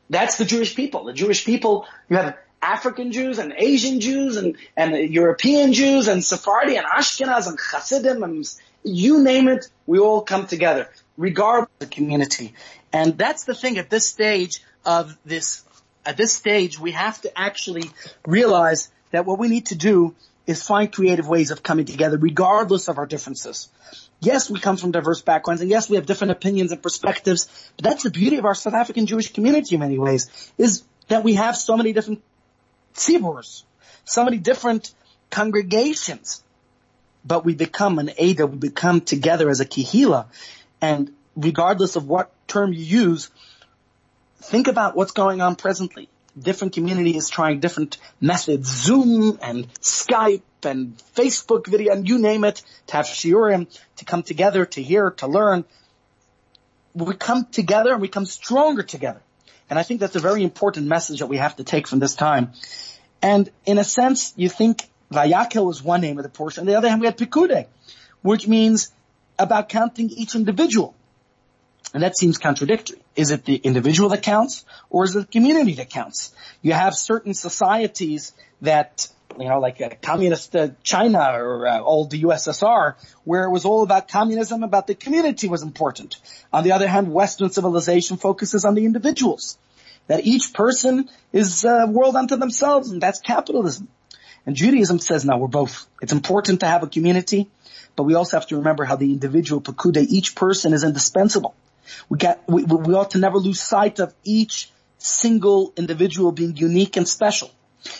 That's 0.09 0.37
the 0.37 0.45
Jewish 0.45 0.75
people. 0.75 1.05
The 1.05 1.13
Jewish 1.13 1.45
people, 1.45 1.85
you 2.09 2.17
have 2.17 2.37
African 2.61 3.11
Jews 3.11 3.39
and 3.39 3.53
Asian 3.57 3.99
Jews 3.99 4.37
and, 4.37 4.55
and 4.77 4.95
European 5.13 5.73
Jews 5.73 6.07
and 6.07 6.23
Sephardi 6.23 6.77
and 6.77 6.85
Ashkenaz 6.85 7.47
and 7.47 7.59
Hasidim 7.59 8.23
and 8.23 8.45
you 8.83 9.23
name 9.23 9.47
it, 9.47 9.69
we 9.85 9.99
all 9.99 10.21
come 10.21 10.47
together, 10.47 10.89
regardless 11.17 11.69
of 11.79 11.79
the 11.79 11.95
community. 11.95 12.53
And 12.91 13.17
that's 13.17 13.45
the 13.45 13.55
thing 13.55 13.77
at 13.77 13.89
this 13.89 14.07
stage 14.07 14.61
of 14.85 15.17
this, 15.25 15.63
at 16.05 16.17
this 16.17 16.33
stage, 16.33 16.79
we 16.79 16.91
have 16.91 17.21
to 17.21 17.39
actually 17.39 17.89
realize 18.25 18.91
that 19.11 19.25
what 19.25 19.39
we 19.39 19.47
need 19.47 19.67
to 19.67 19.75
do 19.75 20.15
is 20.45 20.61
find 20.61 20.91
creative 20.91 21.27
ways 21.27 21.51
of 21.51 21.63
coming 21.63 21.85
together 21.85 22.17
regardless 22.17 22.89
of 22.89 22.97
our 22.97 23.05
differences. 23.05 23.69
Yes, 24.23 24.49
we 24.49 24.57
come 24.57 24.77
from 24.77 24.91
diverse 24.91 25.21
backgrounds 25.21 25.62
and 25.62 25.69
yes, 25.69 25.89
we 25.89 25.97
have 25.97 26.05
different 26.05 26.31
opinions 26.31 26.71
and 26.71 26.81
perspectives, 26.81 27.49
but 27.75 27.83
that's 27.83 28.03
the 28.03 28.09
beauty 28.09 28.38
of 28.38 28.45
our 28.45 28.55
South 28.55 28.73
African 28.73 29.05
Jewish 29.05 29.33
community 29.33 29.75
in 29.75 29.81
many 29.81 29.99
ways, 29.99 30.29
is 30.57 30.83
that 31.09 31.25
we 31.25 31.33
have 31.33 31.57
so 31.57 31.75
many 31.75 31.91
different 31.91 32.23
tziburs, 32.93 33.63
so 34.05 34.23
many 34.23 34.38
different 34.38 34.93
congregations, 35.29 36.41
but 37.25 37.43
we 37.43 37.53
become 37.53 37.99
an 37.99 38.12
Ada, 38.17 38.47
we 38.47 38.57
become 38.57 39.01
together 39.01 39.49
as 39.49 39.59
a 39.59 39.65
kihila, 39.65 40.27
and 40.79 41.12
regardless 41.36 41.97
of 41.97 42.07
what 42.07 42.31
term 42.47 42.71
you 42.71 42.83
use, 42.83 43.29
think 44.38 44.67
about 44.67 44.95
what's 44.95 45.12
going 45.12 45.41
on 45.41 45.57
presently 45.57 46.07
different 46.39 46.73
communities 46.73 47.29
trying 47.29 47.59
different 47.59 47.97
methods, 48.19 48.69
Zoom 48.69 49.39
and 49.41 49.71
Skype 49.75 50.41
and 50.63 50.97
Facebook 51.15 51.67
video 51.67 51.93
and 51.93 52.07
you 52.07 52.19
name 52.19 52.43
it, 52.43 52.63
to 52.87 52.97
have 52.97 53.05
shiurim, 53.05 53.67
to 53.97 54.05
come 54.05 54.23
together, 54.23 54.65
to 54.65 54.81
hear, 54.81 55.11
to 55.11 55.27
learn. 55.27 55.65
We 56.95 57.15
come 57.15 57.45
together 57.45 57.91
and 57.93 58.01
we 58.01 58.07
come 58.07 58.25
stronger 58.25 58.83
together. 58.83 59.21
And 59.69 59.79
I 59.79 59.83
think 59.83 59.99
that's 59.99 60.15
a 60.15 60.19
very 60.19 60.43
important 60.43 60.87
message 60.87 61.19
that 61.19 61.27
we 61.27 61.37
have 61.37 61.55
to 61.57 61.63
take 61.63 61.87
from 61.87 61.99
this 61.99 62.15
time. 62.15 62.53
And 63.21 63.49
in 63.65 63.77
a 63.77 63.83
sense, 63.83 64.33
you 64.35 64.49
think 64.49 64.87
Vayakel 65.11 65.71
is 65.71 65.81
one 65.81 66.01
name 66.01 66.17
of 66.17 66.23
the 66.23 66.29
portion. 66.29 66.61
On 66.61 66.67
the 66.67 66.75
other 66.75 66.89
hand, 66.89 66.99
we 67.01 67.07
had 67.07 67.17
Pikude, 67.17 67.67
which 68.21 68.47
means 68.47 68.91
about 69.39 69.69
counting 69.69 70.09
each 70.09 70.35
individual. 70.35 70.95
And 71.93 72.03
that 72.03 72.17
seems 72.17 72.37
contradictory. 72.37 73.02
Is 73.15 73.32
it 73.32 73.45
the 73.45 73.56
individual 73.56 74.10
that 74.10 74.23
counts 74.23 74.65
or 74.89 75.04
is 75.04 75.15
it 75.15 75.19
the 75.19 75.28
community 75.28 75.73
that 75.76 75.89
counts? 75.89 76.34
You 76.62 76.73
have 76.73 76.95
certain 76.95 77.34
societies 77.34 78.32
that, 78.62 79.08
you 79.39 79.47
know, 79.47 79.60
like 79.60 79.82
uh, 79.82 79.89
communist 80.02 80.56
uh, 80.56 80.69
China 80.82 81.19
or 81.19 81.67
uh, 81.67 81.80
old 81.80 82.12
USSR 82.12 82.95
where 83.23 83.43
it 83.43 83.52
was 83.52 83.65
all 83.65 83.84
about 83.84 84.08
communism, 84.08 84.63
about 84.63 84.88
the 84.88 84.95
community 84.95 85.47
was 85.47 85.62
important. 85.62 86.17
On 86.52 86.63
the 86.63 86.71
other 86.71 86.88
hand, 86.88 87.13
Western 87.13 87.52
civilization 87.52 88.17
focuses 88.17 88.65
on 88.65 88.73
the 88.73 88.86
individuals. 88.86 89.58
That 90.08 90.26
each 90.26 90.54
person 90.54 91.08
is 91.32 91.63
a 91.63 91.86
world 91.88 92.15
unto 92.15 92.36
themselves 92.36 92.91
and 92.91 93.02
that's 93.02 93.19
capitalism. 93.19 93.88
And 94.45 94.56
Judaism 94.56 94.99
says, 94.99 95.23
no, 95.23 95.38
we're 95.38 95.47
both. 95.47 95.88
It's 96.02 96.12
important 96.12 96.60
to 96.62 96.65
have 96.65 96.84
a 96.84 96.88
community, 96.88 97.49
but 97.95 98.04
we 98.04 98.15
also 98.15 98.38
have 98.38 98.47
to 98.47 98.58
remember 98.58 98.84
how 98.84 98.95
the 98.95 99.13
individual 99.13 99.62
Pekude, 99.62 100.06
each 100.10 100.36
person 100.36 100.73
is 100.73 100.84
indispensable. 100.84 101.56
We 102.09 102.17
get, 102.17 102.43
we, 102.47 102.63
we 102.63 102.93
ought 102.93 103.11
to 103.11 103.19
never 103.19 103.37
lose 103.37 103.59
sight 103.59 103.99
of 103.99 104.13
each 104.23 104.71
single 104.97 105.73
individual 105.75 106.31
being 106.31 106.55
unique 106.55 106.97
and 106.97 107.07
special. 107.07 107.51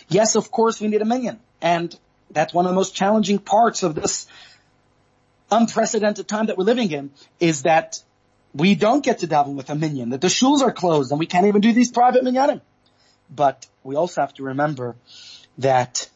Yes, 0.08 0.36
of 0.36 0.52
course 0.52 0.80
we 0.80 0.88
need 0.88 1.02
a 1.02 1.06
minyan. 1.06 1.40
And 1.62 1.98
that's 2.32 2.54
one 2.54 2.66
of 2.66 2.72
the 2.72 2.76
most 2.76 2.96
challenging 2.96 3.40
parts 3.40 3.84
of 3.84 3.96
this 3.96 4.28
unprecedented 5.52 6.28
time 6.28 6.48
that 6.48 6.58
we're 6.58 6.64
living 6.64 6.92
in 6.92 7.12
is 7.40 7.64
that 7.64 8.02
we 8.54 8.76
don't 8.76 9.04
get 9.04 9.20
to 9.20 9.28
daven 9.28 9.56
with 9.56 9.70
a 9.70 9.76
minyan, 9.76 10.10
that 10.10 10.22
the 10.22 10.28
shuls 10.28 10.62
are 10.62 10.72
closed 10.72 11.12
and 11.12 11.20
we 11.20 11.26
can't 11.26 11.48
even 11.48 11.62
do 11.62 11.74
these 11.74 11.92
private 11.92 12.24
minyanim. 12.24 12.62
But 13.30 13.66
we 13.84 13.96
also 13.96 14.22
have 14.22 14.34
to 14.36 14.44
remember 14.44 14.96
that 15.58 16.10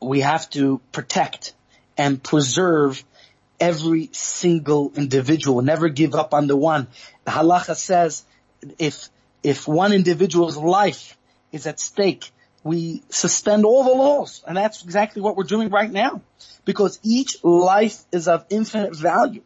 we 0.00 0.20
have 0.20 0.48
to 0.50 0.80
protect 0.92 1.54
and 1.96 2.22
preserve 2.22 3.04
every 3.60 4.08
single 4.12 4.92
individual. 4.96 5.62
Never 5.62 5.88
give 5.88 6.14
up 6.14 6.34
on 6.34 6.46
the 6.46 6.56
one. 6.56 6.88
The 7.24 7.30
halacha 7.30 7.76
says 7.76 8.24
if, 8.78 9.08
if 9.42 9.68
one 9.68 9.92
individual's 9.92 10.56
life 10.56 11.16
is 11.52 11.66
at 11.66 11.78
stake, 11.78 12.30
we 12.64 13.02
suspend 13.10 13.64
all 13.64 13.84
the 13.84 13.90
laws. 13.90 14.42
And 14.46 14.56
that's 14.56 14.82
exactly 14.84 15.22
what 15.22 15.36
we're 15.36 15.44
doing 15.44 15.70
right 15.70 15.90
now. 15.90 16.22
Because 16.64 16.98
each 17.02 17.42
life 17.44 18.02
is 18.12 18.28
of 18.28 18.44
infinite 18.50 18.96
value. 18.96 19.42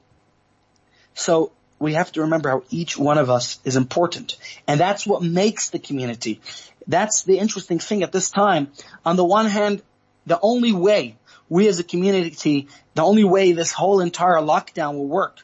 So 1.14 1.52
we 1.78 1.94
have 1.94 2.10
to 2.12 2.22
remember 2.22 2.50
how 2.50 2.62
each 2.70 2.98
one 2.98 3.18
of 3.18 3.30
us 3.30 3.60
is 3.64 3.76
important. 3.76 4.36
And 4.66 4.80
that's 4.80 5.06
what 5.06 5.22
makes 5.22 5.70
the 5.70 5.78
community. 5.78 6.40
That's 6.86 7.22
the 7.24 7.38
interesting 7.38 7.78
thing 7.78 8.02
at 8.02 8.12
this 8.12 8.30
time. 8.30 8.72
On 9.04 9.16
the 9.16 9.24
one 9.24 9.46
hand, 9.46 9.82
the 10.26 10.38
only 10.40 10.72
way 10.72 11.16
we 11.48 11.68
as 11.68 11.78
a 11.78 11.84
community, 11.84 12.68
the 12.94 13.02
only 13.02 13.24
way 13.24 13.52
this 13.52 13.72
whole 13.72 14.00
entire 14.00 14.36
lockdown 14.36 14.94
will 14.94 15.08
work 15.08 15.40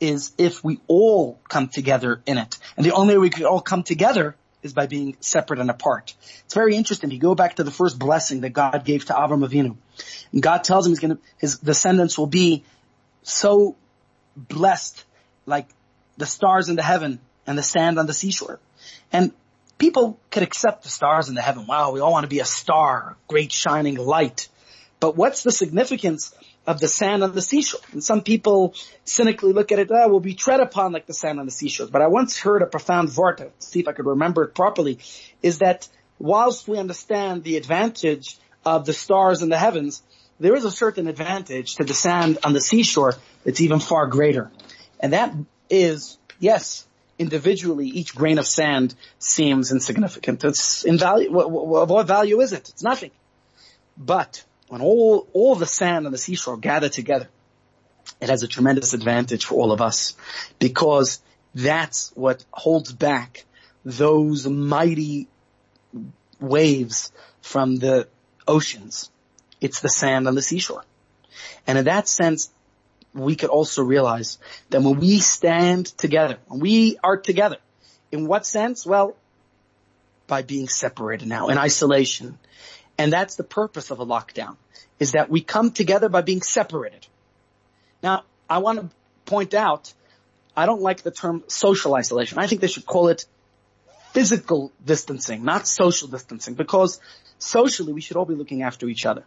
is 0.00 0.32
if 0.38 0.64
we 0.64 0.80
all 0.88 1.40
come 1.48 1.68
together 1.68 2.20
in 2.26 2.38
it. 2.38 2.58
And 2.76 2.84
the 2.84 2.92
only 2.92 3.14
way 3.14 3.18
we 3.18 3.30
could 3.30 3.44
all 3.44 3.60
come 3.60 3.82
together 3.82 4.34
is 4.62 4.72
by 4.72 4.86
being 4.86 5.16
separate 5.20 5.60
and 5.60 5.70
apart. 5.70 6.14
It's 6.44 6.54
very 6.54 6.76
interesting. 6.76 7.10
You 7.10 7.18
go 7.18 7.34
back 7.34 7.56
to 7.56 7.64
the 7.64 7.70
first 7.70 7.98
blessing 7.98 8.40
that 8.42 8.50
God 8.50 8.84
gave 8.84 9.04
to 9.06 9.12
Avram 9.12 9.46
Avinu. 9.46 9.76
And 10.32 10.42
God 10.42 10.64
tells 10.64 10.86
him 10.86 10.92
he's 10.92 11.00
gonna, 11.00 11.18
his 11.38 11.58
descendants 11.58 12.16
will 12.16 12.26
be 12.26 12.64
so 13.22 13.76
blessed 14.36 15.04
like 15.46 15.68
the 16.16 16.26
stars 16.26 16.68
in 16.68 16.76
the 16.76 16.82
heaven 16.82 17.20
and 17.46 17.58
the 17.58 17.62
sand 17.62 17.98
on 17.98 18.06
the 18.06 18.14
seashore. 18.14 18.60
And 19.12 19.32
people 19.78 20.18
could 20.30 20.42
accept 20.42 20.84
the 20.84 20.88
stars 20.88 21.28
in 21.28 21.34
the 21.34 21.42
heaven. 21.42 21.66
Wow, 21.66 21.92
we 21.92 22.00
all 22.00 22.12
want 22.12 22.24
to 22.24 22.28
be 22.28 22.40
a 22.40 22.44
star, 22.44 23.16
great 23.28 23.52
shining 23.52 23.96
light. 23.96 24.48
But 25.02 25.16
what's 25.16 25.42
the 25.42 25.50
significance 25.50 26.32
of 26.64 26.78
the 26.78 26.86
sand 26.86 27.24
on 27.24 27.34
the 27.34 27.42
seashore? 27.42 27.80
And 27.90 28.04
some 28.04 28.20
people 28.22 28.76
cynically 29.04 29.52
look 29.52 29.72
at 29.72 29.80
it, 29.80 29.90
oh, 29.90 30.08
we'll 30.08 30.20
be 30.20 30.34
tread 30.34 30.60
upon 30.60 30.92
like 30.92 31.06
the 31.06 31.12
sand 31.12 31.40
on 31.40 31.44
the 31.44 31.50
seashore. 31.50 31.88
But 31.88 32.02
I 32.02 32.06
once 32.06 32.38
heard 32.38 32.62
a 32.62 32.66
profound 32.66 33.08
vort, 33.08 33.42
see 33.58 33.80
if 33.80 33.88
I 33.88 33.94
could 33.94 34.06
remember 34.06 34.44
it 34.44 34.54
properly, 34.54 35.00
is 35.42 35.58
that 35.58 35.88
whilst 36.20 36.68
we 36.68 36.78
understand 36.78 37.42
the 37.42 37.56
advantage 37.56 38.38
of 38.64 38.86
the 38.86 38.92
stars 38.92 39.42
in 39.42 39.48
the 39.48 39.58
heavens, 39.58 40.04
there 40.38 40.54
is 40.54 40.64
a 40.64 40.70
certain 40.70 41.08
advantage 41.08 41.74
to 41.78 41.84
the 41.84 41.94
sand 41.94 42.38
on 42.44 42.52
the 42.52 42.60
seashore 42.60 43.16
that's 43.42 43.60
even 43.60 43.80
far 43.80 44.06
greater. 44.06 44.52
And 45.00 45.14
that 45.14 45.34
is, 45.68 46.16
yes, 46.38 46.86
individually, 47.18 47.88
each 47.88 48.14
grain 48.14 48.38
of 48.38 48.46
sand 48.46 48.94
seems 49.18 49.72
insignificant. 49.72 50.44
It's 50.44 50.84
in 50.84 50.96
value, 50.96 51.32
what, 51.32 51.50
what 51.50 52.06
value 52.06 52.40
is 52.40 52.52
it? 52.52 52.68
It's 52.68 52.84
nothing. 52.84 53.10
But 53.98 54.44
when 54.72 54.80
all, 54.80 55.28
all 55.34 55.54
the 55.54 55.66
sand 55.66 56.06
on 56.06 56.12
the 56.12 56.16
seashore 56.16 56.56
gather 56.56 56.88
together, 56.88 57.28
it 58.22 58.30
has 58.30 58.42
a 58.42 58.48
tremendous 58.48 58.94
advantage 58.94 59.44
for 59.44 59.56
all 59.56 59.70
of 59.70 59.82
us 59.82 60.16
because 60.58 61.20
that's 61.54 62.10
what 62.14 62.42
holds 62.50 62.90
back 62.90 63.44
those 63.84 64.46
mighty 64.46 65.28
waves 66.40 67.12
from 67.42 67.76
the 67.76 68.08
oceans. 68.48 69.10
It's 69.60 69.80
the 69.80 69.90
sand 69.90 70.26
on 70.26 70.34
the 70.34 70.40
seashore. 70.40 70.86
And 71.66 71.76
in 71.76 71.84
that 71.84 72.08
sense, 72.08 72.50
we 73.12 73.36
could 73.36 73.50
also 73.50 73.82
realize 73.82 74.38
that 74.70 74.80
when 74.80 74.98
we 74.98 75.18
stand 75.18 75.84
together, 75.84 76.38
when 76.46 76.60
we 76.60 76.96
are 77.04 77.18
together, 77.18 77.58
in 78.10 78.26
what 78.26 78.46
sense? 78.46 78.86
Well, 78.86 79.16
by 80.26 80.40
being 80.40 80.66
separated 80.66 81.28
now, 81.28 81.48
in 81.48 81.58
isolation, 81.58 82.38
and 82.98 83.12
that's 83.12 83.36
the 83.36 83.44
purpose 83.44 83.90
of 83.90 84.00
a 84.00 84.06
lockdown, 84.06 84.56
is 84.98 85.12
that 85.12 85.30
we 85.30 85.40
come 85.40 85.70
together 85.70 86.08
by 86.08 86.22
being 86.22 86.42
separated. 86.42 87.06
Now, 88.02 88.24
I 88.48 88.58
want 88.58 88.80
to 88.80 88.88
point 89.24 89.54
out, 89.54 89.92
I 90.56 90.66
don't 90.66 90.82
like 90.82 91.02
the 91.02 91.10
term 91.10 91.42
social 91.48 91.94
isolation. 91.94 92.38
I 92.38 92.46
think 92.46 92.60
they 92.60 92.66
should 92.66 92.86
call 92.86 93.08
it 93.08 93.24
physical 94.12 94.72
distancing, 94.84 95.44
not 95.44 95.66
social 95.66 96.08
distancing, 96.08 96.54
because 96.54 97.00
socially 97.38 97.92
we 97.92 98.00
should 98.00 98.16
all 98.16 98.26
be 98.26 98.34
looking 98.34 98.62
after 98.62 98.86
each 98.88 99.06
other. 99.06 99.24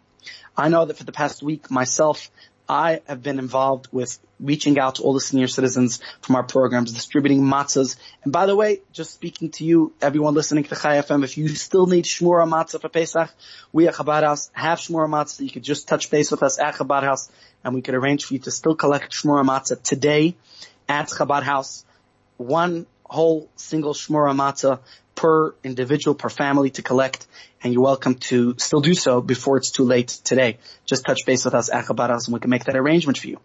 I 0.56 0.68
know 0.68 0.84
that 0.84 0.96
for 0.96 1.04
the 1.04 1.12
past 1.12 1.42
week, 1.42 1.70
myself, 1.70 2.30
I 2.68 3.00
have 3.06 3.22
been 3.22 3.38
involved 3.38 3.88
with 3.92 4.18
reaching 4.40 4.78
out 4.78 4.96
to 4.96 5.02
all 5.02 5.14
the 5.14 5.20
senior 5.20 5.46
citizens 5.46 6.00
from 6.20 6.36
our 6.36 6.42
programs, 6.42 6.92
distributing 6.92 7.42
matzahs. 7.42 7.96
And 8.24 8.32
by 8.32 8.46
the 8.46 8.56
way, 8.56 8.80
just 8.92 9.14
speaking 9.14 9.50
to 9.52 9.64
you, 9.64 9.92
everyone 10.00 10.34
listening 10.34 10.64
to 10.64 10.74
Chai 10.74 10.96
FM, 10.96 11.24
if 11.24 11.38
you 11.38 11.48
still 11.48 11.86
need 11.86 12.04
Shmura 12.04 12.48
matzah 12.48 12.80
for 12.80 12.88
Pesach, 12.88 13.30
we 13.72 13.88
at 13.88 13.94
Chabad 13.94 14.22
House 14.24 14.50
have 14.52 14.78
Shmura 14.78 15.08
matzah. 15.08 15.40
You 15.42 15.50
could 15.50 15.62
just 15.62 15.88
touch 15.88 16.10
base 16.10 16.30
with 16.30 16.42
us 16.42 16.58
at 16.58 16.74
Chabad 16.74 17.02
House 17.02 17.30
and 17.64 17.74
we 17.74 17.82
could 17.82 17.94
arrange 17.94 18.24
for 18.24 18.34
you 18.34 18.40
to 18.40 18.50
still 18.50 18.74
collect 18.74 19.12
Shmura 19.12 19.44
matzah 19.44 19.80
today 19.82 20.36
at 20.88 21.08
Chabad 21.08 21.42
House. 21.42 21.84
One 22.36 22.86
whole 23.04 23.48
single 23.56 23.94
Shmura 23.94 24.34
matzah 24.34 24.80
per 25.16 25.54
individual, 25.64 26.14
per 26.14 26.28
family 26.28 26.70
to 26.70 26.82
collect, 26.82 27.26
and 27.62 27.72
you're 27.72 27.82
welcome 27.82 28.14
to 28.14 28.54
still 28.58 28.80
do 28.80 28.94
so 28.94 29.20
before 29.20 29.56
it's 29.56 29.72
too 29.72 29.82
late 29.82 30.08
today. 30.08 30.58
Just 30.84 31.04
touch 31.04 31.26
base 31.26 31.44
with 31.44 31.54
us 31.54 31.72
at 31.72 31.86
Chabad 31.86 32.10
House 32.10 32.26
and 32.28 32.34
we 32.34 32.38
can 32.38 32.50
make 32.50 32.64
that 32.64 32.76
arrangement 32.76 33.18
for 33.18 33.26
you. 33.26 33.40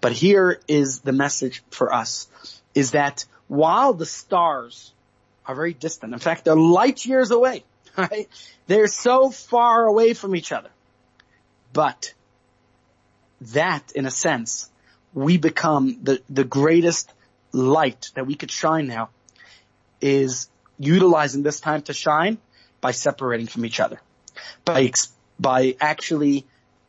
But 0.00 0.12
here 0.12 0.60
is 0.68 1.00
the 1.00 1.12
message 1.12 1.62
for 1.70 1.92
us, 1.92 2.28
is 2.74 2.92
that 2.92 3.26
while 3.48 3.92
the 3.92 4.06
stars 4.06 4.94
are 5.44 5.54
very 5.54 5.74
distant, 5.74 6.14
in 6.14 6.20
fact, 6.20 6.44
they're 6.44 6.56
light 6.56 7.04
years 7.04 7.30
away, 7.30 7.64
right? 7.98 8.28
They're 8.68 8.86
so 8.86 9.30
far 9.30 9.84
away 9.84 10.14
from 10.14 10.34
each 10.34 10.52
other. 10.52 10.70
But 11.72 12.14
that, 13.40 13.92
in 13.94 14.06
a 14.06 14.10
sense, 14.10 14.70
we 15.12 15.36
become 15.38 15.98
the, 16.02 16.22
the 16.30 16.44
greatest 16.44 17.12
light 17.52 18.10
that 18.14 18.26
we 18.26 18.34
could 18.34 18.50
shine 18.50 18.86
now 18.86 19.10
is 20.00 20.48
utilizing 20.78 21.42
this 21.42 21.60
time 21.60 21.82
to 21.82 21.92
shine 21.92 22.38
by 22.80 22.90
separating 22.90 23.46
from 23.46 23.64
each 23.64 23.80
other, 23.80 24.00
by, 24.64 24.92
by 25.38 25.76
actually 25.80 26.46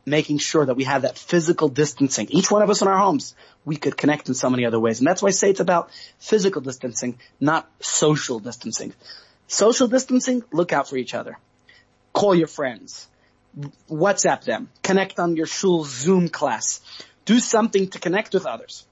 making 0.08 0.38
sure 0.38 0.64
that 0.64 0.74
we 0.74 0.84
have 0.84 1.02
that 1.02 1.18
physical 1.18 1.68
distancing. 1.68 2.28
Each 2.30 2.50
one 2.50 2.62
of 2.62 2.70
us 2.70 2.82
in 2.82 2.88
our 2.88 2.98
homes, 2.98 3.34
we 3.64 3.76
could 3.76 3.96
connect 3.96 4.28
in 4.28 4.34
so 4.34 4.50
many 4.50 4.64
other 4.64 4.80
ways. 4.80 5.00
And 5.00 5.06
that's 5.06 5.22
why 5.22 5.28
I 5.28 5.32
say 5.32 5.50
it's 5.50 5.60
about 5.60 5.90
physical 6.18 6.62
distancing, 6.62 7.18
not 7.40 7.70
social 7.80 8.38
distancing. 8.38 8.94
Social 9.46 9.88
distancing, 9.88 10.42
look 10.52 10.72
out 10.72 10.88
for 10.88 10.96
each 10.96 11.14
other. 11.14 11.38
Call 12.12 12.34
your 12.34 12.48
friends. 12.48 13.08
WhatsApp 13.90 14.44
them. 14.44 14.70
Connect 14.82 15.18
on 15.18 15.36
your 15.36 15.46
shul 15.46 15.84
Zoom 15.84 16.28
class. 16.28 16.80
Do 17.24 17.38
something 17.40 17.88
to 17.90 17.98
connect 17.98 18.34
with 18.34 18.46
others. 18.46 18.86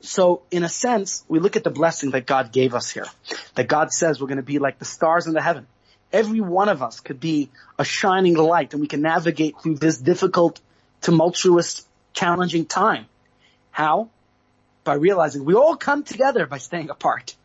So 0.00 0.42
in 0.50 0.62
a 0.64 0.68
sense, 0.68 1.24
we 1.28 1.38
look 1.38 1.56
at 1.56 1.64
the 1.64 1.70
blessing 1.70 2.10
that 2.12 2.26
God 2.26 2.52
gave 2.52 2.74
us 2.74 2.90
here. 2.90 3.06
That 3.54 3.68
God 3.68 3.92
says 3.92 4.20
we're 4.20 4.28
going 4.28 4.38
to 4.38 4.42
be 4.42 4.58
like 4.58 4.78
the 4.78 4.84
stars 4.84 5.26
in 5.26 5.34
the 5.34 5.42
heaven. 5.42 5.66
Every 6.12 6.40
one 6.40 6.68
of 6.68 6.82
us 6.82 7.00
could 7.00 7.20
be 7.20 7.50
a 7.78 7.84
shining 7.84 8.34
light 8.34 8.72
and 8.72 8.80
we 8.80 8.88
can 8.88 9.02
navigate 9.02 9.60
through 9.60 9.76
this 9.76 9.98
difficult, 9.98 10.60
tumultuous, 11.02 11.86
challenging 12.12 12.66
time. 12.66 13.06
How? 13.70 14.08
By 14.82 14.94
realizing 14.94 15.44
we 15.44 15.54
all 15.54 15.76
come 15.76 16.02
together 16.02 16.46
by 16.46 16.58
staying 16.58 16.90
apart. 16.90 17.36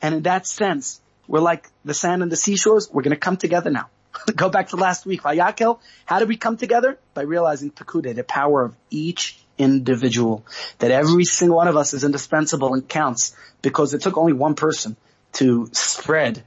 And 0.00 0.14
in 0.14 0.22
that 0.22 0.46
sense, 0.46 1.00
we're 1.26 1.40
like 1.40 1.66
the 1.84 1.94
sand 1.94 2.22
and 2.22 2.30
the 2.30 2.36
seashores. 2.36 2.88
We're 2.90 3.02
going 3.02 3.14
to 3.14 3.20
come 3.20 3.36
together 3.36 3.70
now. 3.70 3.90
Go 4.34 4.48
back 4.48 4.68
to 4.68 4.76
last 4.76 5.04
week. 5.04 5.22
Vayakel, 5.22 5.80
how 6.04 6.20
did 6.20 6.28
we 6.28 6.36
come 6.36 6.56
together? 6.56 6.98
By 7.14 7.22
realizing 7.22 7.70
Pekude, 7.70 8.14
the 8.14 8.24
power 8.24 8.62
of 8.62 8.76
each 8.90 9.38
individual. 9.58 10.44
That 10.78 10.90
every 10.90 11.24
single 11.24 11.56
one 11.56 11.68
of 11.68 11.76
us 11.76 11.94
is 11.94 12.04
indispensable 12.04 12.74
and 12.74 12.88
counts 12.88 13.34
because 13.62 13.94
it 13.94 14.02
took 14.02 14.16
only 14.16 14.32
one 14.32 14.54
person 14.54 14.96
to 15.34 15.68
spread 15.72 16.42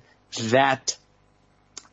that 0.50 0.98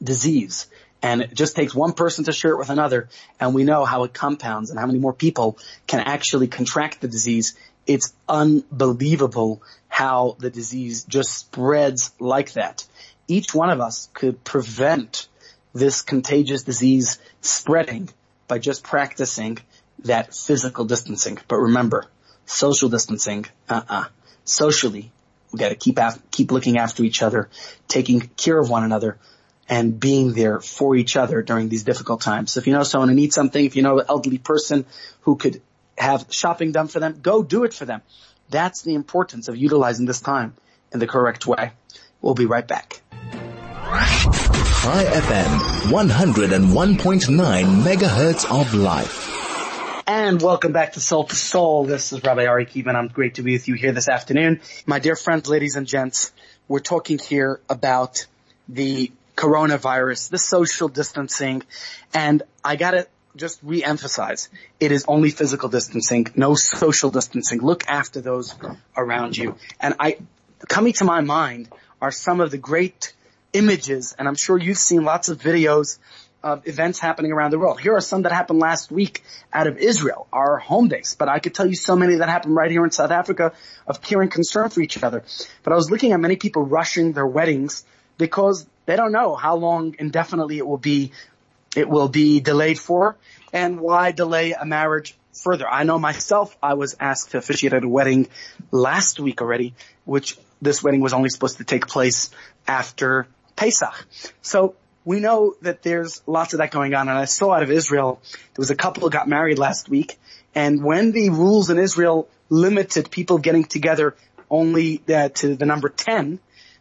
disease. 0.02 0.66
And 1.02 1.22
it 1.22 1.34
just 1.34 1.56
takes 1.56 1.74
one 1.74 1.92
person 1.92 2.24
to 2.24 2.32
share 2.32 2.52
it 2.52 2.58
with 2.58 2.70
another 2.70 3.08
and 3.38 3.54
we 3.54 3.64
know 3.64 3.84
how 3.84 4.04
it 4.04 4.14
compounds 4.14 4.70
and 4.70 4.78
how 4.78 4.86
many 4.86 4.98
more 4.98 5.12
people 5.12 5.58
can 5.86 6.00
actually 6.00 6.48
contract 6.48 7.00
the 7.00 7.08
disease. 7.08 7.56
It's 7.86 8.12
unbelievable 8.28 9.62
how 9.88 10.36
the 10.38 10.50
disease 10.50 11.04
just 11.04 11.32
spreads 11.32 12.10
like 12.18 12.54
that. 12.54 12.86
Each 13.28 13.54
one 13.54 13.70
of 13.70 13.80
us 13.80 14.08
could 14.14 14.42
prevent 14.42 15.28
this 15.74 16.02
contagious 16.02 16.62
disease 16.62 17.18
spreading 17.40 18.08
by 18.48 18.58
just 18.58 18.82
practicing 18.82 19.58
that 20.04 20.34
physical 20.34 20.84
distancing. 20.84 21.38
But 21.48 21.56
remember, 21.56 22.04
social 22.44 22.88
distancing, 22.88 23.46
uh-uh. 23.68 24.06
Socially, 24.44 25.10
we 25.52 25.58
gotta 25.58 25.74
keep 25.74 25.98
af- 25.98 26.22
keep 26.30 26.52
looking 26.52 26.78
after 26.78 27.02
each 27.02 27.22
other, 27.22 27.48
taking 27.88 28.20
care 28.20 28.58
of 28.58 28.70
one 28.70 28.84
another, 28.84 29.18
and 29.68 29.98
being 29.98 30.32
there 30.32 30.60
for 30.60 30.94
each 30.94 31.16
other 31.16 31.42
during 31.42 31.68
these 31.68 31.82
difficult 31.82 32.20
times. 32.20 32.52
So 32.52 32.60
if 32.60 32.66
you 32.66 32.72
know 32.72 32.84
someone 32.84 33.08
who 33.08 33.14
needs 33.14 33.34
something, 33.34 33.64
if 33.64 33.74
you 33.74 33.82
know 33.82 33.98
an 33.98 34.06
elderly 34.08 34.38
person 34.38 34.86
who 35.22 35.36
could 35.36 35.60
have 35.98 36.26
shopping 36.30 36.72
done 36.72 36.88
for 36.88 37.00
them, 37.00 37.18
go 37.20 37.42
do 37.42 37.64
it 37.64 37.74
for 37.74 37.84
them. 37.84 38.02
That's 38.48 38.82
the 38.82 38.94
importance 38.94 39.48
of 39.48 39.56
utilizing 39.56 40.06
this 40.06 40.20
time 40.20 40.54
in 40.92 41.00
the 41.00 41.06
correct 41.06 41.46
way. 41.46 41.72
We'll 42.20 42.34
be 42.34 42.46
right 42.46 42.66
back. 42.66 43.00
Chai 44.86 45.04
FM, 45.04 45.90
101.9 45.90 47.82
megahertz 47.82 48.60
of 48.60 48.74
life. 48.74 49.25
And 50.08 50.40
welcome 50.40 50.70
back 50.70 50.92
to 50.92 51.00
Soul 51.00 51.24
to 51.24 51.34
Soul. 51.34 51.84
This 51.84 52.12
is 52.12 52.22
Rabbi 52.22 52.46
Ari 52.46 52.66
Kievman. 52.66 52.94
I'm 52.94 53.08
great 53.08 53.34
to 53.34 53.42
be 53.42 53.54
with 53.54 53.66
you 53.66 53.74
here 53.74 53.90
this 53.90 54.08
afternoon. 54.08 54.60
My 54.86 55.00
dear 55.00 55.16
friends, 55.16 55.48
ladies 55.48 55.74
and 55.74 55.84
gents, 55.84 56.32
we're 56.68 56.78
talking 56.78 57.18
here 57.18 57.60
about 57.68 58.28
the 58.68 59.10
coronavirus, 59.34 60.30
the 60.30 60.38
social 60.38 60.86
distancing, 60.86 61.64
and 62.14 62.44
I 62.64 62.76
gotta 62.76 63.08
just 63.34 63.58
re-emphasize, 63.64 64.48
it 64.78 64.92
is 64.92 65.04
only 65.08 65.30
physical 65.30 65.68
distancing, 65.68 66.28
no 66.36 66.54
social 66.54 67.10
distancing. 67.10 67.60
Look 67.60 67.88
after 67.88 68.20
those 68.20 68.54
around 68.96 69.36
you. 69.36 69.56
And 69.80 69.96
I, 69.98 70.18
coming 70.68 70.92
to 70.94 71.04
my 71.04 71.20
mind 71.20 71.68
are 72.00 72.12
some 72.12 72.40
of 72.40 72.52
the 72.52 72.58
great 72.58 73.12
images, 73.52 74.14
and 74.16 74.28
I'm 74.28 74.36
sure 74.36 74.56
you've 74.56 74.78
seen 74.78 75.02
lots 75.02 75.28
of 75.30 75.40
videos 75.40 75.98
of 76.46 76.68
events 76.68 77.00
happening 77.00 77.32
around 77.32 77.50
the 77.50 77.58
world. 77.58 77.80
Here 77.80 77.96
are 77.96 78.00
some 78.00 78.22
that 78.22 78.30
happened 78.30 78.60
last 78.60 78.92
week 78.92 79.24
out 79.52 79.66
of 79.66 79.78
Israel, 79.78 80.28
our 80.32 80.58
home 80.58 80.86
base, 80.86 81.16
but 81.16 81.28
I 81.28 81.40
could 81.40 81.56
tell 81.56 81.66
you 81.66 81.74
so 81.74 81.96
many 81.96 82.14
that 82.16 82.28
happened 82.28 82.54
right 82.54 82.70
here 82.70 82.84
in 82.84 82.92
South 82.92 83.10
Africa 83.10 83.52
of 83.84 84.00
caring 84.00 84.28
concern 84.28 84.70
for 84.70 84.80
each 84.80 85.02
other. 85.02 85.24
But 85.64 85.72
I 85.72 85.76
was 85.76 85.90
looking 85.90 86.12
at 86.12 86.20
many 86.20 86.36
people 86.36 86.64
rushing 86.64 87.12
their 87.12 87.26
weddings 87.26 87.84
because 88.16 88.64
they 88.86 88.94
don't 88.94 89.10
know 89.10 89.34
how 89.34 89.56
long 89.56 89.96
indefinitely 89.98 90.58
it 90.58 90.66
will 90.66 90.78
be, 90.78 91.10
it 91.74 91.88
will 91.88 92.08
be 92.08 92.38
delayed 92.38 92.78
for 92.78 93.16
and 93.52 93.80
why 93.80 94.12
delay 94.12 94.52
a 94.52 94.64
marriage 94.64 95.16
further. 95.32 95.68
I 95.68 95.82
know 95.82 95.98
myself, 95.98 96.56
I 96.62 96.74
was 96.74 96.94
asked 97.00 97.32
to 97.32 97.38
officiate 97.38 97.72
at 97.72 97.82
a 97.82 97.88
wedding 97.88 98.28
last 98.70 99.18
week 99.18 99.42
already, 99.42 99.74
which 100.04 100.38
this 100.62 100.80
wedding 100.80 101.00
was 101.00 101.12
only 101.12 101.28
supposed 101.28 101.58
to 101.58 101.64
take 101.64 101.88
place 101.88 102.30
after 102.68 103.26
Pesach. 103.56 104.06
So 104.42 104.76
we 105.06 105.20
know 105.20 105.54
that 105.62 105.82
there's 105.82 106.20
lots 106.26 106.52
of 106.52 106.58
that 106.58 106.72
going 106.72 106.92
on. 106.92 107.08
And 107.08 107.16
I 107.16 107.24
saw 107.24 107.52
out 107.52 107.62
of 107.62 107.70
Israel, 107.70 108.20
there 108.32 108.58
was 108.58 108.70
a 108.70 108.74
couple 108.74 109.04
who 109.04 109.10
got 109.10 109.28
married 109.28 109.58
last 109.58 109.88
week. 109.88 110.18
And 110.54 110.84
when 110.84 111.12
the 111.12 111.30
rules 111.30 111.70
in 111.70 111.78
Israel 111.78 112.28
limited 112.50 113.10
people 113.10 113.38
getting 113.38 113.64
together 113.64 114.16
only 114.50 115.00
uh, 115.08 115.28
to 115.30 115.54
the 115.54 115.64
number 115.64 115.88
10, 115.88 116.40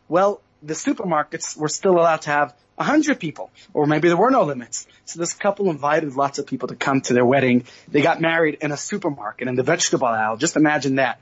well, 0.09 0.41
the 0.63 0.73
supermarkets 0.73 1.55
were 1.55 1.69
still 1.69 1.93
allowed 1.93 2.23
to 2.23 2.31
have 2.31 2.55
100 2.75 3.19
people, 3.19 3.51
or 3.73 3.85
maybe 3.85 4.07
there 4.07 4.17
were 4.17 4.31
no 4.31 4.43
limits. 4.43 4.87
So 5.05 5.19
this 5.19 5.33
couple 5.33 5.69
invited 5.69 6.15
lots 6.15 6.39
of 6.39 6.47
people 6.47 6.67
to 6.69 6.75
come 6.75 7.01
to 7.01 7.13
their 7.13 7.25
wedding. 7.25 7.65
They 7.87 8.01
got 8.01 8.19
married 8.19 8.57
in 8.61 8.71
a 8.71 8.77
supermarket 8.77 9.47
in 9.47 9.55
the 9.55 9.63
vegetable 9.63 10.07
aisle. 10.07 10.37
Just 10.37 10.55
imagine 10.55 10.95
that. 10.95 11.21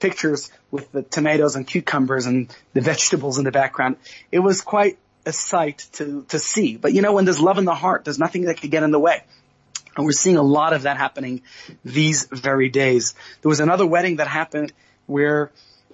Pictures 0.00 0.50
with 0.70 0.92
the 0.92 1.02
tomatoes 1.02 1.56
and 1.56 1.66
cucumbers 1.66 2.26
and 2.26 2.54
the 2.74 2.82
vegetables 2.82 3.38
in 3.38 3.44
the 3.44 3.52
background. 3.52 3.96
It 4.30 4.40
was 4.40 4.60
quite 4.60 4.98
a 5.24 5.32
sight 5.32 5.86
to, 5.92 6.24
to 6.28 6.38
see. 6.38 6.76
But 6.76 6.92
you 6.92 7.02
know, 7.02 7.12
when 7.12 7.24
there's 7.24 7.40
love 7.40 7.58
in 7.58 7.64
the 7.64 7.74
heart, 7.74 8.04
there's 8.04 8.18
nothing 8.18 8.42
that 8.46 8.60
could 8.60 8.70
get 8.70 8.82
in 8.82 8.90
the 8.90 8.98
way. 8.98 9.22
And 9.96 10.06
we're 10.06 10.12
seeing 10.12 10.36
a 10.36 10.42
lot 10.42 10.72
of 10.72 10.82
that 10.82 10.96
happening 10.96 11.42
these 11.84 12.26
very 12.26 12.68
days. 12.68 13.14
There 13.42 13.48
was 13.48 13.60
another 13.60 13.86
wedding 13.86 14.16
that 14.16 14.26
happened 14.26 14.72
where 15.06 15.50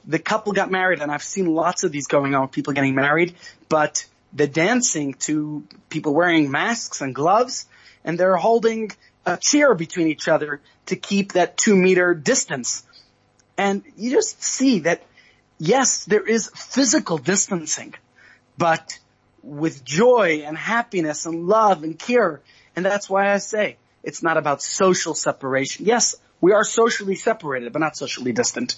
the 0.07 0.19
couple 0.19 0.53
got 0.53 0.71
married 0.71 1.03
and 1.03 1.11
I've 1.11 1.23
seen 1.23 1.47
lots 1.47 1.85
of 1.85 1.93
these 1.93 2.07
going 2.07 2.35
on 2.35 2.49
people 2.49 2.73
getting 2.73 2.95
married, 2.95 3.35
but 3.69 4.07
the 4.33 4.47
dancing 4.47 5.15
to 5.15 5.65
people 5.89 6.15
wearing 6.15 6.51
masks 6.51 7.01
and 7.01 7.15
gloves 7.15 7.67
and 8.05 8.19
they're 8.19 8.37
holding 8.37 8.93
a 9.27 9.37
chair 9.37 9.75
between 9.75 10.09
each 10.09 10.29
other 10.29 10.61
to 10.87 10.97
keep 10.97 11.33
that 11.33 11.57
two 11.57 11.77
meter 11.77 12.15
distance. 12.15 12.85
And 13.57 13.83
you 13.97 14.13
just 14.13 14.43
see 14.43 14.81
that 14.81 15.03
yes, 15.59 16.05
there 16.05 16.27
is 16.27 16.51
physical 16.55 17.19
distancing, 17.19 17.95
but 18.57 18.99
with 19.43 19.85
joy 19.85 20.43
and 20.45 20.57
happiness 20.57 21.27
and 21.27 21.47
love 21.47 21.83
and 21.83 21.99
care. 21.99 22.41
And 22.77 22.85
that's 22.85 23.09
why 23.09 23.33
I 23.33 23.39
say 23.39 23.77
it's 24.03 24.23
not 24.23 24.37
about 24.37 24.63
social 24.63 25.15
separation. 25.15 25.87
Yes, 25.87 26.17
we 26.41 26.53
are 26.53 26.65
socially 26.65 27.17
separated, 27.17 27.73
but 27.73 27.81
not 27.81 27.97
socially 27.97 28.33
distant. 28.33 28.77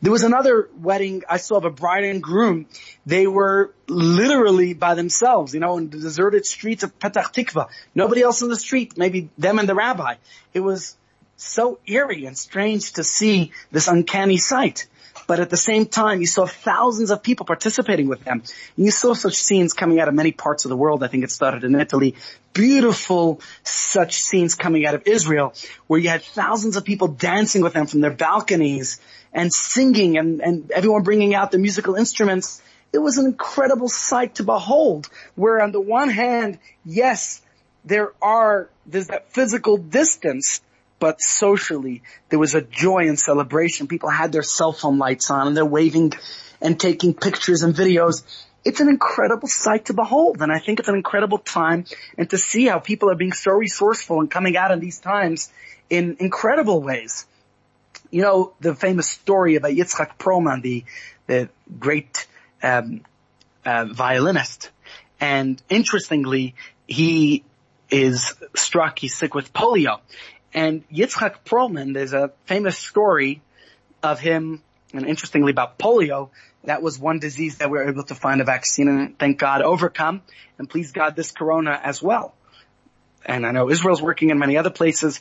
There 0.00 0.12
was 0.12 0.22
another 0.22 0.68
wedding 0.80 1.24
I 1.28 1.38
saw 1.38 1.56
of 1.56 1.64
a 1.64 1.70
bride 1.70 2.04
and 2.04 2.22
groom. 2.22 2.66
They 3.04 3.26
were 3.26 3.74
literally 3.88 4.74
by 4.74 4.94
themselves, 4.94 5.52
you 5.52 5.60
know, 5.60 5.76
in 5.76 5.90
the 5.90 5.98
deserted 5.98 6.46
streets 6.46 6.84
of 6.84 6.98
Petah 6.98 7.32
Tikva. 7.32 7.68
Nobody 7.94 8.22
else 8.22 8.42
in 8.42 8.48
the 8.48 8.56
street, 8.56 8.96
maybe 8.96 9.28
them 9.36 9.58
and 9.58 9.68
the 9.68 9.74
rabbi. 9.74 10.14
It 10.54 10.60
was 10.60 10.96
so 11.36 11.80
eerie 11.86 12.26
and 12.26 12.38
strange 12.38 12.92
to 12.92 13.02
see 13.02 13.52
this 13.72 13.88
uncanny 13.88 14.36
sight 14.36 14.86
but 15.30 15.38
at 15.38 15.48
the 15.48 15.56
same 15.56 15.86
time, 15.86 16.20
you 16.20 16.26
saw 16.26 16.44
thousands 16.44 17.12
of 17.12 17.22
people 17.22 17.46
participating 17.46 18.08
with 18.08 18.24
them. 18.24 18.42
And 18.76 18.84
you 18.84 18.90
saw 18.90 19.14
such 19.14 19.36
scenes 19.36 19.72
coming 19.74 20.00
out 20.00 20.08
of 20.08 20.14
many 20.14 20.32
parts 20.32 20.64
of 20.64 20.70
the 20.70 20.76
world. 20.76 21.04
I 21.04 21.06
think 21.06 21.22
it 21.22 21.30
started 21.30 21.62
in 21.62 21.72
Italy. 21.76 22.16
Beautiful 22.52 23.40
such 23.62 24.20
scenes 24.20 24.56
coming 24.56 24.86
out 24.86 24.96
of 24.96 25.06
Israel 25.06 25.54
where 25.86 26.00
you 26.00 26.08
had 26.08 26.24
thousands 26.24 26.76
of 26.76 26.84
people 26.84 27.06
dancing 27.06 27.62
with 27.62 27.74
them 27.74 27.86
from 27.86 28.00
their 28.00 28.10
balconies 28.10 29.00
and 29.32 29.52
singing 29.52 30.18
and, 30.18 30.40
and 30.40 30.72
everyone 30.72 31.04
bringing 31.04 31.32
out 31.32 31.52
the 31.52 31.58
musical 31.58 31.94
instruments. 31.94 32.60
It 32.92 32.98
was 32.98 33.16
an 33.18 33.26
incredible 33.26 33.88
sight 33.88 34.34
to 34.34 34.42
behold 34.42 35.08
where 35.36 35.62
on 35.62 35.70
the 35.70 35.80
one 35.80 36.10
hand, 36.10 36.58
yes, 36.84 37.40
there 37.84 38.14
are, 38.20 38.68
there's 38.84 39.06
that 39.06 39.30
physical 39.30 39.76
distance, 39.76 40.60
but 41.00 41.20
socially 41.20 42.02
there 42.28 42.38
was 42.38 42.54
a 42.54 42.62
joy 42.62 43.08
and 43.08 43.18
celebration. 43.18 43.88
People 43.88 44.10
had 44.10 44.30
their 44.30 44.44
cell 44.44 44.72
phone 44.72 44.98
lights 44.98 45.30
on 45.30 45.48
and 45.48 45.56
they're 45.56 45.64
waving 45.64 46.12
and 46.60 46.78
taking 46.78 47.14
pictures 47.14 47.62
and 47.62 47.74
videos. 47.74 48.22
It's 48.64 48.80
an 48.80 48.88
incredible 48.88 49.48
sight 49.48 49.86
to 49.86 49.94
behold 49.94 50.40
and 50.40 50.52
I 50.52 50.60
think 50.60 50.78
it's 50.78 50.88
an 50.88 50.94
incredible 50.94 51.38
time 51.38 51.86
and 52.16 52.30
to 52.30 52.38
see 52.38 52.66
how 52.66 52.78
people 52.78 53.10
are 53.10 53.16
being 53.16 53.32
so 53.32 53.50
resourceful 53.50 54.20
and 54.20 54.30
coming 54.30 54.56
out 54.56 54.70
in 54.70 54.78
these 54.78 55.00
times 55.00 55.50
in 55.88 56.18
incredible 56.20 56.80
ways. 56.80 57.26
You 58.12 58.22
know, 58.22 58.52
the 58.60 58.74
famous 58.74 59.08
story 59.08 59.56
about 59.56 59.72
Yitzhak 59.72 60.18
Perlman, 60.18 60.62
the, 60.62 60.84
the 61.26 61.48
great, 61.78 62.26
um, 62.62 63.02
uh, 63.64 63.86
violinist. 63.86 64.70
And 65.20 65.62
interestingly, 65.68 66.54
he 66.86 67.44
is 67.90 68.34
struck, 68.54 68.98
he's 68.98 69.14
sick 69.14 69.34
with 69.34 69.52
polio. 69.52 70.00
And 70.52 70.88
Yitzhak 70.88 71.44
Perlman, 71.44 71.94
there's 71.94 72.12
a 72.12 72.32
famous 72.46 72.76
story 72.76 73.42
of 74.02 74.18
him, 74.20 74.62
and 74.92 75.06
interestingly 75.06 75.52
about 75.52 75.78
polio, 75.78 76.30
that 76.64 76.82
was 76.82 76.98
one 76.98 77.20
disease 77.20 77.58
that 77.58 77.70
we 77.70 77.78
were 77.78 77.88
able 77.88 78.04
to 78.04 78.14
find 78.14 78.40
a 78.40 78.44
vaccine 78.44 78.88
and 78.88 79.18
thank 79.18 79.38
God 79.38 79.62
overcome, 79.62 80.22
and 80.58 80.68
please 80.68 80.92
God 80.92 81.16
this 81.16 81.30
corona 81.30 81.78
as 81.82 82.02
well. 82.02 82.34
And 83.24 83.46
I 83.46 83.52
know 83.52 83.70
Israel's 83.70 84.02
working 84.02 84.30
in 84.30 84.38
many 84.38 84.56
other 84.56 84.70
places. 84.70 85.20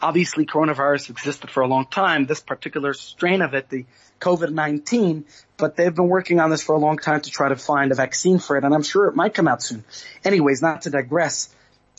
Obviously 0.00 0.46
coronavirus 0.46 1.10
existed 1.10 1.50
for 1.50 1.62
a 1.62 1.68
long 1.68 1.86
time, 1.86 2.26
this 2.26 2.40
particular 2.40 2.92
strain 2.92 3.42
of 3.42 3.54
it, 3.54 3.68
the 3.68 3.84
COVID-19, 4.20 5.24
but 5.56 5.76
they've 5.76 5.94
been 5.94 6.08
working 6.08 6.40
on 6.40 6.50
this 6.50 6.62
for 6.62 6.74
a 6.74 6.78
long 6.78 6.98
time 6.98 7.20
to 7.20 7.30
try 7.30 7.48
to 7.48 7.56
find 7.56 7.92
a 7.92 7.94
vaccine 7.94 8.38
for 8.38 8.56
it, 8.56 8.64
and 8.64 8.74
I'm 8.74 8.82
sure 8.82 9.06
it 9.06 9.14
might 9.14 9.34
come 9.34 9.46
out 9.46 9.62
soon. 9.62 9.84
Anyways, 10.24 10.62
not 10.62 10.82
to 10.82 10.90
digress, 10.90 11.54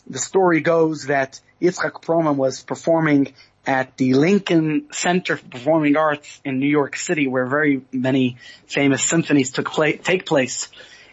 the 0.06 0.18
story 0.18 0.60
goes 0.60 1.06
that 1.06 1.40
Yitzhak 1.64 2.02
Perlman 2.02 2.36
was 2.36 2.62
performing 2.62 3.32
at 3.66 3.96
the 3.96 4.12
Lincoln 4.12 4.88
Center 4.92 5.38
for 5.38 5.48
Performing 5.48 5.96
Arts 5.96 6.40
in 6.44 6.58
New 6.58 6.68
York 6.68 6.96
City 6.96 7.26
where 7.26 7.46
very 7.46 7.82
many 7.90 8.36
famous 8.66 9.02
symphonies 9.02 9.50
took 9.50 9.70
place, 9.70 10.00
take 10.04 10.26
place. 10.26 10.68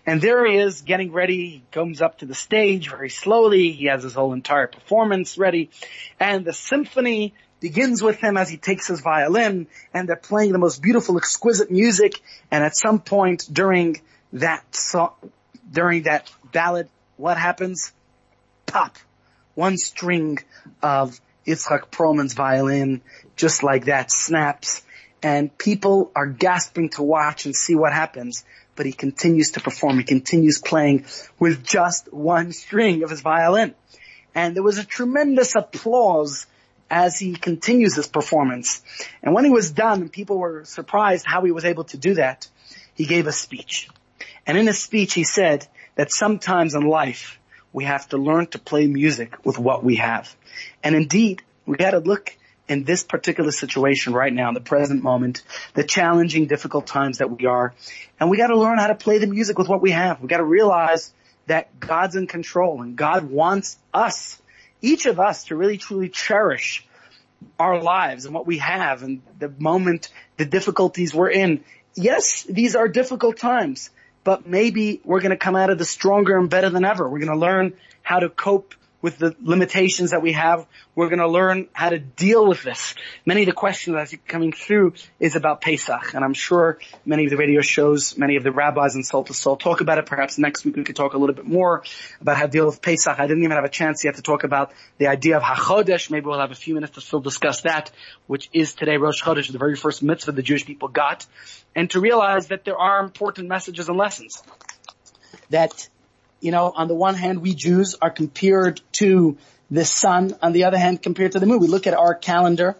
And 0.05 0.21
there 0.21 0.45
he 0.45 0.57
is 0.57 0.81
getting 0.81 1.13
ready. 1.13 1.49
He 1.49 1.63
comes 1.71 2.01
up 2.01 2.17
to 2.17 2.25
the 2.25 2.35
stage 2.35 2.89
very 2.89 3.09
slowly. 3.09 3.71
He 3.71 3.85
has 3.85 4.03
his 4.03 4.13
whole 4.13 4.33
entire 4.33 4.67
performance 4.67 5.37
ready. 5.37 5.69
And 6.19 6.43
the 6.43 6.53
symphony 6.53 7.33
begins 7.61 8.01
with 8.01 8.17
him 8.17 8.35
as 8.35 8.49
he 8.49 8.57
takes 8.57 8.87
his 8.87 8.99
violin 8.99 9.67
and 9.93 10.09
they're 10.09 10.15
playing 10.17 10.51
the 10.51 10.57
most 10.57 10.81
beautiful, 10.81 11.17
exquisite 11.17 11.71
music. 11.71 12.19
And 12.49 12.63
at 12.63 12.75
some 12.75 12.99
point 12.99 13.47
during 13.49 14.01
that 14.33 14.75
song, 14.75 15.13
during 15.71 16.03
that 16.03 16.29
ballad, 16.51 16.89
what 17.15 17.37
happens? 17.37 17.93
Pop 18.65 18.97
one 19.55 19.77
string 19.77 20.39
of 20.81 21.19
Yitzhak 21.45 21.91
Perlman's 21.91 22.33
violin, 22.33 23.01
just 23.35 23.63
like 23.63 23.85
that, 23.85 24.11
snaps, 24.11 24.83
and 25.23 25.55
people 25.57 26.11
are 26.15 26.27
gasping 26.27 26.89
to 26.89 27.03
watch 27.03 27.45
and 27.45 27.55
see 27.55 27.75
what 27.75 27.93
happens, 27.93 28.43
but 28.75 28.85
he 28.85 28.91
continues 28.91 29.51
to 29.51 29.59
perform, 29.59 29.97
he 29.97 30.03
continues 30.03 30.59
playing 30.59 31.05
with 31.39 31.63
just 31.63 32.11
one 32.11 32.51
string 32.51 33.03
of 33.03 33.09
his 33.09 33.21
violin. 33.21 33.75
And 34.33 34.55
there 34.55 34.63
was 34.63 34.77
a 34.77 34.85
tremendous 34.85 35.55
applause 35.55 36.47
as 36.89 37.19
he 37.19 37.35
continues 37.35 37.95
his 37.95 38.07
performance. 38.07 38.81
And 39.21 39.33
when 39.33 39.45
he 39.45 39.51
was 39.51 39.71
done, 39.71 40.09
people 40.09 40.37
were 40.37 40.65
surprised 40.65 41.25
how 41.25 41.43
he 41.43 41.51
was 41.51 41.65
able 41.65 41.83
to 41.85 41.97
do 41.97 42.15
that. 42.15 42.47
He 42.95 43.05
gave 43.05 43.27
a 43.27 43.31
speech. 43.31 43.89
And 44.45 44.57
in 44.57 44.67
his 44.67 44.79
speech 44.79 45.13
he 45.13 45.23
said 45.23 45.67
that 45.95 46.11
sometimes 46.11 46.73
in 46.73 46.81
life, 46.81 47.39
we 47.73 47.85
have 47.85 48.07
to 48.09 48.17
learn 48.17 48.47
to 48.47 48.59
play 48.59 48.87
music 48.87 49.45
with 49.45 49.57
what 49.57 49.83
we 49.83 49.97
have. 49.97 50.35
And 50.83 50.95
indeed, 50.95 51.41
we 51.65 51.77
got 51.77 51.91
to 51.91 51.99
look 51.99 52.35
in 52.67 52.83
this 52.83 53.03
particular 53.03 53.51
situation 53.51 54.13
right 54.13 54.33
now, 54.33 54.51
the 54.53 54.61
present 54.61 55.03
moment, 55.03 55.43
the 55.73 55.83
challenging, 55.83 56.47
difficult 56.47 56.87
times 56.87 57.17
that 57.17 57.29
we 57.29 57.45
are, 57.45 57.73
and 58.19 58.29
we 58.29 58.37
got 58.37 58.47
to 58.47 58.57
learn 58.57 58.77
how 58.77 58.87
to 58.87 58.95
play 58.95 59.17
the 59.17 59.27
music 59.27 59.57
with 59.57 59.67
what 59.67 59.81
we 59.81 59.91
have. 59.91 60.21
We 60.21 60.27
got 60.27 60.37
to 60.37 60.45
realize 60.45 61.13
that 61.47 61.79
God's 61.79 62.15
in 62.15 62.27
control 62.27 62.81
and 62.81 62.95
God 62.95 63.29
wants 63.29 63.77
us, 63.93 64.41
each 64.81 65.05
of 65.05 65.19
us, 65.19 65.45
to 65.45 65.55
really 65.55 65.77
truly 65.77 66.07
cherish 66.07 66.85
our 67.59 67.81
lives 67.81 68.25
and 68.25 68.33
what 68.33 68.47
we 68.47 68.59
have 68.59 69.03
and 69.03 69.21
the 69.39 69.49
moment, 69.49 70.09
the 70.37 70.45
difficulties 70.45 71.13
we're 71.13 71.29
in. 71.29 71.63
Yes, 71.95 72.43
these 72.43 72.75
are 72.75 72.87
difficult 72.87 73.37
times, 73.37 73.89
but 74.23 74.47
maybe 74.47 75.01
we're 75.03 75.21
going 75.21 75.31
to 75.31 75.37
come 75.37 75.55
out 75.55 75.69
of 75.69 75.77
this 75.77 75.89
stronger 75.89 76.37
and 76.37 76.49
better 76.49 76.69
than 76.69 76.85
ever. 76.85 77.07
We're 77.09 77.19
going 77.19 77.31
to 77.31 77.37
learn 77.37 77.73
how 78.03 78.19
to 78.19 78.29
cope 78.29 78.75
with 79.01 79.17
the 79.17 79.35
limitations 79.41 80.11
that 80.11 80.21
we 80.21 80.33
have. 80.33 80.65
We're 80.95 81.09
going 81.09 81.19
to 81.19 81.27
learn 81.27 81.67
how 81.73 81.89
to 81.89 81.99
deal 81.99 82.47
with 82.47 82.63
this. 82.63 82.95
Many 83.25 83.41
of 83.41 83.47
the 83.47 83.53
questions 83.53 83.95
that 83.95 84.13
are 84.13 84.21
coming 84.27 84.51
through 84.51 84.93
is 85.19 85.35
about 85.35 85.61
Pesach, 85.61 86.13
and 86.13 86.23
I'm 86.23 86.33
sure 86.33 86.77
many 87.05 87.25
of 87.25 87.31
the 87.31 87.37
radio 87.37 87.61
shows, 87.61 88.17
many 88.17 88.35
of 88.35 88.43
the 88.43 88.51
rabbis 88.51 88.95
in 88.95 89.03
Soul 89.03 89.23
to 89.25 89.33
Soul 89.33 89.57
talk 89.57 89.81
about 89.81 89.97
it. 89.97 90.05
Perhaps 90.05 90.37
next 90.37 90.65
week 90.65 90.75
we 90.75 90.83
could 90.83 90.95
talk 90.95 91.13
a 91.13 91.17
little 91.17 91.35
bit 91.35 91.45
more 91.45 91.83
about 92.19 92.37
how 92.37 92.45
to 92.45 92.51
deal 92.51 92.65
with 92.65 92.81
Pesach. 92.81 93.19
I 93.19 93.27
didn't 93.27 93.43
even 93.43 93.55
have 93.55 93.65
a 93.65 93.69
chance 93.69 94.03
yet 94.03 94.15
to 94.15 94.21
talk 94.21 94.43
about 94.43 94.71
the 94.97 95.07
idea 95.07 95.37
of 95.37 95.43
HaChodesh. 95.43 96.09
Maybe 96.11 96.25
we'll 96.25 96.39
have 96.39 96.51
a 96.51 96.55
few 96.55 96.75
minutes 96.75 96.95
to 96.95 97.01
still 97.01 97.21
discuss 97.21 97.61
that, 97.61 97.91
which 98.27 98.49
is 98.53 98.73
today 98.73 98.97
Rosh 98.97 99.21
Chodesh, 99.23 99.51
the 99.51 99.57
very 99.57 99.75
first 99.75 100.03
mitzvah 100.03 100.31
the 100.31 100.43
Jewish 100.43 100.65
people 100.65 100.87
got, 100.87 101.25
and 101.75 101.89
to 101.91 101.99
realize 101.99 102.47
that 102.47 102.65
there 102.65 102.77
are 102.77 103.03
important 103.03 103.47
messages 103.47 103.89
and 103.89 103.97
lessons 103.97 104.43
that 105.49 105.89
you 106.41 106.51
know, 106.51 106.71
on 106.75 106.87
the 106.87 106.95
one 106.95 107.15
hand, 107.15 107.41
we 107.41 107.53
Jews 107.53 107.95
are 108.01 108.09
compared 108.09 108.81
to 108.93 109.37
the 109.69 109.85
sun, 109.85 110.35
on 110.41 110.51
the 110.51 110.65
other 110.65 110.77
hand, 110.77 111.01
compared 111.01 111.31
to 111.33 111.39
the 111.39 111.45
moon. 111.45 111.59
We 111.59 111.67
look 111.67 111.87
at 111.87 111.93
our 111.93 112.13
calendar 112.13 112.75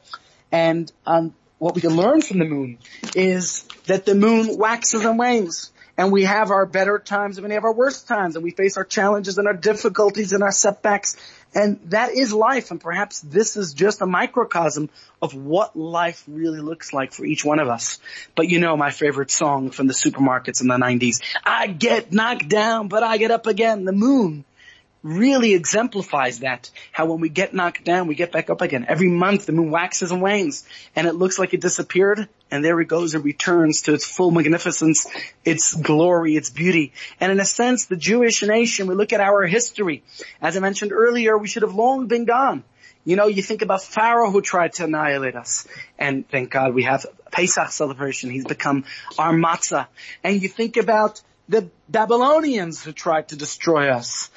and 0.52 0.92
um, 1.06 1.34
what 1.60 1.76
we 1.76 1.82
can 1.82 1.96
learn 1.96 2.22
from 2.22 2.40
the 2.40 2.46
moon 2.46 2.80
is 3.16 3.64
that 3.86 4.06
the 4.06 4.16
moon 4.16 4.58
waxes 4.58 5.06
and 5.06 5.18
wanes 5.18 5.72
and 5.98 6.12
we 6.12 6.24
have 6.24 6.52
our 6.52 6.66
better 6.66 7.00
times 7.00 7.38
and 7.38 7.48
we 7.48 7.54
have 7.54 7.64
our 7.64 7.74
worst 7.74 8.08
times 8.08 8.36
and 8.36 8.44
we 8.44 8.52
face 8.52 8.78
our 8.78 8.84
challenges 8.84 9.38
and 9.38 9.48
our 9.48 9.54
difficulties 9.54 10.34
and 10.34 10.44
our 10.44 10.52
setbacks 10.52 11.18
and 11.54 11.80
that 11.86 12.12
is 12.12 12.34
life 12.34 12.72
and 12.72 12.80
perhaps 12.80 13.20
this 13.20 13.58
is 13.58 13.74
just 13.74 14.02
a 14.02 14.06
microcosm 14.06 14.90
of 15.22 15.34
what 15.34 15.76
life 15.76 16.24
really 16.28 16.62
looks 16.62 16.94
like 16.94 17.12
for 17.12 17.26
each 17.26 17.44
one 17.44 17.60
of 17.60 17.68
us. 17.68 18.00
But 18.36 18.50
you 18.50 18.60
know 18.60 18.78
my 18.78 18.92
favorite 18.92 19.32
song 19.32 19.70
from 19.70 19.88
the 19.88 19.94
supermarkets 19.94 20.62
in 20.62 20.68
the 20.68 20.78
90s. 20.78 21.22
I 21.44 21.68
get 21.68 22.14
knocked 22.14 22.48
down, 22.48 22.88
but 22.88 23.04
I 23.04 23.18
get 23.18 23.32
up 23.32 23.48
again. 23.48 23.84
The 23.84 23.92
moon 23.92 24.46
really 25.04 25.54
exemplifies 25.54 26.40
that. 26.40 26.70
How 26.92 27.06
when 27.06 27.20
we 27.20 27.30
get 27.30 27.54
knocked 27.54 27.84
down, 27.84 28.08
we 28.08 28.16
get 28.16 28.32
back 28.32 28.50
up 28.50 28.62
again. 28.62 28.86
Every 28.88 29.10
month 29.10 29.46
the 29.46 29.52
moon 29.52 29.72
waxes 29.72 30.12
and 30.12 30.22
wanes 30.22 30.66
and 30.96 31.08
it 31.08 31.16
looks 31.16 31.40
like 31.40 31.54
it 31.54 31.62
disappeared 31.62 32.28
and 32.52 32.64
there 32.64 32.80
it 32.82 32.88
goes 32.88 33.16
and 33.16 33.24
returns 33.24 33.84
to 33.84 33.94
its 33.94 34.06
full 34.06 34.32
magnificence, 34.32 35.08
its 35.44 35.74
glory, 35.74 36.36
its 36.36 36.50
beauty. 36.50 36.94
And 37.20 37.32
in 37.32 37.40
a 37.40 37.46
sense, 37.46 37.86
the 37.86 37.96
Jewish 37.96 38.44
nation, 38.44 38.88
we 38.88 38.96
look 38.96 39.14
at 39.14 39.22
our 39.22 39.48
history. 39.48 40.04
As 40.42 40.58
I 40.58 40.60
mentioned 40.60 40.92
earlier, 40.92 41.38
we 41.38 41.48
should 41.48 41.64
have 41.64 41.76
long 41.76 42.08
been 42.08 42.26
gone. 42.26 42.64
You 43.04 43.16
know, 43.16 43.26
you 43.26 43.42
think 43.42 43.64
about 43.64 43.82
Pharaoh 43.82 44.30
who 44.30 44.42
tried 44.42 44.74
to 44.74 44.84
annihilate 44.84 45.36
us. 45.36 45.68
And 45.98 46.30
thank 46.30 46.52
God 46.52 46.76
we 46.76 46.84
have 46.84 47.06
Pesach 47.32 47.70
celebration. 47.70 48.30
He's 48.30 48.46
become 48.46 48.84
our 49.18 49.34
matzah. 49.34 49.88
And 50.24 50.40
you 50.42 50.50
think 50.50 50.78
about 50.78 51.22
the 51.50 51.70
Babylonians 51.90 52.84
who 52.84 52.92
tried 52.92 53.30
to 53.30 53.36
destroy 53.36 53.90
us 53.90 54.30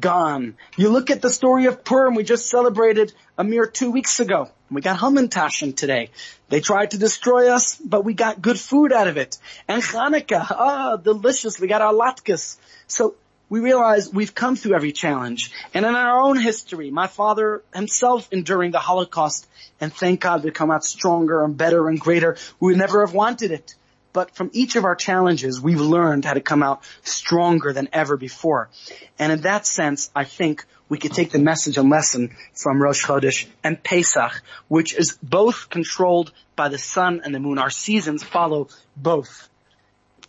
gone. 0.00 0.56
You 0.76 0.88
look 0.88 1.10
at 1.10 1.20
the 1.20 1.30
story 1.30 1.66
of 1.66 1.84
Purim 1.84 2.14
we 2.14 2.24
just 2.24 2.48
celebrated 2.48 3.12
a 3.36 3.44
mere 3.44 3.66
two 3.66 3.90
weeks 3.90 4.20
ago. 4.20 4.50
We 4.70 4.80
got 4.80 4.98
Hamantashen 4.98 5.76
today. 5.76 6.10
They 6.48 6.60
tried 6.60 6.92
to 6.92 6.98
destroy 6.98 7.50
us, 7.50 7.76
but 7.76 8.04
we 8.04 8.14
got 8.14 8.40
good 8.40 8.58
food 8.58 8.92
out 8.92 9.08
of 9.08 9.16
it. 9.16 9.38
And 9.68 9.82
Hanukkah, 9.82 10.46
ah, 10.50 10.96
delicious. 10.96 11.60
We 11.60 11.68
got 11.68 11.82
our 11.82 11.92
latkes. 11.92 12.56
So 12.86 13.14
we 13.48 13.60
realize 13.60 14.12
we've 14.12 14.34
come 14.34 14.56
through 14.56 14.74
every 14.74 14.92
challenge. 14.92 15.52
And 15.74 15.84
in 15.84 15.94
our 15.94 16.20
own 16.20 16.40
history, 16.40 16.90
my 16.90 17.06
father 17.06 17.62
himself 17.74 18.28
enduring 18.32 18.70
the 18.70 18.78
Holocaust, 18.78 19.46
and 19.80 19.92
thank 19.92 20.20
God 20.20 20.44
we 20.44 20.50
come 20.50 20.70
out 20.70 20.84
stronger 20.84 21.44
and 21.44 21.56
better 21.56 21.88
and 21.88 22.00
greater. 22.00 22.36
We 22.58 22.72
would 22.72 22.78
never 22.78 23.04
have 23.06 23.14
wanted 23.14 23.50
it. 23.50 23.74
But 24.14 24.36
from 24.36 24.50
each 24.54 24.76
of 24.76 24.84
our 24.84 24.94
challenges, 24.94 25.60
we've 25.60 25.80
learned 25.80 26.24
how 26.24 26.34
to 26.34 26.40
come 26.40 26.62
out 26.62 26.84
stronger 27.02 27.72
than 27.72 27.88
ever 27.92 28.16
before. 28.16 28.70
And 29.18 29.32
in 29.32 29.40
that 29.40 29.66
sense, 29.66 30.10
I 30.14 30.22
think 30.22 30.64
we 30.88 30.98
could 30.98 31.12
take 31.12 31.32
the 31.32 31.40
message 31.40 31.76
and 31.78 31.90
lesson 31.90 32.36
from 32.54 32.80
Rosh 32.80 33.04
Chodesh 33.04 33.46
and 33.64 33.82
Pesach, 33.82 34.40
which 34.68 34.94
is 34.94 35.18
both 35.20 35.68
controlled 35.68 36.32
by 36.54 36.68
the 36.68 36.78
sun 36.78 37.22
and 37.24 37.34
the 37.34 37.40
moon. 37.40 37.58
Our 37.58 37.70
seasons 37.70 38.22
follow 38.22 38.68
both. 38.96 39.50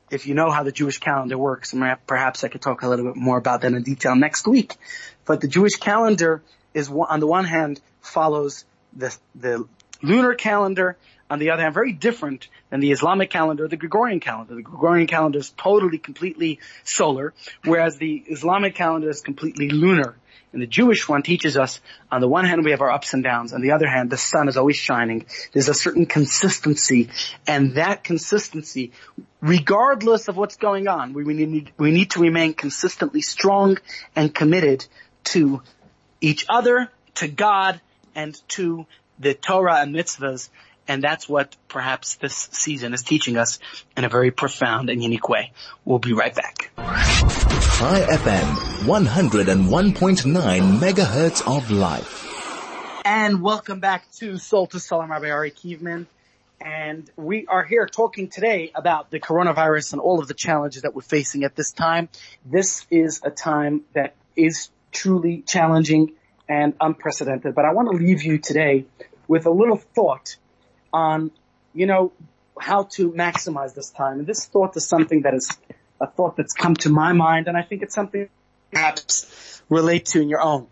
If 0.09 0.25
you 0.25 0.33
know 0.33 0.49
how 0.49 0.63
the 0.63 0.71
Jewish 0.71 0.97
calendar 0.97 1.37
works, 1.37 1.73
perhaps 2.07 2.43
I 2.43 2.47
could 2.47 2.63
talk 2.63 2.81
a 2.81 2.89
little 2.89 3.05
bit 3.05 3.15
more 3.15 3.37
about 3.37 3.61
that 3.61 3.71
in 3.71 3.83
detail 3.83 4.15
next 4.15 4.47
week. 4.47 4.73
But 5.25 5.41
the 5.41 5.47
Jewish 5.47 5.75
calendar 5.75 6.41
is, 6.73 6.89
on 6.89 7.19
the 7.19 7.27
one 7.27 7.45
hand, 7.45 7.81
follows 8.01 8.65
the, 8.93 9.15
the 9.35 9.67
lunar 10.01 10.33
calendar 10.33 10.97
on 11.29 11.39
the 11.39 11.51
other 11.51 11.63
hand, 11.63 11.73
very 11.73 11.91
different 11.91 12.47
than 12.69 12.79
the 12.79 12.91
Islamic 12.91 13.29
calendar, 13.29 13.67
the 13.67 13.77
Gregorian 13.77 14.19
calendar. 14.19 14.55
The 14.55 14.61
Gregorian 14.61 15.07
calendar 15.07 15.39
is 15.39 15.49
totally, 15.51 15.97
completely 15.97 16.59
solar, 16.83 17.33
whereas 17.63 17.97
the 17.97 18.23
Islamic 18.27 18.75
calendar 18.75 19.09
is 19.09 19.21
completely 19.21 19.69
lunar. 19.69 20.15
And 20.53 20.61
the 20.61 20.67
Jewish 20.67 21.09
one 21.09 21.21
teaches 21.21 21.57
us, 21.57 21.81
on 22.09 22.21
the 22.21 22.29
one 22.29 22.45
hand, 22.45 22.63
we 22.63 22.71
have 22.71 22.79
our 22.79 22.91
ups 22.91 23.13
and 23.13 23.21
downs. 23.23 23.51
On 23.51 23.61
the 23.61 23.71
other 23.71 23.87
hand, 23.87 24.09
the 24.09 24.17
sun 24.17 24.47
is 24.47 24.55
always 24.55 24.77
shining. 24.77 25.25
There's 25.51 25.67
a 25.67 25.73
certain 25.73 26.05
consistency. 26.05 27.09
And 27.45 27.75
that 27.75 28.05
consistency, 28.05 28.93
regardless 29.41 30.29
of 30.29 30.37
what's 30.37 30.55
going 30.55 30.87
on, 30.87 31.11
we, 31.11 31.25
need, 31.25 31.73
we 31.77 31.91
need 31.91 32.11
to 32.11 32.21
remain 32.21 32.53
consistently 32.53 33.21
strong 33.21 33.79
and 34.15 34.33
committed 34.33 34.85
to 35.25 35.61
each 36.21 36.45
other, 36.47 36.89
to 37.15 37.27
God, 37.27 37.81
and 38.15 38.39
to 38.49 38.85
the 39.19 39.33
Torah 39.33 39.81
and 39.81 39.93
mitzvahs 39.93 40.49
and 40.87 41.03
that's 41.03 41.27
what 41.27 41.55
perhaps 41.67 42.15
this 42.15 42.49
season 42.51 42.93
is 42.93 43.03
teaching 43.03 43.37
us 43.37 43.59
in 43.97 44.03
a 44.03 44.09
very 44.09 44.31
profound 44.31 44.89
and 44.89 45.01
unique 45.01 45.27
way. 45.29 45.51
We'll 45.83 45.99
be 45.99 46.13
right 46.13 46.33
back. 46.33 46.71
Chai 46.77 48.01
FM, 48.01 48.85
101.9 48.85 50.79
megahertz 50.79 51.57
of 51.57 51.71
life. 51.71 53.01
And 53.03 53.41
welcome 53.41 53.79
back 53.79 54.09
to 54.19 54.37
Soul 54.37 54.67
to 54.67 54.79
Soul. 54.79 55.01
I'm 55.01 55.11
Rabbi 55.11 55.29
Ari 55.29 55.51
Kievman. 55.51 56.07
And 56.61 57.09
we 57.17 57.45
are 57.47 57.63
here 57.63 57.85
talking 57.85 58.29
today 58.29 58.71
about 58.73 59.11
the 59.11 59.19
coronavirus 59.19 59.93
and 59.93 60.01
all 60.01 60.19
of 60.19 60.27
the 60.27 60.33
challenges 60.33 60.83
that 60.83 60.95
we're 60.95 61.01
facing 61.01 61.43
at 61.43 61.55
this 61.55 61.71
time. 61.71 62.09
This 62.45 62.87
is 62.89 63.21
a 63.23 63.29
time 63.29 63.81
that 63.93 64.15
is 64.35 64.69
truly 64.91 65.43
challenging 65.45 66.13
and 66.47 66.73
unprecedented. 66.79 67.53
But 67.53 67.65
I 67.65 67.73
want 67.73 67.91
to 67.91 67.97
leave 67.97 68.23
you 68.23 68.37
today 68.37 68.85
with 69.27 69.45
a 69.45 69.51
little 69.51 69.77
thought 69.77 70.37
on, 70.95 71.31
you 71.73 71.85
know, 71.85 72.13
how 72.59 72.83
to 72.83 73.11
maximize 73.11 73.75
this 73.75 73.89
time. 73.89 74.19
And 74.19 74.27
this 74.27 74.45
thought 74.45 74.77
is 74.77 74.87
something 74.87 75.23
that 75.23 75.33
is 75.33 75.51
a 75.99 76.07
thought 76.07 76.37
that's 76.37 76.53
come 76.53 76.75
to 76.75 76.89
my 76.89 77.13
mind, 77.13 77.47
and 77.47 77.57
I 77.57 77.63
think 77.63 77.81
it's 77.81 77.93
something 77.93 78.29
perhaps 78.71 79.61
relate 79.69 80.05
to 80.07 80.21
in 80.21 80.29
your 80.29 80.41
own. 80.41 80.67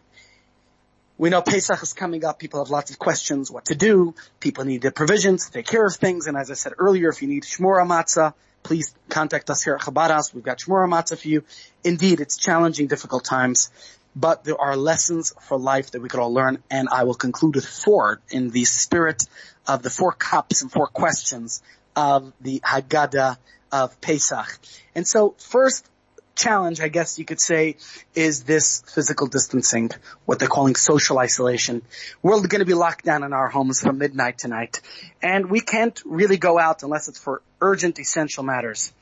We 1.17 1.29
know 1.29 1.41
Pesach 1.41 1.81
is 1.83 1.93
coming 1.93 2.25
up. 2.25 2.39
People 2.39 2.63
have 2.63 2.71
lots 2.71 2.91
of 2.91 2.99
questions 2.99 3.51
what 3.51 3.65
to 3.65 3.75
do. 3.75 4.15
People 4.39 4.65
need 4.65 4.81
their 4.81 4.91
provisions 4.91 5.45
to 5.45 5.51
take 5.51 5.67
care 5.67 5.85
of 5.85 5.95
things. 5.95 6.27
And 6.27 6.35
as 6.35 6.49
I 6.49 6.55
said 6.55 6.73
earlier, 6.77 7.09
if 7.09 7.21
you 7.21 7.27
need 7.27 7.43
Shmura 7.43 7.85
Matzah, 7.87 8.33
please 8.63 8.95
contact 9.09 9.49
us 9.49 9.63
here 9.63 9.75
at 9.75 9.81
Chabad 9.81 10.09
House. 10.09 10.33
We've 10.33 10.43
got 10.43 10.59
Shmura 10.59 10.89
Matzah 10.89 11.17
for 11.21 11.27
you. 11.27 11.43
Indeed, 11.83 12.19
it's 12.19 12.37
challenging, 12.37 12.87
difficult 12.87 13.23
times, 13.23 13.69
but 14.15 14.43
there 14.43 14.59
are 14.59 14.75
lessons 14.75 15.33
for 15.41 15.57
life 15.57 15.91
that 15.91 16.01
we 16.01 16.09
could 16.09 16.19
all 16.19 16.33
learn. 16.33 16.61
And 16.69 16.89
I 16.91 17.03
will 17.03 17.13
conclude 17.15 17.55
with 17.55 17.65
four 17.65 18.21
in 18.29 18.49
the 18.49 18.65
spirit 18.65 19.23
of 19.67 19.81
the 19.81 19.89
four 19.89 20.11
cups 20.11 20.61
and 20.61 20.71
four 20.71 20.87
questions 20.87 21.61
of 21.95 22.33
the 22.41 22.59
Haggadah 22.59 23.37
of 23.71 23.99
Pesach. 24.01 24.59
And 24.95 25.07
so 25.07 25.35
first 25.37 25.89
challenge, 26.35 26.81
I 26.81 26.87
guess 26.87 27.19
you 27.19 27.25
could 27.25 27.39
say, 27.39 27.77
is 28.15 28.43
this 28.43 28.83
physical 28.93 29.27
distancing, 29.27 29.91
what 30.25 30.39
they're 30.39 30.47
calling 30.47 30.75
social 30.75 31.19
isolation. 31.19 31.81
We're 32.21 32.41
going 32.47 32.59
to 32.59 32.65
be 32.65 32.73
locked 32.73 33.05
down 33.05 33.23
in 33.23 33.33
our 33.33 33.49
homes 33.49 33.81
from 33.81 33.97
midnight 33.97 34.37
tonight, 34.37 34.81
and 35.21 35.49
we 35.49 35.59
can't 35.59 35.99
really 36.05 36.37
go 36.37 36.57
out 36.59 36.83
unless 36.83 37.07
it's 37.07 37.19
for 37.19 37.41
urgent, 37.61 37.99
essential 37.99 38.43
matters. 38.43 38.93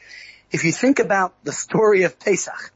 If 0.52 0.66
you 0.66 0.72
think 0.72 1.00
about 1.00 1.34
the 1.44 1.54
story 1.54 2.04
of 2.04 2.20
Pesach, 2.20 2.74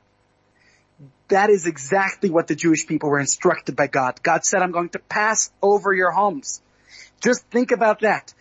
that 1.30 1.49
is 1.49 1.65
exactly 1.65 2.30
what 2.30 2.47
the 2.47 2.55
Jewish 2.55 2.86
people 2.88 3.09
were 3.09 3.19
instructed 3.19 3.76
by 3.76 3.88
God. 3.88 4.21
God 4.21 4.45
said, 4.45 4.61
I'm 4.61 4.71
going 4.71 4.89
to 4.89 4.99
pass 4.99 5.51
over 5.61 5.93
your 5.93 6.11
homes. 6.11 6.61
Just 7.23 7.45
think 7.47 7.71
about 7.71 8.01
that. 8.01 8.34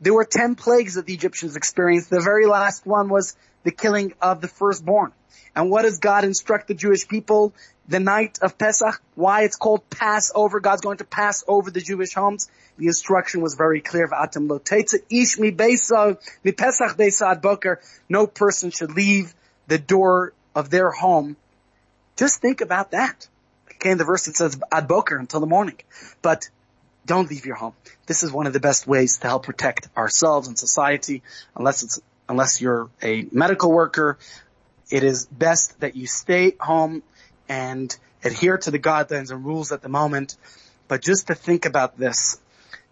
There 0.00 0.14
were 0.14 0.24
10 0.24 0.54
plagues 0.54 0.94
that 0.94 1.06
the 1.06 1.14
Egyptians 1.14 1.56
experienced. 1.56 2.08
The 2.08 2.20
very 2.20 2.46
last 2.46 2.86
one 2.86 3.08
was 3.08 3.36
the 3.64 3.72
killing 3.72 4.14
of 4.22 4.40
the 4.40 4.48
firstborn. 4.48 5.12
And 5.54 5.70
what 5.70 5.82
does 5.82 5.98
God 5.98 6.24
instruct 6.24 6.68
the 6.68 6.74
Jewish 6.74 7.08
people 7.08 7.52
the 7.88 7.98
night 7.98 8.38
of 8.40 8.56
Pesach? 8.56 9.02
Why 9.16 9.42
it's 9.42 9.56
called 9.56 9.90
Passover. 9.90 10.60
God's 10.60 10.80
going 10.80 10.98
to 10.98 11.04
pass 11.04 11.42
over 11.48 11.70
the 11.70 11.80
Jewish 11.80 12.14
homes. 12.14 12.48
The 12.78 12.86
instruction 12.86 13.40
was 13.40 13.56
very 13.56 13.80
clear. 13.80 14.08
No 18.08 18.26
person 18.26 18.70
should 18.70 18.92
leave 18.92 19.34
the 19.66 19.78
door 19.78 20.32
of 20.54 20.70
their 20.70 20.90
home. 20.90 21.36
Just 22.20 22.42
think 22.42 22.60
about 22.60 22.90
that. 22.90 23.26
Okay, 23.76 23.94
the 23.94 24.04
verse 24.04 24.26
that 24.26 24.36
says 24.36 24.60
ad 24.70 24.86
boker 24.86 25.16
until 25.16 25.40
the 25.40 25.46
morning. 25.46 25.76
But 26.20 26.50
don't 27.06 27.30
leave 27.30 27.46
your 27.46 27.56
home. 27.56 27.72
This 28.04 28.22
is 28.22 28.30
one 28.30 28.46
of 28.46 28.52
the 28.52 28.60
best 28.60 28.86
ways 28.86 29.16
to 29.20 29.26
help 29.26 29.46
protect 29.46 29.88
ourselves 29.96 30.46
and 30.46 30.58
society, 30.58 31.22
unless 31.56 31.82
it's, 31.82 31.98
unless 32.28 32.60
you're 32.60 32.90
a 33.02 33.26
medical 33.32 33.72
worker. 33.72 34.18
It 34.90 35.02
is 35.02 35.24
best 35.28 35.80
that 35.80 35.96
you 35.96 36.06
stay 36.06 36.56
home 36.60 37.02
and 37.48 37.96
adhere 38.22 38.58
to 38.58 38.70
the 38.70 38.78
guidelines 38.78 39.30
and 39.30 39.42
rules 39.42 39.72
at 39.72 39.80
the 39.80 39.88
moment. 39.88 40.36
But 40.88 41.00
just 41.00 41.28
to 41.28 41.34
think 41.34 41.64
about 41.64 41.96
this, 41.96 42.38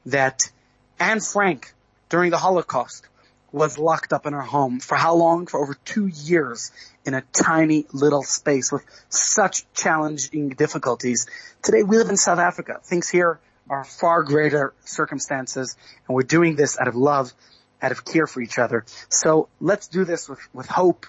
that 0.07 0.51
Anne 0.99 1.21
Frank, 1.21 1.75
during 2.09 2.31
the 2.31 2.39
Holocaust, 2.39 3.07
was 3.53 3.79
locked 3.79 4.13
up 4.13 4.27
in 4.27 4.33
her 4.33 4.43
home 4.43 4.81
for 4.81 4.95
how 4.95 5.15
long? 5.15 5.47
For 5.47 5.61
over 5.61 5.75
two 5.85 6.07
years 6.07 6.71
in 7.05 7.15
a 7.15 7.23
tiny 7.33 7.87
little 7.93 8.23
space 8.23 8.71
with 8.71 8.85
such 9.09 9.71
challenging 9.73 10.51
difficulties. 10.51 11.27
Today 11.63 11.83
we 11.83 11.97
live 11.97 12.11
in 12.11 12.17
South 12.17 12.39
Africa. 12.39 12.81
Things 12.85 13.09
here 13.09 13.41
are 13.71 13.85
far 13.85 14.23
greater 14.23 14.75
circumstances 14.85 15.77
and 16.07 16.15
we're 16.15 16.23
doing 16.23 16.57
this 16.57 16.79
out 16.79 16.89
of 16.89 16.97
love, 16.97 17.33
out 17.81 17.93
of 17.93 18.05
care 18.05 18.27
for 18.27 18.41
each 18.41 18.59
other. 18.59 18.85
So 19.09 19.49
let's 19.61 19.89
do 19.89 20.05
this 20.05 20.29
with, 20.29 20.41
with 20.53 20.67
hope, 20.67 21.07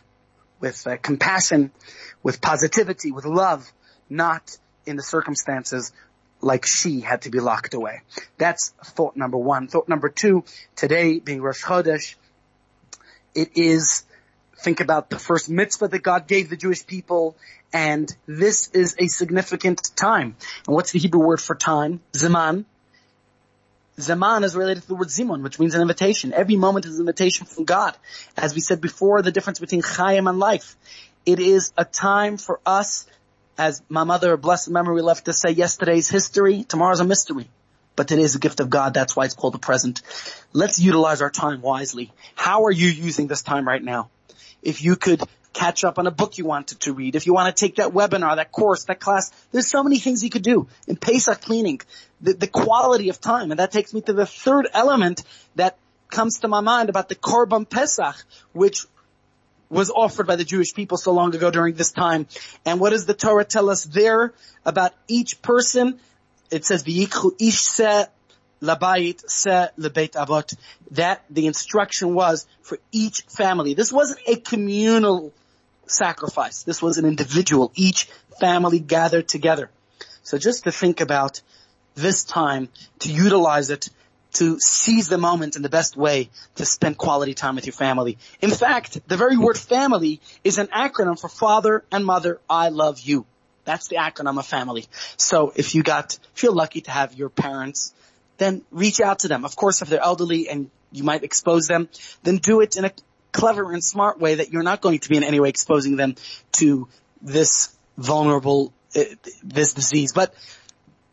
with 0.59 0.85
uh, 0.87 0.97
compassion, 0.97 1.71
with 2.23 2.41
positivity, 2.41 3.11
with 3.11 3.25
love, 3.25 3.69
not 4.09 4.57
in 4.85 4.95
the 4.95 5.03
circumstances 5.03 5.91
like 6.41 6.65
she 6.65 7.01
had 7.01 7.23
to 7.23 7.29
be 7.29 7.39
locked 7.39 7.73
away. 7.73 8.01
That's 8.37 8.69
thought 8.83 9.17
number 9.17 9.37
one. 9.37 9.67
Thought 9.67 9.89
number 9.89 10.09
two, 10.09 10.45
today 10.75 11.19
being 11.19 11.41
Rosh 11.41 11.63
Chodesh, 11.63 12.15
it 13.35 13.51
is, 13.55 14.03
think 14.57 14.79
about 14.79 15.09
the 15.09 15.19
first 15.19 15.49
mitzvah 15.49 15.87
that 15.89 16.03
God 16.03 16.27
gave 16.27 16.49
the 16.49 16.57
Jewish 16.57 16.85
people, 16.85 17.35
and 17.71 18.13
this 18.25 18.69
is 18.69 18.95
a 18.97 19.07
significant 19.07 19.91
time. 19.95 20.35
And 20.67 20.75
what's 20.75 20.91
the 20.91 20.99
Hebrew 20.99 21.25
word 21.25 21.41
for 21.41 21.55
time? 21.55 22.01
Zaman. 22.15 22.65
Zaman 23.99 24.43
is 24.43 24.55
related 24.55 24.83
to 24.83 24.87
the 24.87 24.95
word 24.95 25.09
Zimun, 25.09 25.43
which 25.43 25.59
means 25.59 25.75
an 25.75 25.81
invitation. 25.81 26.33
Every 26.33 26.55
moment 26.55 26.85
is 26.85 26.95
an 26.95 27.01
invitation 27.01 27.45
from 27.45 27.65
God. 27.65 27.95
As 28.37 28.55
we 28.55 28.61
said 28.61 28.79
before, 28.81 29.21
the 29.21 29.31
difference 29.31 29.59
between 29.59 29.81
Chaim 29.81 30.27
and 30.27 30.39
life. 30.39 30.77
It 31.25 31.39
is 31.39 31.73
a 31.77 31.83
time 31.83 32.37
for 32.37 32.61
us, 32.65 33.05
as 33.57 33.81
my 33.89 34.05
mother, 34.05 34.37
blessed 34.37 34.69
memory, 34.69 35.01
left 35.01 35.25
to 35.25 35.33
say, 35.33 35.51
yesterday's 35.51 36.09
history, 36.09 36.63
tomorrow's 36.63 37.01
a 37.01 37.05
mystery 37.05 37.49
but 37.99 38.07
today 38.07 38.21
is 38.21 38.33
a 38.33 38.39
gift 38.39 38.61
of 38.61 38.69
God. 38.69 38.93
That's 38.93 39.13
why 39.13 39.25
it's 39.25 39.33
called 39.33 39.53
the 39.53 39.59
present. 39.59 40.01
Let's 40.53 40.79
utilize 40.79 41.21
our 41.21 41.29
time 41.29 41.59
wisely. 41.59 42.13
How 42.33 42.63
are 42.63 42.71
you 42.71 42.87
using 42.87 43.27
this 43.27 43.41
time 43.41 43.67
right 43.67 43.83
now? 43.83 44.09
If 44.61 44.81
you 44.81 44.95
could 44.95 45.21
catch 45.51 45.83
up 45.83 45.99
on 45.99 46.07
a 46.07 46.11
book 46.11 46.37
you 46.37 46.45
wanted 46.45 46.79
to 46.79 46.93
read, 46.93 47.17
if 47.17 47.27
you 47.27 47.33
want 47.33 47.53
to 47.53 47.59
take 47.59 47.75
that 47.75 47.91
webinar, 47.91 48.37
that 48.37 48.53
course, 48.53 48.85
that 48.85 49.01
class, 49.01 49.33
there's 49.51 49.67
so 49.67 49.83
many 49.83 49.99
things 49.99 50.23
you 50.23 50.29
could 50.29 50.43
do. 50.43 50.69
In 50.87 50.95
Pesach 50.95 51.41
cleaning, 51.41 51.81
the, 52.21 52.31
the 52.31 52.47
quality 52.47 53.09
of 53.09 53.19
time, 53.19 53.51
and 53.51 53.59
that 53.59 53.73
takes 53.73 53.93
me 53.93 53.99
to 53.99 54.13
the 54.13 54.25
third 54.25 54.69
element 54.73 55.23
that 55.55 55.77
comes 56.09 56.39
to 56.39 56.47
my 56.47 56.61
mind 56.61 56.87
about 56.87 57.09
the 57.09 57.15
Korban 57.15 57.69
Pesach, 57.69 58.15
which 58.53 58.85
was 59.69 59.89
offered 59.89 60.25
by 60.25 60.37
the 60.37 60.45
Jewish 60.45 60.73
people 60.73 60.97
so 60.97 61.11
long 61.11 61.35
ago 61.35 61.51
during 61.51 61.75
this 61.75 61.91
time. 61.91 62.27
And 62.65 62.79
what 62.79 62.91
does 62.91 63.05
the 63.05 63.13
Torah 63.13 63.43
tell 63.43 63.69
us 63.69 63.83
there 63.83 64.33
about 64.65 64.93
each 65.09 65.41
person 65.41 65.99
it 66.51 66.65
says 66.65 66.83
v'yikhu 66.83 67.31
ish 67.39 67.61
se 67.61 68.05
labayit 68.61 69.29
se 69.29 69.69
lebeit 69.77 70.11
avot. 70.11 70.55
That 70.91 71.23
the 71.29 71.47
instruction 71.47 72.13
was 72.13 72.47
for 72.61 72.79
each 72.91 73.21
family. 73.23 73.73
This 73.73 73.91
wasn't 73.91 74.21
a 74.27 74.35
communal 74.35 75.33
sacrifice. 75.85 76.63
This 76.63 76.81
was 76.81 76.97
an 76.97 77.05
individual. 77.05 77.71
Each 77.75 78.05
family 78.39 78.79
gathered 78.79 79.27
together. 79.27 79.69
So 80.23 80.37
just 80.37 80.63
to 80.65 80.71
think 80.71 81.01
about 81.01 81.41
this 81.95 82.23
time, 82.23 82.69
to 82.99 83.11
utilize 83.11 83.69
it, 83.69 83.89
to 84.33 84.59
seize 84.59 85.09
the 85.09 85.17
moment 85.17 85.55
in 85.55 85.63
the 85.63 85.69
best 85.69 85.97
way 85.97 86.29
to 86.55 86.65
spend 86.65 86.97
quality 86.97 87.33
time 87.33 87.55
with 87.55 87.65
your 87.65 87.73
family. 87.73 88.17
In 88.41 88.51
fact, 88.51 88.99
the 89.07 89.17
very 89.17 89.37
word 89.37 89.57
family 89.57 90.21
is 90.43 90.59
an 90.59 90.67
acronym 90.67 91.19
for 91.19 91.29
father 91.29 91.83
and 91.91 92.05
mother, 92.05 92.39
I 92.49 92.69
love 92.69 92.99
you. 92.99 93.25
That's 93.69 93.87
the 93.87 93.97
acronym 93.97 94.39
of 94.39 94.47
family. 94.47 94.87
So 95.15 95.53
if 95.55 95.75
you 95.75 95.83
got, 95.83 96.17
if 96.35 96.41
you're 96.41 96.51
lucky 96.51 96.81
to 96.81 96.91
have 96.91 97.13
your 97.13 97.29
parents, 97.29 97.93
then 98.39 98.63
reach 98.71 98.99
out 98.99 99.19
to 99.19 99.27
them. 99.27 99.45
Of 99.45 99.55
course, 99.55 99.83
if 99.83 99.89
they're 99.89 100.01
elderly 100.01 100.49
and 100.49 100.71
you 100.91 101.03
might 101.03 101.23
expose 101.23 101.67
them, 101.67 101.87
then 102.23 102.37
do 102.37 102.61
it 102.61 102.77
in 102.77 102.85
a 102.85 102.91
clever 103.31 103.71
and 103.71 103.83
smart 103.83 104.19
way 104.19 104.35
that 104.35 104.51
you're 104.51 104.63
not 104.63 104.81
going 104.81 104.97
to 104.97 105.07
be 105.07 105.17
in 105.17 105.23
any 105.23 105.39
way 105.39 105.49
exposing 105.49 105.97
them 105.97 106.15
to 106.53 106.87
this 107.21 107.77
vulnerable, 107.95 108.73
uh, 108.95 109.03
this 109.43 109.73
disease. 109.73 110.13
But 110.13 110.33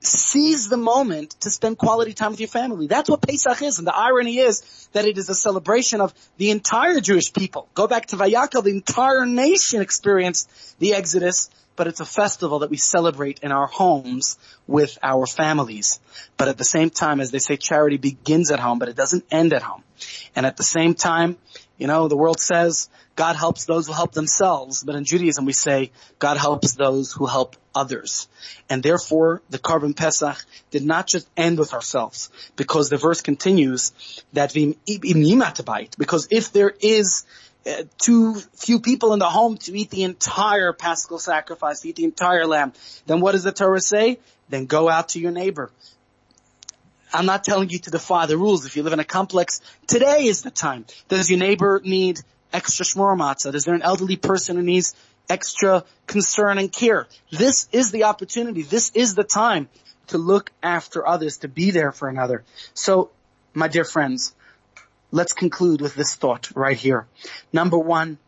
seize 0.00 0.70
the 0.70 0.78
moment 0.78 1.32
to 1.40 1.50
spend 1.50 1.76
quality 1.76 2.14
time 2.14 2.30
with 2.30 2.40
your 2.40 2.48
family. 2.48 2.86
That's 2.86 3.11
what 3.11 3.20
Pesach 3.20 3.61
is. 3.61 3.76
And 3.76 3.86
the 3.86 3.94
irony 3.94 4.38
is 4.38 4.88
that 4.94 5.04
it 5.04 5.18
is 5.18 5.28
a 5.28 5.34
celebration 5.34 6.00
of 6.00 6.14
the 6.38 6.52
entire 6.52 7.00
Jewish 7.00 7.34
people. 7.34 7.68
Go 7.74 7.86
back 7.86 8.07
to 8.07 8.16
Vayakal, 8.16 8.64
the 8.64 8.70
entire 8.70 9.26
nation 9.26 9.82
experienced 9.82 10.48
the 10.78 10.94
Exodus 10.94 11.50
but 11.77 11.87
it's 11.87 12.01
a 12.01 12.07
festival 12.07 12.61
that 12.61 12.70
we 12.70 12.77
celebrate 12.77 13.41
in 13.41 13.53
our 13.53 13.66
homes 13.66 14.39
with 14.66 14.99
our 15.03 15.27
families. 15.27 16.01
But 16.37 16.49
at 16.49 16.59
the 16.59 16.64
same 16.64 16.91
time, 16.91 17.20
as 17.20 17.31
they 17.31 17.39
say, 17.39 17.57
charity 17.57 17.99
begins 17.99 18.51
at 18.51 18.59
home, 18.59 18.79
but 18.79 18.89
it 18.89 18.97
doesn't 18.97 19.24
end 19.31 19.53
at 19.53 19.62
home. 19.62 19.85
And 20.35 20.45
at 20.45 20.57
the 20.57 20.64
same 20.64 20.95
time, 20.95 21.37
you 21.79 21.87
know, 21.87 22.09
the 22.09 22.16
world 22.16 22.41
says 22.41 22.89
God 23.16 23.37
helps 23.37 23.64
those 23.64 23.87
who 23.87 23.93
help 23.93 24.12
themselves, 24.12 24.83
but 24.83 24.95
in 24.95 25.05
Judaism 25.05 25.45
we 25.45 25.53
say 25.53 25.91
God 26.18 26.37
helps 26.37 26.74
those 26.74 27.12
who 27.12 27.27
help 27.27 27.57
others. 27.74 28.29
And 28.68 28.83
therefore, 28.83 29.43
the 29.51 29.59
Korban 29.59 29.97
Pesach 29.97 30.45
did 30.70 30.85
not 30.85 31.07
just 31.07 31.29
end 31.37 31.59
with 31.59 31.74
ourselves, 31.74 32.31
because 32.57 32.89
the 32.89 32.97
verse 32.97 33.20
continues 33.22 33.93
that 34.33 34.53
because 35.99 36.29
if 36.31 36.53
there 36.53 36.74
is 36.81 37.24
too 37.98 38.34
few 38.54 38.80
people 38.80 39.12
in 39.12 39.18
the 39.18 39.28
home 39.28 39.56
to 39.58 39.76
eat 39.76 39.90
the 39.90 40.04
entire 40.04 40.72
paschal 40.72 41.18
sacrifice, 41.18 41.80
to 41.80 41.88
eat 41.88 41.96
the 41.96 42.04
entire 42.04 42.46
lamb, 42.46 42.72
then 43.06 43.20
what 43.20 43.32
does 43.32 43.44
the 43.44 43.52
Torah 43.52 43.80
say? 43.80 44.18
Then 44.48 44.66
go 44.66 44.88
out 44.88 45.10
to 45.10 45.20
your 45.20 45.32
neighbor. 45.32 45.70
I'm 47.12 47.26
not 47.26 47.44
telling 47.44 47.70
you 47.70 47.78
to 47.80 47.90
defy 47.90 48.26
the 48.26 48.36
rules. 48.36 48.66
If 48.66 48.76
you 48.76 48.82
live 48.82 48.92
in 48.92 49.00
a 49.00 49.04
complex, 49.04 49.60
today 49.86 50.24
is 50.24 50.42
the 50.42 50.50
time. 50.50 50.84
Does 51.08 51.30
your 51.30 51.38
neighbor 51.38 51.80
need 51.84 52.20
extra 52.52 52.84
shmura 52.84 53.16
matzah? 53.16 53.54
Is 53.54 53.64
there 53.64 53.74
an 53.74 53.82
elderly 53.82 54.16
person 54.16 54.56
who 54.56 54.62
needs 54.62 54.94
extra 55.28 55.84
concern 56.06 56.58
and 56.58 56.70
care? 56.70 57.06
This 57.30 57.68
is 57.72 57.90
the 57.90 58.04
opportunity. 58.04 58.62
This 58.62 58.90
is 58.94 59.14
the 59.14 59.24
time 59.24 59.68
to 60.08 60.18
look 60.18 60.52
after 60.62 61.06
others, 61.06 61.38
to 61.38 61.48
be 61.48 61.70
there 61.72 61.90
for 61.90 62.08
another. 62.08 62.44
So, 62.74 63.10
my 63.54 63.66
dear 63.68 63.84
friends, 63.84 64.34
let's 65.11 65.32
conclude 65.32 65.80
with 65.80 65.94
this 65.94 66.14
thought 66.14 66.50
right 66.54 66.76
here. 66.76 67.07
Number 67.52 67.78
one, 67.78 68.18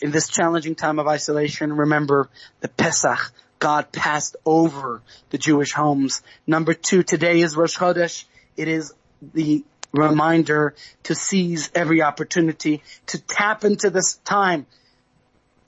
in 0.00 0.10
this 0.10 0.28
challenging 0.28 0.74
time 0.74 0.98
of 0.98 1.06
isolation, 1.06 1.72
remember 1.72 2.28
the 2.60 2.68
Pesach. 2.68 3.32
God 3.58 3.90
passed 3.90 4.36
over 4.46 5.02
the 5.30 5.38
Jewish 5.38 5.72
homes. 5.72 6.22
Number 6.46 6.74
two, 6.74 7.02
today 7.02 7.40
is 7.40 7.56
Rosh 7.56 7.76
Chodesh. 7.76 8.24
It 8.56 8.68
is 8.68 8.94
the 9.34 9.64
reminder 9.92 10.74
to 11.04 11.14
seize 11.14 11.70
every 11.74 12.02
opportunity 12.02 12.82
to 13.06 13.20
tap 13.20 13.64
into 13.64 13.90
this 13.90 14.16
time. 14.24 14.66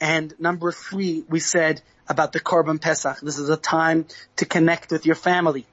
And 0.00 0.32
number 0.38 0.70
three, 0.70 1.24
we 1.28 1.40
said 1.40 1.82
about 2.08 2.32
the 2.32 2.40
Korban 2.40 2.80
Pesach. 2.80 3.20
This 3.20 3.38
is 3.38 3.48
a 3.48 3.56
time 3.56 4.06
to 4.36 4.46
connect 4.46 4.92
with 4.92 5.06
your 5.06 5.16
family. 5.16 5.66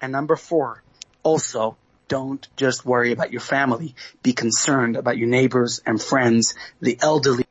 And 0.00 0.12
number 0.12 0.36
four, 0.36 0.82
also 1.22 1.76
don't 2.10 2.46
just 2.56 2.84
worry 2.84 3.12
about 3.12 3.30
your 3.30 3.40
family. 3.40 3.94
Be 4.22 4.32
concerned 4.32 4.96
about 4.96 5.16
your 5.16 5.28
neighbors 5.28 5.80
and 5.86 6.02
friends, 6.02 6.54
the 6.80 6.98
elderly. 7.00 7.44